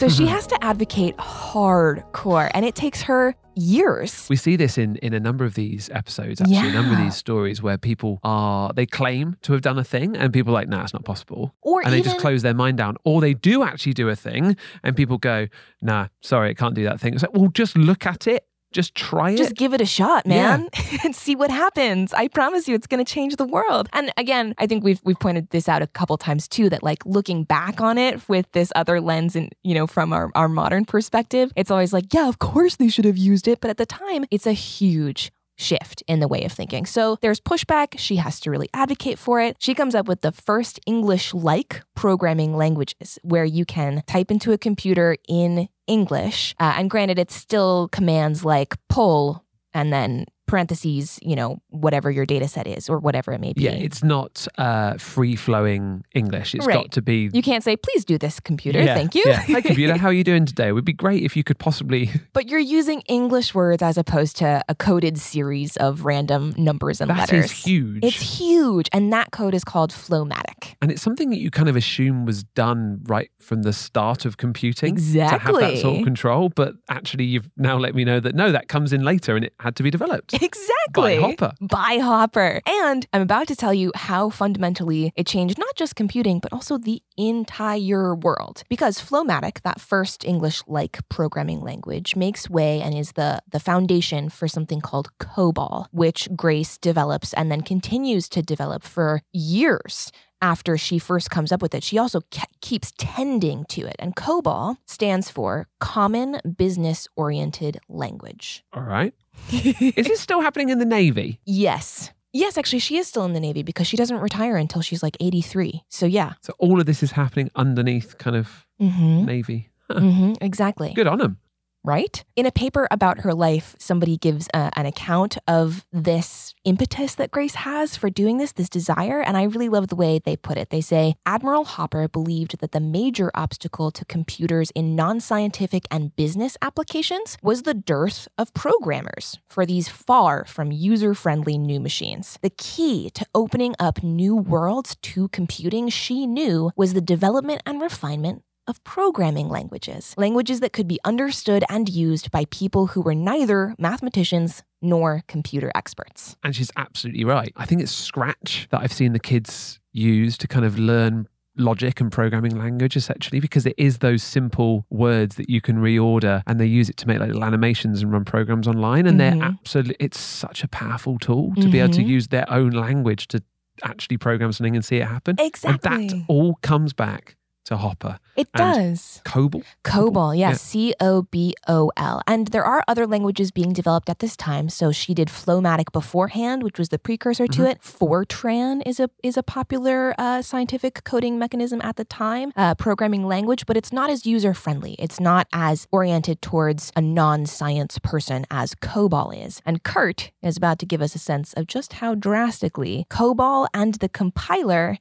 So 0.00 0.08
she 0.08 0.22
mm-hmm. 0.22 0.32
has 0.32 0.46
to 0.46 0.64
advocate 0.64 1.14
hardcore, 1.18 2.50
and 2.54 2.64
it 2.64 2.74
takes 2.74 3.02
her 3.02 3.34
years. 3.54 4.26
We 4.30 4.36
see 4.36 4.56
this 4.56 4.78
in 4.78 4.96
in 4.96 5.12
a 5.12 5.20
number 5.20 5.44
of 5.44 5.52
these 5.56 5.90
episodes, 5.92 6.40
actually, 6.40 6.70
a 6.70 6.72
number 6.72 6.94
of 6.94 7.00
these 7.00 7.16
stories 7.16 7.60
where 7.60 7.76
people 7.76 8.18
are 8.24 8.72
they 8.72 8.86
claim 8.86 9.36
to 9.42 9.52
have 9.52 9.60
done 9.60 9.78
a 9.78 9.84
thing 9.84 10.16
and 10.16 10.32
people 10.32 10.52
are 10.52 10.60
like, 10.60 10.70
nah, 10.70 10.84
it's 10.84 10.94
not 10.94 11.04
possible. 11.04 11.54
Or 11.60 11.82
and 11.84 11.92
they 11.92 12.00
just 12.00 12.18
close 12.18 12.40
their 12.40 12.54
mind 12.54 12.78
down. 12.78 12.96
Or 13.04 13.20
they 13.20 13.34
do 13.34 13.62
actually 13.62 13.92
do 13.92 14.08
a 14.08 14.16
thing 14.16 14.56
and 14.82 14.96
people 14.96 15.18
go, 15.18 15.48
nah, 15.82 16.08
sorry, 16.22 16.50
it 16.50 16.56
can't 16.56 16.74
do 16.74 16.84
that 16.84 16.98
thing. 16.98 17.12
It's 17.12 17.22
like, 17.22 17.34
well, 17.34 17.48
just 17.48 17.76
look 17.76 18.06
at 18.06 18.26
it. 18.26 18.46
Just 18.72 18.94
try 18.94 19.30
it. 19.30 19.36
just 19.36 19.54
give 19.54 19.74
it 19.74 19.80
a 19.80 19.86
shot, 19.86 20.22
Yeah. 20.26 20.56
man, 20.58 20.68
and 21.04 21.14
see 21.14 21.34
what 21.34 21.50
happens. 21.50 22.12
I 22.14 22.28
promise 22.28 22.68
you, 22.68 22.74
it's 22.74 22.86
going 22.86 23.04
to 23.04 23.12
change 23.12 23.36
the 23.36 23.44
world. 23.46 23.88
And 23.92 24.12
again, 24.16 24.54
I 24.58 24.66
think 24.66 24.84
we've 24.84 25.00
we've 25.04 25.18
pointed 25.18 25.50
this 25.50 25.68
out 25.68 25.82
a 25.82 25.86
couple 25.88 26.16
times 26.16 26.46
too. 26.48 26.68
That 26.68 26.82
like 26.82 27.04
looking 27.04 27.44
back 27.44 27.80
on 27.80 27.98
it 27.98 28.28
with 28.28 28.50
this 28.52 28.72
other 28.76 29.00
lens, 29.00 29.34
and 29.36 29.52
you 29.64 29.74
know, 29.74 29.86
from 29.86 30.12
our 30.12 30.30
our 30.34 30.48
modern 30.48 30.84
perspective, 30.84 31.52
it's 31.56 31.70
always 31.70 31.92
like, 31.92 32.12
yeah, 32.14 32.28
of 32.28 32.38
course 32.38 32.76
they 32.76 32.88
should 32.88 33.04
have 33.04 33.18
used 33.18 33.48
it, 33.48 33.60
but 33.60 33.70
at 33.70 33.76
the 33.76 33.86
time, 33.86 34.24
it's 34.30 34.46
a 34.46 34.52
huge 34.52 35.32
shift 35.58 36.02
in 36.06 36.20
the 36.20 36.28
way 36.28 36.42
of 36.44 36.52
thinking. 36.52 36.86
So 36.86 37.18
there's 37.20 37.38
pushback. 37.38 37.98
She 37.98 38.16
has 38.16 38.40
to 38.40 38.50
really 38.50 38.70
advocate 38.72 39.18
for 39.18 39.42
it. 39.42 39.56
She 39.58 39.74
comes 39.74 39.94
up 39.94 40.08
with 40.08 40.22
the 40.22 40.32
first 40.32 40.80
English 40.86 41.34
like 41.34 41.82
programming 41.94 42.56
languages 42.56 43.18
where 43.22 43.44
you 43.44 43.66
can 43.66 44.02
type 44.06 44.30
into 44.30 44.52
a 44.52 44.58
computer 44.58 45.16
in 45.28 45.68
English. 45.90 46.54
Uh, 46.60 46.74
and 46.76 46.88
granted, 46.88 47.18
it's 47.18 47.34
still 47.34 47.88
commands 47.88 48.44
like 48.44 48.76
pull 48.88 49.44
and 49.74 49.92
then 49.92 50.26
parentheses, 50.50 51.18
you 51.22 51.36
know, 51.36 51.62
whatever 51.68 52.10
your 52.10 52.26
data 52.26 52.48
set 52.48 52.66
is 52.66 52.88
or 52.90 52.98
whatever 52.98 53.32
it 53.32 53.40
may 53.40 53.52
be. 53.52 53.62
yeah, 53.62 53.70
it's 53.70 54.02
not 54.02 54.46
uh, 54.58 54.94
free 54.98 55.36
flowing 55.36 56.04
English. 56.14 56.54
It's 56.54 56.66
Right. 56.66 56.74
got 56.74 56.92
to 56.92 57.02
be. 57.02 57.30
you 57.32 57.42
can't 57.42 57.62
say, 57.64 57.76
please 57.76 58.04
do 58.04 58.18
this, 58.18 58.40
computer. 58.40 58.80
Yeah, 58.82 58.94
Thank 58.94 59.14
you. 59.14 59.22
Yeah. 59.26 59.36
Hi, 59.56 59.60
computer. 59.60 59.96
How 59.96 60.08
are 60.08 60.12
you 60.12 60.24
doing 60.24 60.44
today? 60.46 60.68
It 60.68 60.72
would 60.72 60.84
be 60.84 60.92
great 60.92 61.22
if 61.22 61.36
you 61.36 61.44
could 61.44 61.58
possibly. 61.58 62.10
but 62.32 62.48
you're 62.50 62.58
using 62.80 63.00
English 63.02 63.54
words 63.54 63.82
as 63.82 63.96
opposed 63.96 64.36
to 64.38 64.62
a 64.68 64.74
coded 64.74 65.18
series 65.18 65.76
of 65.78 66.04
random 66.04 66.52
numbers 66.56 67.00
and 67.00 67.08
That 67.10 67.18
letters. 67.32 67.46
is 67.46 67.52
huge. 67.52 68.04
It's 68.04 68.38
huge. 68.38 68.88
And 68.92 69.12
that 69.12 69.30
code 69.30 69.54
is 69.54 69.64
called 69.64 69.92
FLOW-MATIC. 69.92 70.74
and 70.82 70.90
it's 70.90 71.00
something 71.02 71.30
that 71.30 71.38
you 71.38 71.50
kind 71.50 71.68
of 71.68 71.76
assume 71.76 72.26
was 72.26 72.42
done 72.44 73.00
right 73.04 73.30
from 73.38 73.62
the 73.62 73.72
start 73.72 74.24
of 74.24 74.36
computing 74.36 74.96
to 74.96 75.20
have 75.24 75.54
that 75.54 75.78
sort 75.78 75.98
of 75.98 76.04
control. 76.04 76.48
But 76.50 76.74
actually, 76.88 77.24
you've 77.24 77.48
now 77.56 77.76
let 77.78 77.94
me 77.94 78.04
know 78.04 78.20
that 78.20 78.34
no, 78.34 78.50
that 78.52 78.68
comes 78.68 78.92
in 78.92 79.02
later 79.04 79.36
and 79.36 79.44
it 79.44 79.54
had 79.60 79.76
to 79.76 79.82
be 79.82 79.90
developed. 79.90 80.34
Exactly. 80.50 81.18
By 81.18 81.20
Hopper. 81.20 81.52
By 81.60 81.98
Hopper. 82.02 82.60
And 82.66 83.06
I'm 83.12 83.22
about 83.22 83.46
to 83.48 83.56
tell 83.56 83.74
you 83.74 83.92
how 83.94 84.30
fundamentally 84.30 85.12
it 85.14 85.26
changed 85.26 85.58
not 85.58 85.76
just 85.76 85.94
computing, 85.94 86.40
but 86.40 86.52
also 86.52 86.78
the 86.78 87.02
entire 87.16 88.14
world. 88.14 88.64
Because 88.68 88.98
FLOW-MATIC, 89.00 89.62
that 89.62 89.80
first 89.80 90.24
English 90.24 90.62
like 90.66 90.98
programming 91.08 91.60
language, 91.60 92.16
makes 92.16 92.48
way 92.48 92.80
and 92.80 92.96
is 92.96 93.12
the, 93.12 93.40
the 93.52 93.60
foundation 93.60 94.30
for 94.30 94.48
something 94.48 94.80
called 94.80 95.10
COBOL, 95.18 95.86
which 95.92 96.28
Grace 96.34 96.78
develops 96.78 97.32
and 97.34 97.52
then 97.52 97.60
continues 97.60 98.28
to 98.30 98.42
develop 98.42 98.82
for 98.82 99.22
years 99.32 100.10
after 100.42 100.76
she 100.78 100.98
first 100.98 101.30
comes 101.30 101.52
up 101.52 101.62
with 101.62 101.74
it. 101.74 101.82
She 101.82 101.98
also 101.98 102.20
ke- 102.22 102.46
keeps 102.60 102.92
tending 102.98 103.64
to 103.66 103.82
it. 103.86 103.96
And 103.98 104.14
COBOL 104.16 104.76
stands 104.86 105.30
for 105.30 105.68
Common 105.80 106.38
Business 106.56 107.06
Oriented 107.16 107.78
Language. 107.88 108.64
All 108.72 108.82
right. 108.82 109.12
Is 109.52 110.06
this 110.06 110.20
still 110.20 110.40
happening 110.40 110.68
in 110.70 110.78
the 110.78 110.84
Navy? 110.84 111.40
Yes. 111.44 112.10
Yes, 112.32 112.56
actually, 112.56 112.78
she 112.78 112.96
is 112.96 113.08
still 113.08 113.24
in 113.24 113.32
the 113.32 113.40
Navy 113.40 113.64
because 113.64 113.88
she 113.88 113.96
doesn't 113.96 114.18
retire 114.18 114.56
until 114.56 114.82
she's 114.82 115.02
like 115.02 115.16
83. 115.18 115.82
So, 115.88 116.06
yeah. 116.06 116.34
So 116.42 116.52
all 116.58 116.78
of 116.78 116.86
this 116.86 117.02
is 117.02 117.10
happening 117.12 117.50
underneath 117.56 118.18
kind 118.18 118.36
of 118.36 118.66
Mm-hmm. 118.80 119.24
Navy. 119.24 119.68
Huh. 119.90 119.94
Mm-hmm. 120.00 120.32
Exactly. 120.40 120.92
Good 120.94 121.08
on 121.08 121.18
them. 121.18 121.38
Right? 121.82 122.22
In 122.36 122.44
a 122.44 122.52
paper 122.52 122.86
about 122.90 123.20
her 123.20 123.32
life, 123.32 123.74
somebody 123.78 124.18
gives 124.18 124.48
uh, 124.52 124.70
an 124.76 124.84
account 124.84 125.38
of 125.48 125.86
this 125.92 126.54
impetus 126.64 127.14
that 127.14 127.30
Grace 127.30 127.54
has 127.54 127.96
for 127.96 128.10
doing 128.10 128.36
this, 128.36 128.52
this 128.52 128.68
desire. 128.68 129.22
And 129.22 129.36
I 129.36 129.44
really 129.44 129.70
love 129.70 129.88
the 129.88 129.96
way 129.96 130.18
they 130.18 130.36
put 130.36 130.58
it. 130.58 130.68
They 130.68 130.82
say 130.82 131.14
Admiral 131.24 131.64
Hopper 131.64 132.06
believed 132.06 132.60
that 132.60 132.72
the 132.72 132.80
major 132.80 133.30
obstacle 133.34 133.90
to 133.92 134.04
computers 134.04 134.70
in 134.72 134.94
non 134.94 135.20
scientific 135.20 135.84
and 135.90 136.14
business 136.16 136.56
applications 136.60 137.38
was 137.42 137.62
the 137.62 137.74
dearth 137.74 138.28
of 138.36 138.52
programmers 138.52 139.38
for 139.48 139.64
these 139.64 139.88
far 139.88 140.44
from 140.44 140.72
user 140.72 141.14
friendly 141.14 141.56
new 141.56 141.80
machines. 141.80 142.38
The 142.42 142.50
key 142.50 143.10
to 143.10 143.26
opening 143.34 143.74
up 143.78 144.02
new 144.02 144.36
worlds 144.36 144.96
to 145.02 145.28
computing, 145.28 145.88
she 145.88 146.26
knew, 146.26 146.70
was 146.76 146.92
the 146.92 147.00
development 147.00 147.62
and 147.64 147.80
refinement 147.80 148.42
of 148.70 148.82
programming 148.84 149.48
languages, 149.48 150.14
languages 150.16 150.60
that 150.60 150.72
could 150.72 150.88
be 150.88 150.98
understood 151.04 151.64
and 151.68 151.88
used 151.88 152.30
by 152.30 152.46
people 152.46 152.86
who 152.86 153.02
were 153.02 153.14
neither 153.14 153.74
mathematicians 153.78 154.62
nor 154.80 155.22
computer 155.28 155.70
experts. 155.74 156.36
And 156.42 156.56
she's 156.56 156.70
absolutely 156.76 157.24
right. 157.24 157.52
I 157.56 157.66
think 157.66 157.82
it's 157.82 157.92
Scratch 157.92 158.66
that 158.70 158.80
I've 158.80 158.92
seen 158.92 159.12
the 159.12 159.20
kids 159.20 159.78
use 159.92 160.38
to 160.38 160.48
kind 160.48 160.64
of 160.64 160.78
learn 160.78 161.26
logic 161.56 162.00
and 162.00 162.10
programming 162.10 162.56
language 162.56 162.96
essentially 162.96 163.40
because 163.40 163.66
it 163.66 163.74
is 163.76 163.98
those 163.98 164.22
simple 164.22 164.86
words 164.88 165.34
that 165.34 165.50
you 165.50 165.60
can 165.60 165.76
reorder 165.78 166.42
and 166.46 166.58
they 166.60 166.64
use 166.64 166.88
it 166.88 166.96
to 166.96 167.06
make 167.08 167.18
like 167.18 167.26
little 167.28 167.44
animations 167.44 168.00
and 168.00 168.12
run 168.12 168.24
programs 168.24 168.66
online 168.68 169.04
and 169.06 169.20
they're 169.20 169.32
Mhm. 169.32 169.42
absolutely 169.58 169.96
it's 170.00 170.18
such 170.18 170.62
a 170.64 170.68
powerful 170.68 171.18
tool 171.18 171.52
to 171.60 171.68
be 171.68 171.80
able 171.80 171.92
to 171.92 172.02
Mhm. 172.02 172.06
use 172.08 172.28
their 172.28 172.50
own 172.50 172.70
language 172.70 173.26
to 173.28 173.42
actually 173.82 174.16
program 174.16 174.52
something 174.52 174.76
and 174.76 174.84
see 174.84 174.96
it 174.98 175.08
happen 175.08 175.36
Exactly. 175.38 175.90
and 175.92 176.10
that 176.10 176.24
all 176.28 176.54
comes 176.62 176.92
back 176.94 177.36
to 177.70 177.76
Hopper. 177.76 178.18
It 178.36 178.52
does. 178.52 179.20
Cobol? 179.24 179.62
COBOL, 179.84 180.36
yeah, 180.36 180.50
Yeah. 180.50 180.54
C 180.54 180.92
O 181.00 181.22
B 181.22 181.54
O 181.68 181.90
L. 181.96 182.20
And 182.26 182.48
there 182.48 182.64
are 182.64 182.82
other 182.88 183.06
languages 183.06 183.50
being 183.52 183.72
developed 183.72 184.08
at 184.10 184.18
this 184.18 184.36
time. 184.36 184.68
So 184.68 184.90
she 184.92 185.14
did 185.14 185.30
FLOW-MATIC 185.30 185.92
beforehand, 185.92 186.62
which 186.64 186.78
was 186.78 186.88
the 186.88 186.98
precursor 186.98 187.46
to 187.46 187.62
Mhm. 187.62 187.70
it. 187.70 187.80
Fortran 187.80 188.82
is 188.84 188.98
a 188.98 189.08
is 189.22 189.36
a 189.36 189.42
popular 189.42 190.14
uh, 190.18 190.42
scientific 190.42 191.04
coding 191.04 191.38
mechanism 191.38 191.80
at 191.82 191.94
the 191.96 192.04
time, 192.04 192.52
uh, 192.56 192.74
programming 192.74 193.26
language, 193.26 193.66
but 193.66 193.76
it's 193.76 193.92
not 193.92 194.10
as 194.10 194.26
user 194.26 194.52
friendly. 194.52 194.94
It's 194.98 195.20
not 195.20 195.46
as 195.52 195.86
oriented 195.92 196.42
towards 196.42 196.90
a 196.96 197.00
non 197.00 197.46
science 197.46 197.98
person 198.00 198.46
as 198.50 198.74
COBOL 198.74 199.30
is. 199.46 199.62
And 199.64 199.82
Kurt 199.84 200.32
is 200.42 200.56
about 200.56 200.78
to 200.80 200.86
give 200.86 201.00
us 201.00 201.14
a 201.14 201.18
sense 201.20 201.52
of 201.52 201.66
just 201.68 201.94
how 201.94 202.14
drastically 202.16 203.06
COBOL 203.10 203.68
and 203.72 203.94
the 203.94 204.08
compiler 204.08 204.98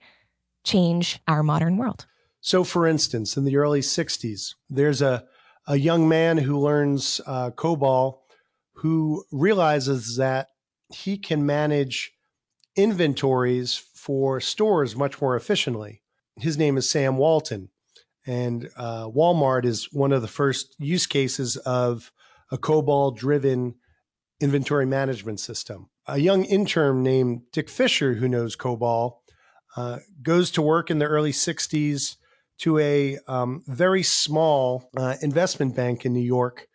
change 0.64 1.20
our 1.28 1.42
modern 1.42 1.78
world. 1.78 2.06
So, 2.42 2.64
for 2.64 2.88
instance, 2.88 3.36
in 3.36 3.44
the 3.44 3.58
early 3.58 3.82
60s, 3.82 4.56
there's 4.70 5.02
a, 5.02 5.26
a 5.68 5.78
young 5.78 6.08
man 6.08 6.38
who 6.38 6.58
learns 6.58 7.20
uh, 7.26 7.52
COBOL 7.52 8.20
who 8.76 9.26
realizes 9.32 10.16
that 10.16 10.48
he 10.92 11.18
can 11.18 11.46
manage 11.46 12.14
inventories 12.76 13.76
for 13.94 14.40
stores 14.40 14.96
much 14.96 15.22
more 15.22 15.36
efficiently. 15.36 16.02
His 16.38 16.58
name 16.58 16.78
is 16.78 16.90
Sam 16.90 17.18
Walton. 17.18 17.70
And 18.26 18.70
uh, 18.78 19.08
Walmart 19.08 19.66
is 19.66 19.92
one 19.92 20.14
of 20.14 20.22
the 20.22 20.28
first 20.28 20.76
use 20.78 21.08
cases 21.08 21.58
of 21.58 22.12
a 22.52 22.58
COBOL 22.58 23.18
driven 23.18 23.76
inventory 24.40 24.86
management 24.86 25.40
system. 25.40 25.90
A 26.08 26.20
young 26.20 26.46
intern 26.46 27.04
named 27.04 27.42
Dick 27.52 27.70
Fisher, 27.70 28.16
who 28.16 28.30
knows 28.30 28.56
COBOL, 28.56 29.18
uh, 29.76 30.00
goes 30.22 30.52
to 30.52 30.62
work 30.62 30.90
in 30.90 31.00
the 31.00 31.06
early 31.06 31.32
60s 31.32 32.16
to 32.60 32.78
a 32.80 33.18
um, 33.28 33.64
very 33.68 34.04
small 34.04 34.90
uh, 34.96 35.16
investment 35.22 35.76
bank 35.76 36.06
in 36.06 36.14
New 36.14 36.20
York, 36.20 36.68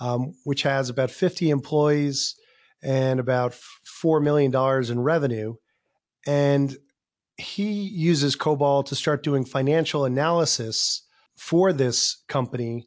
um, 0.00 0.34
which 0.44 0.62
has 0.62 0.88
about 0.88 1.10
50 1.10 1.50
employees 1.50 2.36
and 2.82 3.20
about 3.20 3.56
$4 4.02 4.22
million 4.22 4.54
in 4.90 5.00
revenue. 5.00 5.54
And 6.26 6.76
he 7.36 7.72
uses 7.72 8.36
COBOL 8.36 8.84
to 8.86 8.94
start 8.94 9.22
doing 9.22 9.44
financial 9.44 10.04
analysis 10.04 11.02
for 11.36 11.72
this 11.72 12.22
company. 12.28 12.86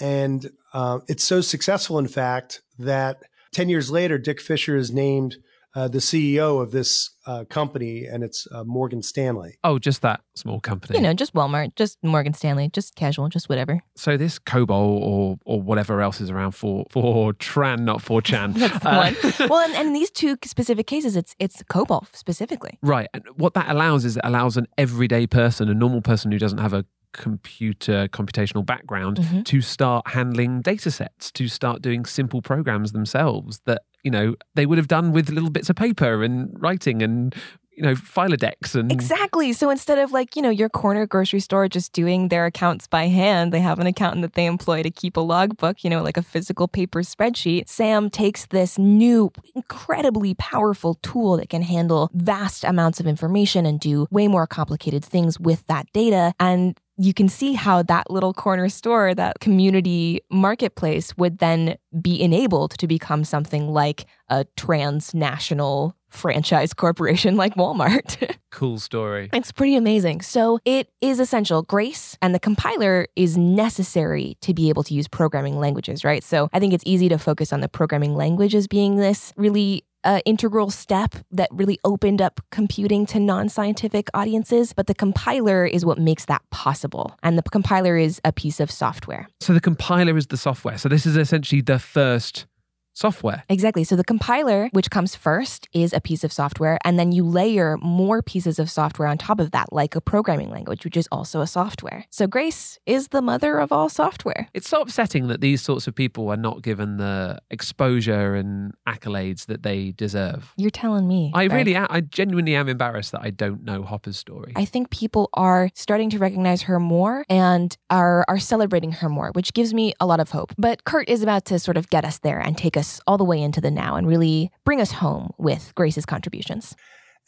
And 0.00 0.50
uh, 0.72 1.00
it's 1.08 1.24
so 1.24 1.40
successful, 1.40 1.98
in 1.98 2.08
fact, 2.08 2.62
that 2.78 3.18
10 3.52 3.68
years 3.68 3.90
later, 3.90 4.18
Dick 4.18 4.40
Fisher 4.40 4.76
is 4.76 4.90
named 4.90 5.36
uh, 5.74 5.88
the 5.88 5.98
CEO 5.98 6.62
of 6.62 6.70
this 6.70 7.10
uh, 7.26 7.44
company, 7.44 8.04
and 8.06 8.22
it's 8.22 8.46
uh, 8.52 8.62
Morgan 8.64 9.02
Stanley. 9.02 9.58
Oh, 9.64 9.78
just 9.78 10.02
that 10.02 10.20
small 10.36 10.60
company. 10.60 10.98
You 10.98 11.02
know, 11.02 11.14
just 11.14 11.34
Walmart, 11.34 11.74
just 11.74 11.98
Morgan 12.02 12.32
Stanley, 12.34 12.68
just 12.72 12.94
casual, 12.94 13.28
just 13.28 13.48
whatever. 13.48 13.80
so 13.96 14.16
this 14.16 14.38
COBOL 14.38 14.70
or 14.70 15.36
or 15.44 15.60
whatever 15.60 16.00
else 16.00 16.20
is 16.20 16.30
around 16.30 16.52
for 16.52 16.84
for 16.90 17.32
Tran, 17.34 17.80
not 17.80 18.00
for 18.02 18.22
Chan. 18.22 18.52
That's 18.56 18.78
the 18.78 18.90
one. 19.38 19.48
Well, 19.50 19.64
and, 19.64 19.74
and 19.74 19.88
in 19.88 19.92
these 19.94 20.10
two 20.10 20.36
specific 20.44 20.86
cases, 20.86 21.16
it's 21.16 21.34
it's 21.38 21.62
COBOL 21.64 22.06
specifically. 22.14 22.78
Right. 22.82 23.08
And 23.14 23.24
what 23.36 23.54
that 23.54 23.68
allows 23.70 24.04
is 24.04 24.16
it 24.16 24.22
allows 24.24 24.56
an 24.56 24.66
everyday 24.78 25.26
person, 25.26 25.68
a 25.68 25.74
normal 25.74 26.02
person 26.02 26.30
who 26.30 26.38
doesn't 26.38 26.58
have 26.58 26.72
a 26.72 26.84
computer 27.12 28.08
computational 28.08 28.64
background 28.66 29.18
Mhm. 29.18 29.44
to 29.44 29.60
start 29.60 30.08
handling 30.08 30.60
data 30.62 30.90
sets, 30.90 31.30
to 31.32 31.48
start 31.48 31.80
doing 31.80 32.04
simple 32.04 32.42
programs 32.42 32.92
themselves 32.92 33.60
that, 33.66 33.82
you 34.04 34.10
know, 34.10 34.36
they 34.54 34.66
would 34.66 34.78
have 34.78 34.88
done 34.88 35.12
with 35.12 35.30
little 35.30 35.50
bits 35.50 35.70
of 35.70 35.76
paper 35.76 36.22
and 36.22 36.54
writing 36.60 37.02
and, 37.02 37.34
you 37.72 37.82
know, 37.82 37.94
Filodex 37.94 38.74
and 38.74 38.92
Exactly. 38.92 39.52
So 39.52 39.70
instead 39.70 39.98
of 39.98 40.12
like, 40.12 40.36
you 40.36 40.42
know, 40.42 40.50
your 40.50 40.68
corner 40.68 41.06
grocery 41.06 41.40
store 41.40 41.66
just 41.68 41.92
doing 41.92 42.28
their 42.28 42.46
accounts 42.46 42.86
by 42.86 43.08
hand, 43.08 43.50
they 43.50 43.60
have 43.60 43.80
an 43.80 43.86
accountant 43.86 44.22
that 44.22 44.34
they 44.34 44.46
employ 44.46 44.82
to 44.82 44.90
keep 44.90 45.16
a 45.16 45.20
logbook, 45.20 45.82
you 45.82 45.90
know, 45.90 46.02
like 46.02 46.16
a 46.16 46.22
physical 46.22 46.68
paper 46.68 47.00
spreadsheet. 47.00 47.68
Sam 47.68 48.10
takes 48.10 48.46
this 48.46 48.78
new, 48.78 49.32
incredibly 49.54 50.34
powerful 50.34 50.94
tool 51.02 51.38
that 51.38 51.48
can 51.48 51.62
handle 51.62 52.10
vast 52.12 52.62
amounts 52.62 53.00
of 53.00 53.06
information 53.06 53.66
and 53.66 53.80
do 53.80 54.06
way 54.10 54.28
more 54.28 54.46
complicated 54.46 55.04
things 55.04 55.40
with 55.40 55.66
that 55.66 55.86
data. 55.92 56.34
And 56.38 56.78
you 56.96 57.12
can 57.12 57.28
see 57.28 57.54
how 57.54 57.82
that 57.82 58.10
little 58.10 58.32
corner 58.32 58.68
store, 58.68 59.14
that 59.14 59.40
community 59.40 60.20
marketplace 60.30 61.16
would 61.16 61.38
then 61.38 61.76
be 62.00 62.20
enabled 62.20 62.72
to 62.78 62.86
become 62.86 63.24
something 63.24 63.68
like 63.68 64.06
a 64.28 64.44
transnational 64.56 65.96
franchise 66.08 66.72
corporation 66.74 67.36
like 67.36 67.54
Walmart. 67.56 68.36
cool 68.50 68.78
story. 68.78 69.28
It's 69.32 69.50
pretty 69.50 69.74
amazing. 69.74 70.22
So 70.22 70.60
it 70.64 70.88
is 71.00 71.18
essential. 71.18 71.62
Grace 71.62 72.16
and 72.22 72.34
the 72.34 72.40
compiler 72.40 73.06
is 73.16 73.36
necessary 73.36 74.36
to 74.42 74.54
be 74.54 74.68
able 74.68 74.84
to 74.84 74.94
use 74.94 75.08
programming 75.08 75.58
languages, 75.58 76.04
right? 76.04 76.22
So 76.22 76.48
I 76.52 76.60
think 76.60 76.72
it's 76.72 76.84
easy 76.86 77.08
to 77.08 77.18
focus 77.18 77.52
on 77.52 77.60
the 77.60 77.68
programming 77.68 78.14
language 78.14 78.54
as 78.54 78.68
being 78.68 78.96
this 78.96 79.32
really 79.36 79.84
uh, 80.04 80.20
integral 80.24 80.70
step 80.70 81.14
that 81.30 81.48
really 81.52 81.78
opened 81.84 82.20
up 82.22 82.40
computing 82.50 83.06
to 83.06 83.20
non 83.20 83.48
scientific 83.48 84.08
audiences. 84.14 84.72
But 84.72 84.86
the 84.86 84.94
compiler 84.94 85.66
is 85.66 85.84
what 85.84 85.98
makes 85.98 86.26
that 86.26 86.42
possible. 86.50 87.16
And 87.22 87.38
the 87.38 87.42
compiler 87.42 87.96
is 87.96 88.20
a 88.24 88.32
piece 88.32 88.60
of 88.60 88.70
software. 88.70 89.28
So 89.40 89.52
the 89.52 89.60
compiler 89.60 90.16
is 90.16 90.26
the 90.28 90.36
software. 90.36 90.78
So 90.78 90.88
this 90.88 91.06
is 91.06 91.16
essentially 91.16 91.60
the 91.60 91.78
first 91.78 92.46
software. 92.94 93.44
Exactly. 93.48 93.84
So 93.84 93.96
the 93.96 94.04
compiler, 94.04 94.68
which 94.72 94.90
comes 94.90 95.14
first, 95.14 95.68
is 95.72 95.92
a 95.92 96.00
piece 96.00 96.24
of 96.24 96.32
software. 96.32 96.78
And 96.84 96.98
then 96.98 97.12
you 97.12 97.24
layer 97.24 97.76
more 97.82 98.22
pieces 98.22 98.58
of 98.58 98.70
software 98.70 99.08
on 99.08 99.18
top 99.18 99.40
of 99.40 99.50
that, 99.50 99.72
like 99.72 99.94
a 99.94 100.00
programming 100.00 100.50
language, 100.50 100.84
which 100.84 100.96
is 100.96 101.08
also 101.10 101.40
a 101.40 101.46
software. 101.46 102.06
So 102.10 102.26
Grace 102.26 102.78
is 102.86 103.08
the 103.08 103.20
mother 103.20 103.58
of 103.58 103.72
all 103.72 103.88
software. 103.88 104.48
It's 104.54 104.68
so 104.68 104.80
upsetting 104.80 105.26
that 105.28 105.40
these 105.40 105.60
sorts 105.60 105.86
of 105.86 105.94
people 105.94 106.28
are 106.30 106.36
not 106.36 106.62
given 106.62 106.96
the 106.96 107.40
exposure 107.50 108.34
and 108.34 108.72
accolades 108.88 109.46
that 109.46 109.62
they 109.62 109.92
deserve. 109.92 110.52
You're 110.56 110.70
telling 110.70 111.08
me. 111.08 111.32
I 111.34 111.46
right? 111.46 111.52
really 111.52 111.74
am. 111.74 111.88
I 111.90 112.00
genuinely 112.00 112.54
am 112.54 112.68
embarrassed 112.68 113.12
that 113.12 113.22
I 113.22 113.30
don't 113.30 113.64
know 113.64 113.82
Hopper's 113.82 114.16
story. 114.16 114.52
I 114.56 114.64
think 114.64 114.90
people 114.90 115.28
are 115.34 115.70
starting 115.74 116.10
to 116.10 116.18
recognize 116.18 116.62
her 116.62 116.78
more 116.78 117.24
and 117.28 117.76
are 117.90 118.24
are 118.28 118.38
celebrating 118.38 118.92
her 118.92 119.08
more, 119.08 119.30
which 119.32 119.52
gives 119.52 119.74
me 119.74 119.94
a 120.00 120.06
lot 120.06 120.20
of 120.20 120.30
hope. 120.30 120.54
But 120.56 120.84
Kurt 120.84 121.08
is 121.08 121.22
about 121.22 121.44
to 121.46 121.58
sort 121.58 121.76
of 121.76 121.90
get 121.90 122.04
us 122.04 122.18
there 122.18 122.38
and 122.38 122.56
take 122.56 122.76
us 122.76 122.83
all 123.06 123.18
the 123.18 123.24
way 123.24 123.40
into 123.40 123.60
the 123.60 123.70
now 123.70 123.96
and 123.96 124.06
really 124.06 124.50
bring 124.64 124.80
us 124.80 124.92
home 124.92 125.30
with 125.38 125.72
Grace's 125.74 126.06
contributions. 126.06 126.74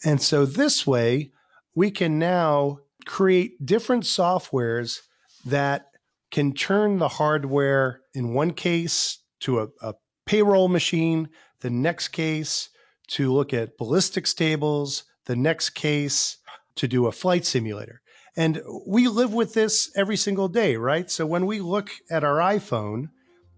And 0.04 0.20
so 0.20 0.46
this 0.46 0.86
way, 0.86 1.30
we 1.74 1.90
can 1.90 2.18
now 2.18 2.78
create 3.04 3.64
different 3.64 4.04
softwares 4.04 5.00
that 5.44 5.86
can 6.30 6.52
turn 6.52 6.98
the 6.98 7.08
hardware 7.08 8.00
in 8.14 8.34
one 8.34 8.52
case 8.52 9.18
to 9.40 9.60
a, 9.60 9.68
a 9.80 9.94
payroll 10.26 10.68
machine, 10.68 11.28
the 11.60 11.70
next 11.70 12.08
case 12.08 12.68
to 13.08 13.32
look 13.32 13.54
at 13.54 13.78
ballistics 13.78 14.34
tables, 14.34 15.04
the 15.26 15.36
next 15.36 15.70
case 15.70 16.38
to 16.74 16.88
do 16.88 17.06
a 17.06 17.12
flight 17.12 17.44
simulator. 17.44 18.00
And 18.36 18.60
we 18.86 19.08
live 19.08 19.32
with 19.32 19.54
this 19.54 19.90
every 19.96 20.16
single 20.16 20.48
day, 20.48 20.76
right? 20.76 21.10
So 21.10 21.24
when 21.24 21.46
we 21.46 21.60
look 21.60 21.90
at 22.10 22.24
our 22.24 22.36
iPhone, 22.36 23.08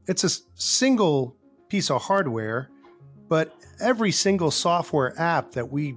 it's 0.06 0.24
a 0.24 0.30
single 0.54 1.36
piece 1.68 1.90
of 1.90 2.02
hardware, 2.02 2.70
but 3.28 3.54
every 3.80 4.12
single 4.12 4.50
software 4.50 5.18
app 5.20 5.52
that 5.52 5.70
we 5.70 5.96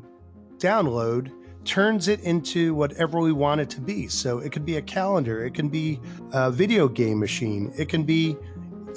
download 0.58 1.32
turns 1.64 2.08
it 2.08 2.20
into 2.22 2.74
whatever 2.74 3.20
we 3.20 3.32
want 3.32 3.62
it 3.62 3.70
to 3.70 3.82
be. 3.82 4.08
So 4.08 4.40
it 4.40 4.52
could 4.52 4.66
be 4.66 4.78
a 4.78 4.82
calendar, 4.82 5.46
it 5.46 5.54
can 5.54 5.70
be 5.70 6.00
a 6.32 6.52
video 6.52 6.88
game 6.88 7.20
machine, 7.20 7.72
it 7.78 7.90
can 7.90 8.04
be 8.04 8.36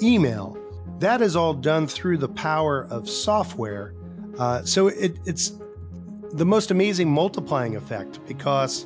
email. 0.01 0.57
That 0.99 1.21
is 1.21 1.35
all 1.35 1.53
done 1.53 1.87
through 1.87 2.17
the 2.17 2.29
power 2.29 2.87
of 2.89 3.09
software. 3.09 3.93
Uh, 4.37 4.63
so 4.63 4.87
it, 4.87 5.17
it's 5.25 5.53
the 6.33 6.45
most 6.45 6.71
amazing 6.71 7.09
multiplying 7.09 7.75
effect 7.75 8.25
because 8.27 8.85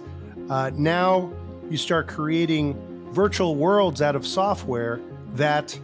uh, 0.50 0.72
now 0.74 1.32
you 1.70 1.78
start 1.78 2.08
creating 2.08 2.76
virtual 3.12 3.56
worlds 3.56 4.02
out 4.02 4.16
of 4.16 4.26
software 4.26 5.00
that 5.34 5.80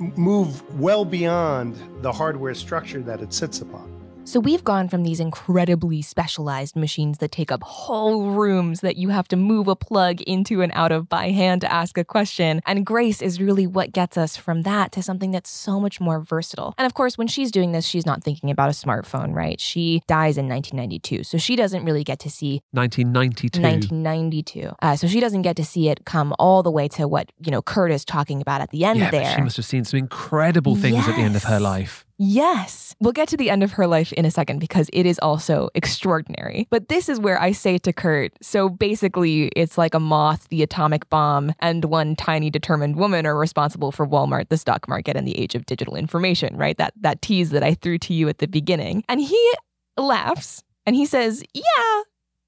move 0.00 0.62
well 0.78 1.04
beyond 1.04 1.76
the 2.02 2.12
hardware 2.12 2.54
structure 2.54 3.02
that 3.02 3.20
it 3.20 3.32
sits 3.32 3.60
upon. 3.60 3.97
So 4.28 4.40
we've 4.40 4.62
gone 4.62 4.90
from 4.90 5.04
these 5.04 5.20
incredibly 5.20 6.02
specialized 6.02 6.76
machines 6.76 7.16
that 7.16 7.32
take 7.32 7.50
up 7.50 7.62
whole 7.62 8.32
rooms 8.32 8.80
that 8.80 8.98
you 8.98 9.08
have 9.08 9.26
to 9.28 9.36
move 9.36 9.68
a 9.68 9.74
plug 9.74 10.20
into 10.20 10.60
and 10.60 10.70
out 10.74 10.92
of 10.92 11.08
by 11.08 11.30
hand 11.30 11.62
to 11.62 11.72
ask 11.72 11.96
a 11.96 12.04
question. 12.04 12.60
And 12.66 12.84
Grace 12.84 13.22
is 13.22 13.40
really 13.40 13.66
what 13.66 13.90
gets 13.90 14.18
us 14.18 14.36
from 14.36 14.64
that 14.64 14.92
to 14.92 15.02
something 15.02 15.30
that's 15.30 15.48
so 15.48 15.80
much 15.80 15.98
more 15.98 16.20
versatile. 16.20 16.74
And 16.76 16.84
of 16.84 16.92
course, 16.92 17.16
when 17.16 17.26
she's 17.26 17.50
doing 17.50 17.72
this, 17.72 17.86
she's 17.86 18.04
not 18.04 18.22
thinking 18.22 18.50
about 18.50 18.68
a 18.68 18.72
smartphone, 18.72 19.34
right? 19.34 19.58
She 19.58 20.02
dies 20.06 20.36
in 20.36 20.46
1992. 20.46 21.24
So 21.24 21.38
she 21.38 21.56
doesn't 21.56 21.86
really 21.86 22.04
get 22.04 22.18
to 22.18 22.28
see 22.28 22.60
1992. 22.72 23.62
1992. 23.62 24.74
Uh, 24.82 24.94
so 24.94 25.06
she 25.06 25.20
doesn't 25.20 25.40
get 25.40 25.56
to 25.56 25.64
see 25.64 25.88
it 25.88 26.04
come 26.04 26.34
all 26.38 26.62
the 26.62 26.70
way 26.70 26.86
to 26.88 27.08
what, 27.08 27.32
you 27.42 27.50
know, 27.50 27.62
Kurt 27.62 27.90
is 27.90 28.04
talking 28.04 28.42
about 28.42 28.60
at 28.60 28.72
the 28.72 28.84
end 28.84 28.98
yeah, 28.98 29.10
there. 29.10 29.34
she 29.36 29.40
must 29.40 29.56
have 29.56 29.64
seen 29.64 29.84
some 29.84 29.96
incredible 29.96 30.76
things 30.76 31.08
at 31.08 31.16
the 31.16 31.22
end 31.22 31.34
of 31.34 31.44
her 31.44 31.58
life. 31.58 32.04
Yes. 32.18 32.96
We'll 32.98 33.12
get 33.12 33.28
to 33.28 33.36
the 33.36 33.48
end 33.48 33.62
of 33.62 33.72
her 33.72 33.86
life 33.86 34.12
in 34.12 34.24
a 34.24 34.30
second 34.30 34.58
because 34.58 34.90
it 34.92 35.06
is 35.06 35.20
also 35.20 35.70
extraordinary. 35.76 36.66
But 36.68 36.88
this 36.88 37.08
is 37.08 37.20
where 37.20 37.40
I 37.40 37.52
say 37.52 37.78
to 37.78 37.92
Kurt 37.92 38.32
so 38.42 38.68
basically, 38.68 39.48
it's 39.54 39.78
like 39.78 39.94
a 39.94 40.00
moth, 40.00 40.48
the 40.48 40.62
atomic 40.62 41.08
bomb, 41.10 41.52
and 41.60 41.84
one 41.84 42.16
tiny 42.16 42.50
determined 42.50 42.96
woman 42.96 43.24
are 43.24 43.36
responsible 43.36 43.92
for 43.92 44.06
Walmart, 44.06 44.48
the 44.48 44.56
stock 44.56 44.88
market, 44.88 45.16
and 45.16 45.26
the 45.26 45.38
age 45.38 45.54
of 45.54 45.66
digital 45.66 45.94
information, 45.94 46.56
right? 46.56 46.76
That, 46.78 46.92
that 47.00 47.22
tease 47.22 47.50
that 47.50 47.62
I 47.62 47.74
threw 47.74 47.98
to 47.98 48.14
you 48.14 48.28
at 48.28 48.38
the 48.38 48.48
beginning. 48.48 49.04
And 49.08 49.20
he 49.20 49.52
laughs 49.96 50.64
and 50.86 50.96
he 50.96 51.06
says, 51.06 51.44
Yeah, 51.54 52.02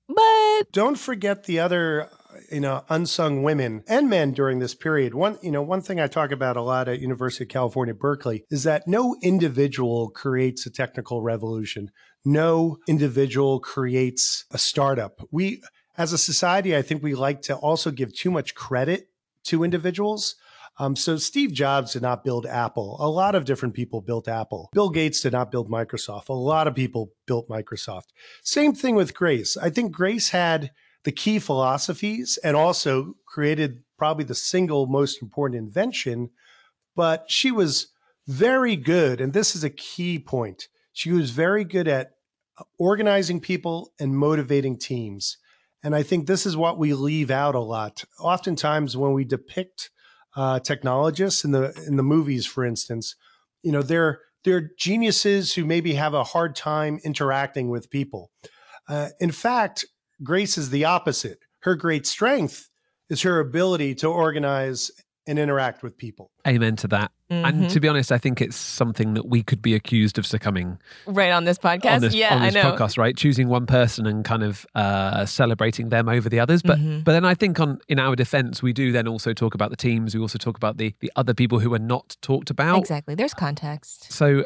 but. 0.09 0.73
Don't 0.73 0.99
forget 0.99 1.45
the 1.45 1.61
other 1.61 2.09
you 2.51 2.61
know 2.61 2.85
unsung 2.89 3.43
women 3.43 3.83
and 3.89 4.09
men 4.09 4.33
during 4.33 4.59
this 4.59 4.75
period 4.75 5.15
one 5.15 5.39
you 5.43 5.51
know 5.51 5.63
one 5.63 5.81
thing 5.81 6.01
i 6.01 6.07
talk 6.07 6.31
about 6.31 6.57
a 6.57 6.63
lot 6.63 6.89
at 6.89 7.01
university 7.01 7.45
of 7.45 7.49
california 7.49 7.95
berkeley 7.95 8.45
is 8.51 8.65
that 8.65 8.87
no 8.87 9.17
individual 9.23 10.11
creates 10.11 10.67
a 10.67 10.71
technical 10.71 11.23
revolution 11.23 11.91
no 12.25 12.79
individual 12.89 13.61
creates 13.61 14.45
a 14.51 14.59
startup 14.59 15.21
we 15.31 15.63
as 15.97 16.13
a 16.13 16.19
society 16.19 16.77
i 16.77 16.83
think 16.83 17.03
we 17.03 17.15
like 17.15 17.43
to 17.43 17.55
also 17.57 17.91
give 17.91 18.15
too 18.15 18.31
much 18.31 18.55
credit 18.55 19.09
to 19.45 19.65
individuals 19.65 20.37
um, 20.79 20.97
so 20.97 21.19
Steve 21.19 21.53
Jobs 21.53 21.93
did 21.93 22.01
not 22.01 22.25
build 22.25 22.47
Apple. 22.47 22.97
A 23.01 23.09
lot 23.09 23.35
of 23.35 23.45
different 23.45 23.75
people 23.75 24.01
built 24.01 24.29
Apple. 24.29 24.71
Bill 24.73 24.89
Gates 24.89 25.21
did 25.21 25.33
not 25.33 25.51
build 25.51 25.69
Microsoft. 25.69 26.31
A 26.31 26.33
lot 26.33 26.67
of 26.67 26.75
people 26.75 27.13
built 27.27 27.51
Microsoft. 27.51 28.07
Same 28.43 28.73
thing 28.73 28.95
with 28.95 29.13
Grace. 29.13 29.59
I 29.59 29.69
think 29.69 29.93
Grace 29.93 30.31
had 30.31 30.71
the 31.05 31.13
key 31.13 31.39
philosophies 31.39 32.39
and 32.43 32.57
also 32.57 33.15
created 33.27 33.83
probably 33.99 34.25
the 34.25 34.35
single 34.35 34.87
most 34.87 35.23
important 35.23 35.59
invention. 35.59 36.31
But 36.97 37.25
she 37.29 37.51
was 37.51 37.89
very 38.27 38.77
good, 38.77 39.21
and 39.21 39.33
this 39.33 39.57
is 39.57 39.65
a 39.65 39.71
key 39.71 40.19
point. 40.19 40.69
She 40.93 41.13
was 41.13 41.31
very 41.31 41.65
good 41.65 41.89
at 41.89 42.13
organizing 42.79 43.41
people 43.41 43.93
and 43.99 44.17
motivating 44.17 44.79
teams. 44.79 45.39
And 45.83 45.95
I 45.95 46.03
think 46.03 46.27
this 46.27 46.45
is 46.45 46.57
what 46.57 46.79
we 46.79 46.93
leave 46.93 47.31
out 47.31 47.55
a 47.55 47.61
lot. 47.61 48.05
Oftentimes, 48.19 48.97
when 48.97 49.13
we 49.13 49.25
depict 49.25 49.91
uh, 50.37 50.61
technologists 50.61 51.45
in 51.45 51.53
the 51.53 51.73
in 51.87 51.97
the 51.97 52.03
movies, 52.03 52.47
for 52.47 52.65
instance, 52.65 53.17
you 53.63 53.73
know 53.73 53.83
they're 53.83 54.21
they're 54.45 54.71
geniuses 54.79 55.55
who 55.55 55.65
maybe 55.65 55.95
have 55.95 56.15
a 56.15 56.25
hard 56.25 56.55
time 56.55 57.01
interacting 57.05 57.69
with 57.69 57.91
people. 57.91 58.31
Uh, 58.89 59.09
in 59.21 59.31
fact, 59.31 59.87
Grace 60.23 60.59
is 60.59 60.71
the 60.71 60.85
opposite. 60.85 61.39
Her 61.61 61.75
great 61.75 62.07
strength 62.07 62.69
is 63.09 63.23
her 63.23 63.41
ability 63.41 63.95
to 63.97 64.09
organize 64.09 64.91
and 65.27 65.39
interact 65.39 65.83
with 65.83 65.97
people. 65.97 66.31
Amen 66.47 66.77
to 66.77 66.89
that. 66.89 67.13
Mm-hmm. 67.31 67.45
And 67.45 67.71
to 67.71 67.79
be 67.81 67.87
honest, 67.87 68.11
I 68.11 68.19
think 68.19 68.41
it's 68.41 68.57
something 68.57 69.15
that 69.15 69.29
we 69.29 69.45
could 69.45 69.63
be 69.63 69.75
accused 69.75 70.19
of 70.19 70.27
succumbing. 70.27 70.79
Right 71.07 71.31
on 71.31 71.45
this 71.45 71.59
podcast? 71.59 71.95
On 71.95 72.01
this, 72.01 72.15
yeah, 72.15 72.35
on 72.35 72.43
this 72.43 72.57
I 72.57 72.63
know. 72.63 72.73
podcast, 72.73 72.99
right? 72.99 73.17
Choosing 73.17 73.49
one 73.49 73.67
person 73.67 74.05
and 74.05 74.25
kind 74.25 74.43
of 74.43 74.67
uh, 74.75 75.25
celebrating 75.27 75.91
them 75.91 76.09
over 76.09 76.29
the 76.29 76.41
others. 76.41 76.61
But 76.61 76.79
mm-hmm. 76.79 77.01
but 77.01 77.13
then 77.13 77.25
I 77.25 77.35
think 77.35 77.61
on 77.61 77.79
in 77.89 78.01
our 78.01 78.17
defense, 78.17 78.63
we 78.63 78.73
do 78.73 78.91
then 78.91 79.07
also 79.07 79.33
talk 79.33 79.55
about 79.55 79.71
the 79.71 79.77
teams. 79.77 80.15
We 80.15 80.21
also 80.21 80.39
talk 80.39 80.57
about 80.57 80.79
the 80.79 80.93
the 80.99 81.13
other 81.15 81.33
people 81.33 81.61
who 81.61 81.73
are 81.73 81.79
not 81.79 82.17
talked 82.21 82.51
about. 82.51 82.79
Exactly. 82.81 83.15
There's 83.15 83.35
context. 83.35 84.13
So 84.13 84.45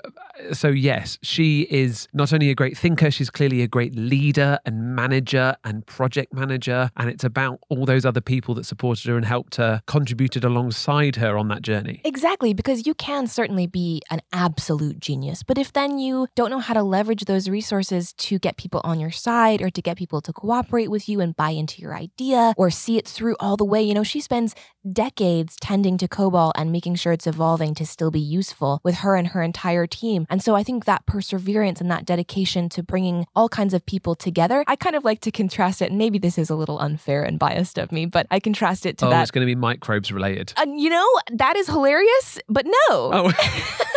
so 0.53 0.68
yes, 0.68 1.18
she 1.22 1.62
is 1.70 2.07
not 2.12 2.34
only 2.34 2.51
a 2.51 2.55
great 2.55 2.76
thinker, 2.76 3.11
she's 3.11 3.30
clearly 3.30 3.62
a 3.62 3.68
great 3.68 3.95
leader 3.95 4.59
and 4.66 4.95
manager 4.95 5.57
and 5.64 5.86
project 5.86 6.34
manager. 6.34 6.90
And 6.99 7.09
it's 7.09 7.24
about 7.24 7.61
all 7.70 7.86
those 7.86 8.05
other 8.05 8.20
people 8.20 8.55
that 8.57 8.64
supported 8.64 9.09
her 9.09 9.16
and 9.16 9.24
helped 9.24 9.57
her, 9.57 9.82
contributed 9.86 10.45
alongside 10.45 11.16
her 11.16 11.38
on 11.38 11.49
that 11.49 11.62
journey. 11.62 11.84
Exactly, 12.05 12.53
because 12.53 12.87
you 12.87 12.95
can 12.95 13.26
certainly 13.26 13.45
certainly 13.45 13.66
be 13.66 14.03
an 14.11 14.20
absolute 14.32 14.99
genius. 14.99 15.43
But 15.43 15.59
if 15.59 15.72
then 15.72 15.99
you 15.99 16.26
don't 16.35 16.51
know 16.51 16.59
how 16.59 16.74
to 16.74 16.82
leverage 16.82 17.26
those 17.26 17.49
resources 17.49 18.12
to 18.14 18.39
get 18.39 18.57
people 18.57 18.80
on 18.85 18.99
your 18.99 19.11
side 19.11 19.62
or 19.62 19.70
to 19.70 19.82
get 19.82 19.97
people 19.97 20.20
to 20.22 20.32
cooperate 20.32 20.91
with 20.91 21.09
you 21.09 21.20
and 21.20 21.37
buy 21.37 21.51
into 21.51 21.80
your 21.80 21.95
idea 21.95 22.55
or 22.57 22.70
see 22.70 22.97
it 22.97 23.07
through 23.07 23.37
all 23.39 23.57
the 23.57 23.64
way, 23.64 23.82
you 23.82 23.95
know, 23.95 24.03
she 24.03 24.20
spends 24.20 24.55
decades 24.93 25.57
tending 25.61 25.97
to 25.99 26.09
COBOL 26.09 26.53
and 26.57 26.72
making 26.72 26.95
sure 26.95 27.12
it's 27.12 27.26
evolving 27.26 27.74
to 27.74 27.87
still 27.87 28.11
be 28.11 28.20
useful 28.20 28.80
with 28.82 28.97
her 28.97 29.14
and 29.16 29.28
her 29.28 29.43
entire 29.43 29.87
team. 29.87 30.26
And 30.28 30.43
so 30.43 30.55
I 30.55 30.62
think 30.62 30.85
that 30.85 31.07
perseverance 31.07 31.80
and 31.80 31.91
that 31.91 32.05
dedication 32.05 32.68
to 32.70 32.82
bringing 32.82 33.26
all 33.35 33.49
kinds 33.49 33.72
of 33.72 33.85
people 33.87 34.14
together, 34.14 34.64
I 34.66 34.76
kind 34.76 34.97
of 34.97 35.05
like 35.05 35.20
to 35.20 35.30
contrast 35.30 35.80
it. 35.80 35.91
And 35.91 35.99
maybe 35.99 36.18
this 36.18 36.39
is 36.39 36.51
a 36.51 36.55
little 36.55 36.78
unfair 36.78 37.22
and 37.22 37.39
biased 37.39 37.78
of 37.78 37.93
me, 37.93 38.07
but 38.07 38.26
I 38.30 38.41
contrast 38.41 38.85
it 38.85 38.99
to 38.99 39.07
oh, 39.07 39.11
that. 39.11 39.22
it's 39.22 39.30
going 39.30 39.47
to 39.47 39.51
be 39.51 39.55
microbes 39.55 40.12
related. 40.12 40.53
And 40.57 40.80
you 40.80 40.91
know, 40.91 41.07
that 41.32 41.57
is 41.57 41.66
hilarious, 41.75 42.39
but 42.49 42.64
no. 42.66 42.72
Oh. 42.91 43.33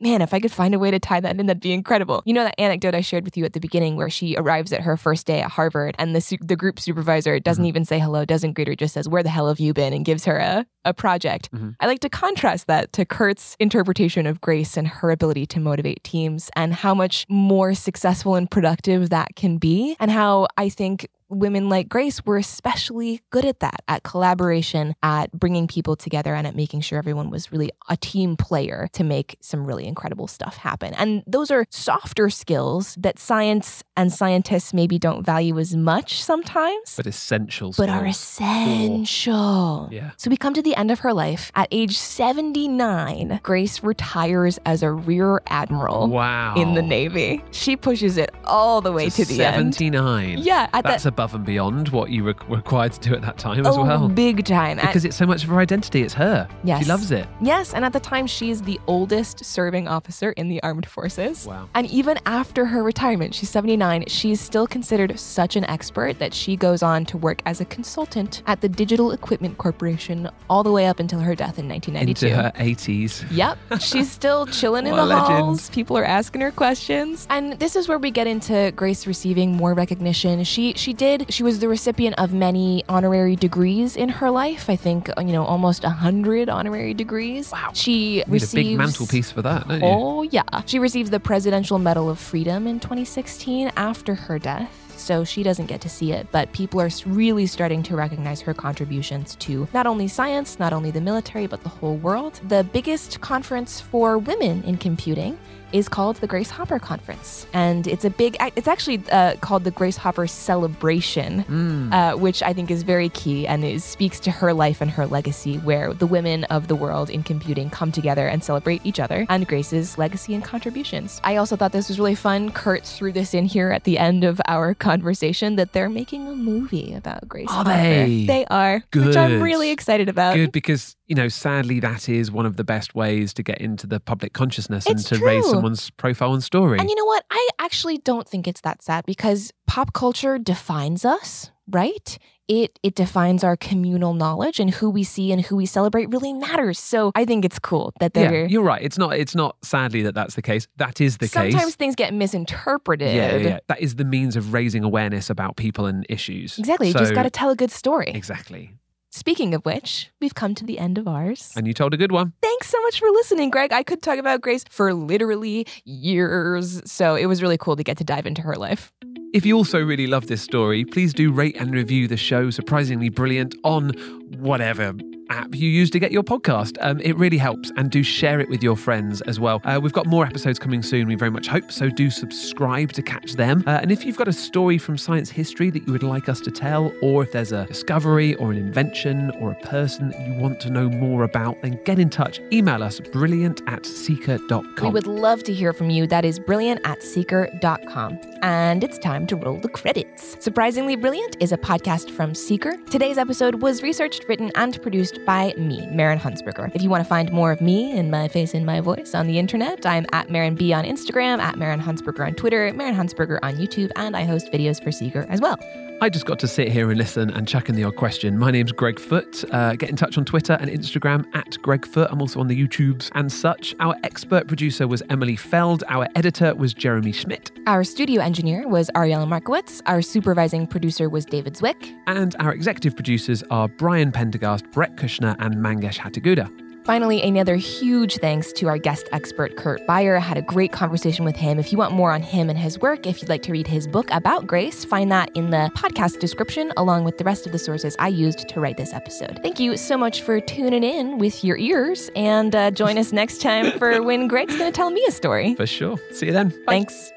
Man, 0.00 0.20
if 0.20 0.34
I 0.34 0.40
could 0.40 0.52
find 0.52 0.74
a 0.74 0.78
way 0.78 0.90
to 0.90 0.98
tie 0.98 1.20
that 1.20 1.38
in, 1.38 1.46
that'd 1.46 1.62
be 1.62 1.72
incredible. 1.72 2.22
You 2.26 2.34
know 2.34 2.44
that 2.44 2.60
anecdote 2.60 2.94
I 2.94 3.00
shared 3.00 3.24
with 3.24 3.36
you 3.36 3.44
at 3.44 3.54
the 3.54 3.60
beginning 3.60 3.96
where 3.96 4.10
she 4.10 4.36
arrives 4.36 4.72
at 4.72 4.82
her 4.82 4.96
first 4.96 5.26
day 5.26 5.40
at 5.40 5.50
Harvard 5.50 5.94
and 5.98 6.14
the, 6.14 6.20
su- 6.20 6.36
the 6.40 6.56
group 6.56 6.78
supervisor 6.78 7.40
doesn't 7.40 7.62
mm-hmm. 7.62 7.68
even 7.68 7.84
say 7.84 7.98
hello, 7.98 8.24
doesn't 8.24 8.52
greet 8.52 8.68
her, 8.68 8.74
just 8.74 8.92
says, 8.92 9.08
Where 9.08 9.22
the 9.22 9.30
hell 9.30 9.48
have 9.48 9.58
you 9.58 9.72
been? 9.72 9.94
and 9.94 10.04
gives 10.04 10.26
her 10.26 10.36
a, 10.36 10.66
a 10.84 10.92
project. 10.92 11.50
Mm-hmm. 11.52 11.70
I 11.80 11.86
like 11.86 12.00
to 12.00 12.10
contrast 12.10 12.66
that 12.66 12.92
to 12.92 13.04
Kurt's 13.04 13.56
interpretation 13.58 14.26
of 14.26 14.40
grace 14.40 14.76
and 14.76 14.86
her 14.86 15.10
ability 15.10 15.46
to 15.46 15.60
motivate 15.60 16.04
teams 16.04 16.50
and 16.54 16.74
how 16.74 16.94
much 16.94 17.24
more 17.28 17.72
successful 17.74 18.34
and 18.34 18.50
productive 18.50 19.08
that 19.10 19.34
can 19.36 19.56
be, 19.56 19.96
and 19.98 20.10
how 20.10 20.48
I 20.58 20.68
think 20.68 21.08
women 21.28 21.68
like 21.68 21.88
Grace 21.88 22.24
were 22.24 22.36
especially 22.36 23.22
good 23.30 23.44
at 23.44 23.60
that, 23.60 23.80
at 23.88 24.02
collaboration, 24.02 24.94
at 25.02 25.32
bringing 25.32 25.66
people 25.66 25.96
together, 25.96 26.34
and 26.34 26.46
at 26.46 26.54
making 26.54 26.80
sure 26.80 26.98
everyone 26.98 27.30
was 27.30 27.50
really 27.52 27.70
a 27.88 27.96
team 27.96 28.36
player 28.36 28.88
to 28.92 29.04
make 29.04 29.36
some 29.40 29.66
really 29.66 29.86
incredible 29.86 30.26
stuff 30.26 30.56
happen. 30.56 30.94
And 30.94 31.22
those 31.26 31.50
are 31.50 31.66
softer 31.70 32.30
skills 32.30 32.96
that 32.96 33.18
science 33.18 33.82
and 33.96 34.12
scientists 34.12 34.72
maybe 34.72 34.98
don't 34.98 35.24
value 35.24 35.58
as 35.58 35.74
much 35.74 36.22
sometimes, 36.22 36.96
but 36.96 37.06
essential. 37.06 37.74
But 37.76 37.88
are 37.88 38.06
essential. 38.06 39.88
Yeah. 39.90 40.10
So 40.16 40.30
we 40.30 40.36
come 40.36 40.54
to 40.54 40.62
the 40.62 40.76
end 40.76 40.90
of 40.90 41.00
her 41.00 41.12
life. 41.12 41.50
At 41.54 41.68
age 41.70 41.98
79, 41.98 43.40
Grace 43.42 43.82
retires 43.82 44.58
as 44.66 44.82
a 44.82 44.92
rear 44.92 45.42
admiral 45.48 46.08
wow. 46.08 46.54
in 46.56 46.74
the 46.74 46.82
Navy. 46.82 47.42
She 47.50 47.76
pushes 47.76 48.16
it 48.16 48.30
all 48.44 48.80
the 48.80 48.92
way 48.92 49.08
to, 49.08 49.16
to 49.16 49.24
the 49.24 49.36
79. 49.36 49.66
end. 49.66 49.74
79. 49.74 50.38
Yeah. 50.38 50.68
That's 50.72 51.04
the, 51.04 51.15
above 51.16 51.34
and 51.34 51.46
beyond 51.46 51.88
what 51.88 52.10
you 52.10 52.22
were 52.22 52.34
required 52.46 52.92
to 52.92 53.00
do 53.00 53.14
at 53.14 53.22
that 53.22 53.38
time 53.38 53.64
as 53.64 53.74
oh, 53.74 53.82
well. 53.82 54.06
Big 54.06 54.44
time. 54.44 54.76
Because 54.76 55.06
at, 55.06 55.08
it's 55.08 55.16
so 55.16 55.24
much 55.24 55.44
of 55.44 55.48
her 55.48 55.58
identity. 55.58 56.02
It's 56.02 56.12
her. 56.12 56.46
Yes. 56.62 56.82
She 56.82 56.88
loves 56.90 57.10
it. 57.10 57.26
Yes. 57.40 57.72
And 57.72 57.86
at 57.86 57.94
the 57.94 58.00
time, 58.00 58.26
she's 58.26 58.60
the 58.60 58.78
oldest 58.86 59.42
serving 59.42 59.88
officer 59.88 60.32
in 60.32 60.50
the 60.50 60.62
armed 60.62 60.84
forces. 60.84 61.46
Wow. 61.46 61.70
And 61.74 61.86
even 61.86 62.18
after 62.26 62.66
her 62.66 62.82
retirement, 62.82 63.34
she's 63.34 63.48
79, 63.48 64.04
she's 64.08 64.42
still 64.42 64.66
considered 64.66 65.18
such 65.18 65.56
an 65.56 65.64
expert 65.64 66.18
that 66.18 66.34
she 66.34 66.54
goes 66.54 66.82
on 66.82 67.06
to 67.06 67.16
work 67.16 67.40
as 67.46 67.62
a 67.62 67.64
consultant 67.64 68.42
at 68.46 68.60
the 68.60 68.68
Digital 68.68 69.12
Equipment 69.12 69.56
Corporation 69.56 70.28
all 70.50 70.62
the 70.62 70.72
way 70.72 70.84
up 70.84 71.00
until 71.00 71.20
her 71.20 71.34
death 71.34 71.58
in 71.58 71.66
1992. 71.66 72.26
Into 72.26 72.42
her 72.42 72.52
80s. 72.62 73.24
Yep. 73.30 73.80
She's 73.80 74.12
still 74.12 74.44
chilling 74.58 74.86
in 74.86 74.94
the 74.94 75.16
halls. 75.16 75.70
People 75.70 75.96
are 75.96 76.04
asking 76.04 76.42
her 76.42 76.50
questions. 76.50 77.26
And 77.30 77.54
this 77.58 77.74
is 77.74 77.88
where 77.88 77.98
we 77.98 78.10
get 78.10 78.26
into 78.26 78.70
Grace 78.76 79.06
receiving 79.06 79.56
more 79.56 79.72
recognition. 79.72 80.44
She 80.44 80.74
she 80.74 80.92
did 80.92 81.05
did. 81.06 81.32
She 81.32 81.42
was 81.42 81.58
the 81.58 81.68
recipient 81.68 82.18
of 82.18 82.32
many 82.32 82.84
honorary 82.88 83.36
degrees 83.36 83.96
in 83.96 84.08
her 84.08 84.30
life. 84.30 84.68
I 84.68 84.76
think, 84.76 85.08
uh, 85.10 85.20
you 85.20 85.32
know, 85.32 85.44
almost 85.44 85.84
a 85.84 85.90
hundred 85.90 86.48
honorary 86.48 86.94
degrees. 86.94 87.52
Wow. 87.52 87.70
She 87.74 88.18
you 88.18 88.24
receives 88.28 88.52
a 88.52 88.56
big 88.56 88.78
mantelpiece 88.78 89.30
for 89.30 89.42
that? 89.42 89.66
Oh, 89.82 90.22
yeah. 90.22 90.42
She 90.66 90.78
receives 90.78 91.10
the 91.10 91.20
Presidential 91.20 91.78
Medal 91.78 92.10
of 92.10 92.18
Freedom 92.18 92.66
in 92.66 92.80
2016 92.80 93.72
after 93.76 94.14
her 94.14 94.38
death 94.38 94.70
so 94.98 95.24
she 95.24 95.42
doesn't 95.42 95.66
get 95.66 95.80
to 95.82 95.88
see 95.88 96.12
it. 96.12 96.26
But 96.32 96.52
people 96.52 96.80
are 96.80 96.90
really 97.04 97.46
starting 97.46 97.82
to 97.84 97.96
recognize 97.96 98.40
her 98.40 98.54
contributions 98.54 99.36
to 99.36 99.68
not 99.72 99.86
only 99.86 100.08
science, 100.08 100.58
not 100.58 100.72
only 100.72 100.90
the 100.90 101.00
military, 101.00 101.46
but 101.46 101.62
the 101.62 101.68
whole 101.68 101.96
world. 101.96 102.40
The 102.48 102.64
biggest 102.64 103.20
conference 103.20 103.80
for 103.80 104.18
women 104.18 104.64
in 104.64 104.78
computing 104.78 105.38
is 105.72 105.88
called 105.88 106.16
the 106.16 106.26
Grace 106.26 106.50
Hopper 106.50 106.78
Conference. 106.78 107.46
And 107.52 107.86
it's 107.86 108.04
a 108.04 108.10
big, 108.10 108.36
it's 108.56 108.68
actually 108.68 109.02
uh, 109.10 109.36
called 109.40 109.64
the 109.64 109.70
Grace 109.70 109.96
Hopper 109.96 110.26
Celebration, 110.26 111.44
mm. 111.44 111.92
uh, 111.92 112.16
which 112.16 112.42
I 112.42 112.52
think 112.52 112.70
is 112.70 112.82
very 112.82 113.08
key 113.10 113.46
and 113.46 113.64
it 113.64 113.82
speaks 113.82 114.20
to 114.20 114.30
her 114.30 114.52
life 114.52 114.80
and 114.80 114.90
her 114.90 115.06
legacy, 115.06 115.58
where 115.58 115.92
the 115.92 116.06
women 116.06 116.44
of 116.44 116.68
the 116.68 116.76
world 116.76 117.10
in 117.10 117.22
computing 117.22 117.70
come 117.70 117.92
together 117.92 118.28
and 118.28 118.42
celebrate 118.42 118.80
each 118.84 119.00
other 119.00 119.26
and 119.28 119.46
Grace's 119.46 119.98
legacy 119.98 120.34
and 120.34 120.44
contributions. 120.44 121.20
I 121.24 121.36
also 121.36 121.56
thought 121.56 121.72
this 121.72 121.88
was 121.88 121.98
really 121.98 122.14
fun. 122.14 122.50
Kurt 122.50 122.84
threw 122.84 123.12
this 123.12 123.34
in 123.34 123.44
here 123.44 123.70
at 123.70 123.84
the 123.84 123.98
end 123.98 124.24
of 124.24 124.40
our 124.46 124.74
conversation 124.74 125.56
that 125.56 125.72
they're 125.72 125.90
making 125.90 126.28
a 126.28 126.34
movie 126.34 126.94
about 126.94 127.28
Grace 127.28 127.48
are 127.50 127.64
Hopper. 127.64 127.70
They? 127.70 128.24
they 128.26 128.44
are, 128.46 128.82
Good. 128.90 129.08
which 129.08 129.16
I'm 129.16 129.42
really 129.42 129.70
excited 129.70 130.08
about. 130.08 130.34
Good 130.34 130.52
because 130.52 130.96
you 131.06 131.14
know, 131.14 131.28
sadly, 131.28 131.78
that 131.80 132.08
is 132.08 132.32
one 132.32 132.46
of 132.46 132.56
the 132.56 132.64
best 132.64 132.94
ways 132.94 133.32
to 133.34 133.42
get 133.42 133.58
into 133.58 133.86
the 133.86 134.00
public 134.00 134.32
consciousness 134.32 134.86
it's 134.86 134.92
and 134.92 135.06
to 135.06 135.18
true. 135.18 135.26
raise 135.26 135.52
someone's 135.56 135.90
profile 135.90 136.34
and 136.34 136.42
story. 136.42 136.78
And 136.78 136.88
you 136.88 136.94
know 136.94 137.04
what? 137.04 137.24
I 137.30 137.48
actually 137.58 137.98
don't 137.98 138.28
think 138.28 138.46
it's 138.46 138.60
that 138.62 138.82
sad 138.82 139.06
because 139.06 139.52
pop 139.66 139.92
culture 139.92 140.38
defines 140.38 141.04
us 141.04 141.50
right? 141.68 142.18
It 142.48 142.78
it 142.82 142.94
defines 142.94 143.42
our 143.42 143.56
communal 143.56 144.14
knowledge 144.14 144.60
and 144.60 144.70
who 144.70 144.88
we 144.88 145.02
see 145.02 145.32
and 145.32 145.44
who 145.44 145.56
we 145.56 145.66
celebrate 145.66 146.08
really 146.10 146.32
matters. 146.32 146.78
So 146.78 147.10
I 147.14 147.24
think 147.24 147.44
it's 147.44 147.58
cool 147.58 147.92
that 147.98 148.14
they're 148.14 148.42
Yeah, 148.42 148.46
you're 148.48 148.62
right. 148.62 148.80
It's 148.80 148.98
not. 148.98 149.14
It's 149.18 149.34
not. 149.34 149.56
Sadly, 149.62 150.02
that 150.02 150.14
that's 150.14 150.36
the 150.36 150.42
case. 150.42 150.68
That 150.76 151.00
is 151.00 151.18
the 151.18 151.26
sometimes 151.26 151.46
case. 151.46 151.60
Sometimes 151.60 151.74
things 151.74 151.94
get 151.96 152.14
misinterpreted. 152.14 153.14
Yeah, 153.14 153.36
yeah, 153.36 153.48
yeah. 153.48 153.58
That 153.66 153.80
is 153.80 153.96
the 153.96 154.04
means 154.04 154.36
of 154.36 154.52
raising 154.52 154.84
awareness 154.84 155.28
about 155.28 155.56
people 155.56 155.86
and 155.86 156.06
issues. 156.08 156.58
Exactly. 156.58 156.88
you 156.88 156.94
just 156.94 157.14
got 157.14 157.24
to 157.24 157.30
tell 157.30 157.50
a 157.50 157.56
good 157.56 157.72
story. 157.72 158.12
Exactly. 158.14 158.72
Speaking 159.16 159.54
of 159.54 159.64
which, 159.64 160.10
we've 160.20 160.34
come 160.34 160.54
to 160.54 160.62
the 160.62 160.78
end 160.78 160.98
of 160.98 161.08
ours. 161.08 161.50
And 161.56 161.66
you 161.66 161.72
told 161.72 161.94
a 161.94 161.96
good 161.96 162.12
one. 162.12 162.34
Thanks 162.42 162.68
so 162.68 162.78
much 162.82 163.00
for 163.00 163.08
listening, 163.08 163.48
Greg. 163.48 163.72
I 163.72 163.82
could 163.82 164.02
talk 164.02 164.18
about 164.18 164.42
Grace 164.42 164.62
for 164.68 164.92
literally 164.92 165.66
years. 165.86 166.82
So 166.84 167.14
it 167.14 167.24
was 167.24 167.40
really 167.40 167.56
cool 167.56 167.76
to 167.76 167.82
get 167.82 167.96
to 167.96 168.04
dive 168.04 168.26
into 168.26 168.42
her 168.42 168.56
life. 168.56 168.92
If 169.32 169.46
you 169.46 169.56
also 169.56 169.82
really 169.82 170.06
love 170.06 170.26
this 170.26 170.42
story, 170.42 170.84
please 170.84 171.14
do 171.14 171.32
rate 171.32 171.56
and 171.56 171.74
review 171.74 172.06
the 172.08 172.18
show 172.18 172.50
Surprisingly 172.50 173.08
Brilliant 173.08 173.54
on 173.64 173.94
whatever 174.38 174.92
app 175.30 175.54
you 175.54 175.68
use 175.68 175.90
to 175.90 175.98
get 175.98 176.12
your 176.12 176.22
podcast. 176.22 176.76
Um, 176.80 177.00
it 177.00 177.16
really 177.16 177.38
helps, 177.38 177.72
and 177.76 177.90
do 177.90 178.02
share 178.02 178.40
it 178.40 178.48
with 178.48 178.62
your 178.62 178.76
friends 178.76 179.20
as 179.22 179.38
well. 179.40 179.60
Uh, 179.64 179.80
we've 179.82 179.92
got 179.92 180.06
more 180.06 180.24
episodes 180.26 180.58
coming 180.58 180.82
soon, 180.82 181.08
we 181.08 181.14
very 181.14 181.30
much 181.30 181.46
hope, 181.46 181.70
so 181.70 181.88
do 181.88 182.10
subscribe 182.10 182.92
to 182.92 183.02
catch 183.02 183.34
them. 183.34 183.62
Uh, 183.66 183.78
and 183.82 183.90
if 183.90 184.04
you've 184.04 184.16
got 184.16 184.28
a 184.28 184.32
story 184.32 184.78
from 184.78 184.96
science 184.98 185.30
history 185.30 185.70
that 185.70 185.86
you 185.86 185.92
would 185.92 186.02
like 186.02 186.28
us 186.28 186.40
to 186.40 186.50
tell, 186.50 186.92
or 187.02 187.22
if 187.22 187.32
there's 187.32 187.52
a 187.52 187.66
discovery 187.66 188.34
or 188.36 188.50
an 188.50 188.58
invention 188.58 189.30
or 189.40 189.52
a 189.52 189.66
person 189.66 190.10
that 190.10 190.26
you 190.26 190.34
want 190.34 190.60
to 190.60 190.70
know 190.70 190.88
more 190.88 191.24
about, 191.24 191.60
then 191.62 191.78
get 191.84 191.98
in 191.98 192.10
touch. 192.10 192.40
Email 192.52 192.82
us 192.82 193.00
brilliant 193.00 193.62
at 193.66 193.86
seeker.com. 193.86 194.72
We 194.80 194.90
would 194.90 195.06
love 195.06 195.42
to 195.44 195.52
hear 195.52 195.72
from 195.72 195.90
you. 195.90 196.06
That 196.06 196.24
is 196.24 196.38
brilliant 196.38 196.80
at 196.84 197.02
seeker.com. 197.02 198.18
And 198.42 198.84
it's 198.84 198.98
time 198.98 199.26
to 199.28 199.36
roll 199.36 199.58
the 199.58 199.68
credits. 199.68 200.36
Surprisingly 200.40 200.96
Brilliant 200.96 201.36
is 201.40 201.52
a 201.52 201.56
podcast 201.56 202.10
from 202.10 202.34
Seeker. 202.34 202.76
Today's 202.90 203.18
episode 203.18 203.62
was 203.62 203.82
researched, 203.82 204.24
written, 204.28 204.50
and 204.54 204.80
produced 204.82 205.15
by 205.24 205.54
me, 205.56 205.86
Maren 205.86 206.18
Hunsberger. 206.18 206.70
If 206.74 206.82
you 206.82 206.90
want 206.90 207.02
to 207.02 207.08
find 207.08 207.32
more 207.32 207.52
of 207.52 207.60
me 207.60 207.96
and 207.96 208.10
my 208.10 208.28
face 208.28 208.54
and 208.54 208.66
my 208.66 208.80
voice 208.80 209.14
on 209.14 209.26
the 209.26 209.38
internet, 209.38 209.86
I'm 209.86 210.06
at 210.12 210.30
Maren 210.30 210.54
B 210.54 210.72
on 210.72 210.84
Instagram, 210.84 211.38
at 211.38 211.56
Maren 211.56 211.80
Hunsberger 211.80 212.26
on 212.26 212.34
Twitter, 212.34 212.72
Maren 212.74 212.94
Hunsberger 212.94 213.38
on 213.42 213.56
YouTube, 213.56 213.90
and 213.96 214.16
I 214.16 214.24
host 214.24 214.52
videos 214.52 214.82
for 214.82 214.92
Seeker 214.92 215.26
as 215.28 215.40
well. 215.40 215.58
I 215.98 216.10
just 216.10 216.26
got 216.26 216.38
to 216.40 216.46
sit 216.46 216.68
here 216.68 216.90
and 216.90 216.98
listen 216.98 217.30
and 217.30 217.48
chuck 217.48 217.70
in 217.70 217.74
the 217.74 217.84
odd 217.84 217.96
question. 217.96 218.38
My 218.38 218.50
name's 218.50 218.70
Greg 218.70 219.00
Foot. 219.00 219.42
Uh, 219.50 219.76
get 219.76 219.88
in 219.88 219.96
touch 219.96 220.18
on 220.18 220.26
Twitter 220.26 220.52
and 220.60 220.68
Instagram 220.70 221.24
at 221.34 221.56
Greg 221.62 221.86
Foot. 221.86 222.10
I'm 222.10 222.20
also 222.20 222.38
on 222.38 222.48
the 222.48 222.66
YouTubes 222.66 223.10
and 223.14 223.32
such. 223.32 223.74
Our 223.80 223.96
expert 224.04 224.46
producer 224.46 224.86
was 224.86 225.02
Emily 225.08 225.36
Feld. 225.36 225.84
Our 225.88 226.06
editor 226.14 226.54
was 226.54 226.74
Jeremy 226.74 227.12
Schmidt. 227.12 227.50
Our 227.66 227.82
studio 227.82 228.20
engineer 228.20 228.68
was 228.68 228.90
Ariella 228.94 229.26
Markowitz. 229.26 229.80
Our 229.86 230.02
supervising 230.02 230.66
producer 230.66 231.08
was 231.08 231.24
David 231.24 231.54
Zwick. 231.54 231.96
And 232.06 232.36
our 232.40 232.52
executive 232.52 232.94
producers 232.94 233.42
are 233.50 233.66
Brian 233.66 234.12
Pendergast, 234.12 234.70
Brett 234.72 234.98
Kushner, 235.06 235.36
and 235.38 235.56
Mangesh 235.56 235.98
Hattikudur. 235.98 236.50
Finally, 236.84 237.20
another 237.20 237.56
huge 237.56 238.18
thanks 238.18 238.52
to 238.52 238.68
our 238.68 238.78
guest 238.78 239.08
expert, 239.10 239.56
Kurt 239.56 239.84
Beyer. 239.88 240.20
Had 240.20 240.38
a 240.38 240.42
great 240.42 240.70
conversation 240.70 241.24
with 241.24 241.34
him. 241.34 241.58
If 241.58 241.72
you 241.72 241.78
want 241.78 241.92
more 241.92 242.12
on 242.12 242.22
him 242.22 242.48
and 242.48 242.56
his 242.56 242.78
work, 242.78 243.08
if 243.08 243.20
you'd 243.20 243.28
like 243.28 243.42
to 243.42 243.52
read 243.52 243.66
his 243.66 243.88
book 243.88 244.08
about 244.12 244.46
Grace, 244.46 244.84
find 244.84 245.10
that 245.10 245.30
in 245.34 245.50
the 245.50 245.68
podcast 245.74 246.20
description, 246.20 246.72
along 246.76 247.02
with 247.02 247.18
the 247.18 247.24
rest 247.24 247.44
of 247.44 247.50
the 247.50 247.58
sources 247.58 247.96
I 247.98 248.06
used 248.06 248.48
to 248.48 248.60
write 248.60 248.76
this 248.76 248.94
episode. 248.94 249.40
Thank 249.42 249.58
you 249.58 249.76
so 249.76 249.96
much 249.96 250.22
for 250.22 250.40
tuning 250.40 250.84
in 250.84 251.18
with 251.18 251.42
your 251.42 251.56
ears, 251.56 252.08
and 252.14 252.54
uh, 252.54 252.70
join 252.70 252.98
us 252.98 253.12
next 253.12 253.40
time 253.40 253.76
for 253.78 254.00
when 254.08 254.28
Greg's 254.28 254.56
going 254.56 254.70
to 254.70 254.76
tell 254.76 254.90
me 254.90 255.04
a 255.08 255.10
story. 255.10 255.56
For 255.56 255.66
sure. 255.66 255.98
See 256.12 256.26
you 256.26 256.32
then. 256.32 256.50
Bye. 256.50 256.64
Thanks. 256.68 257.12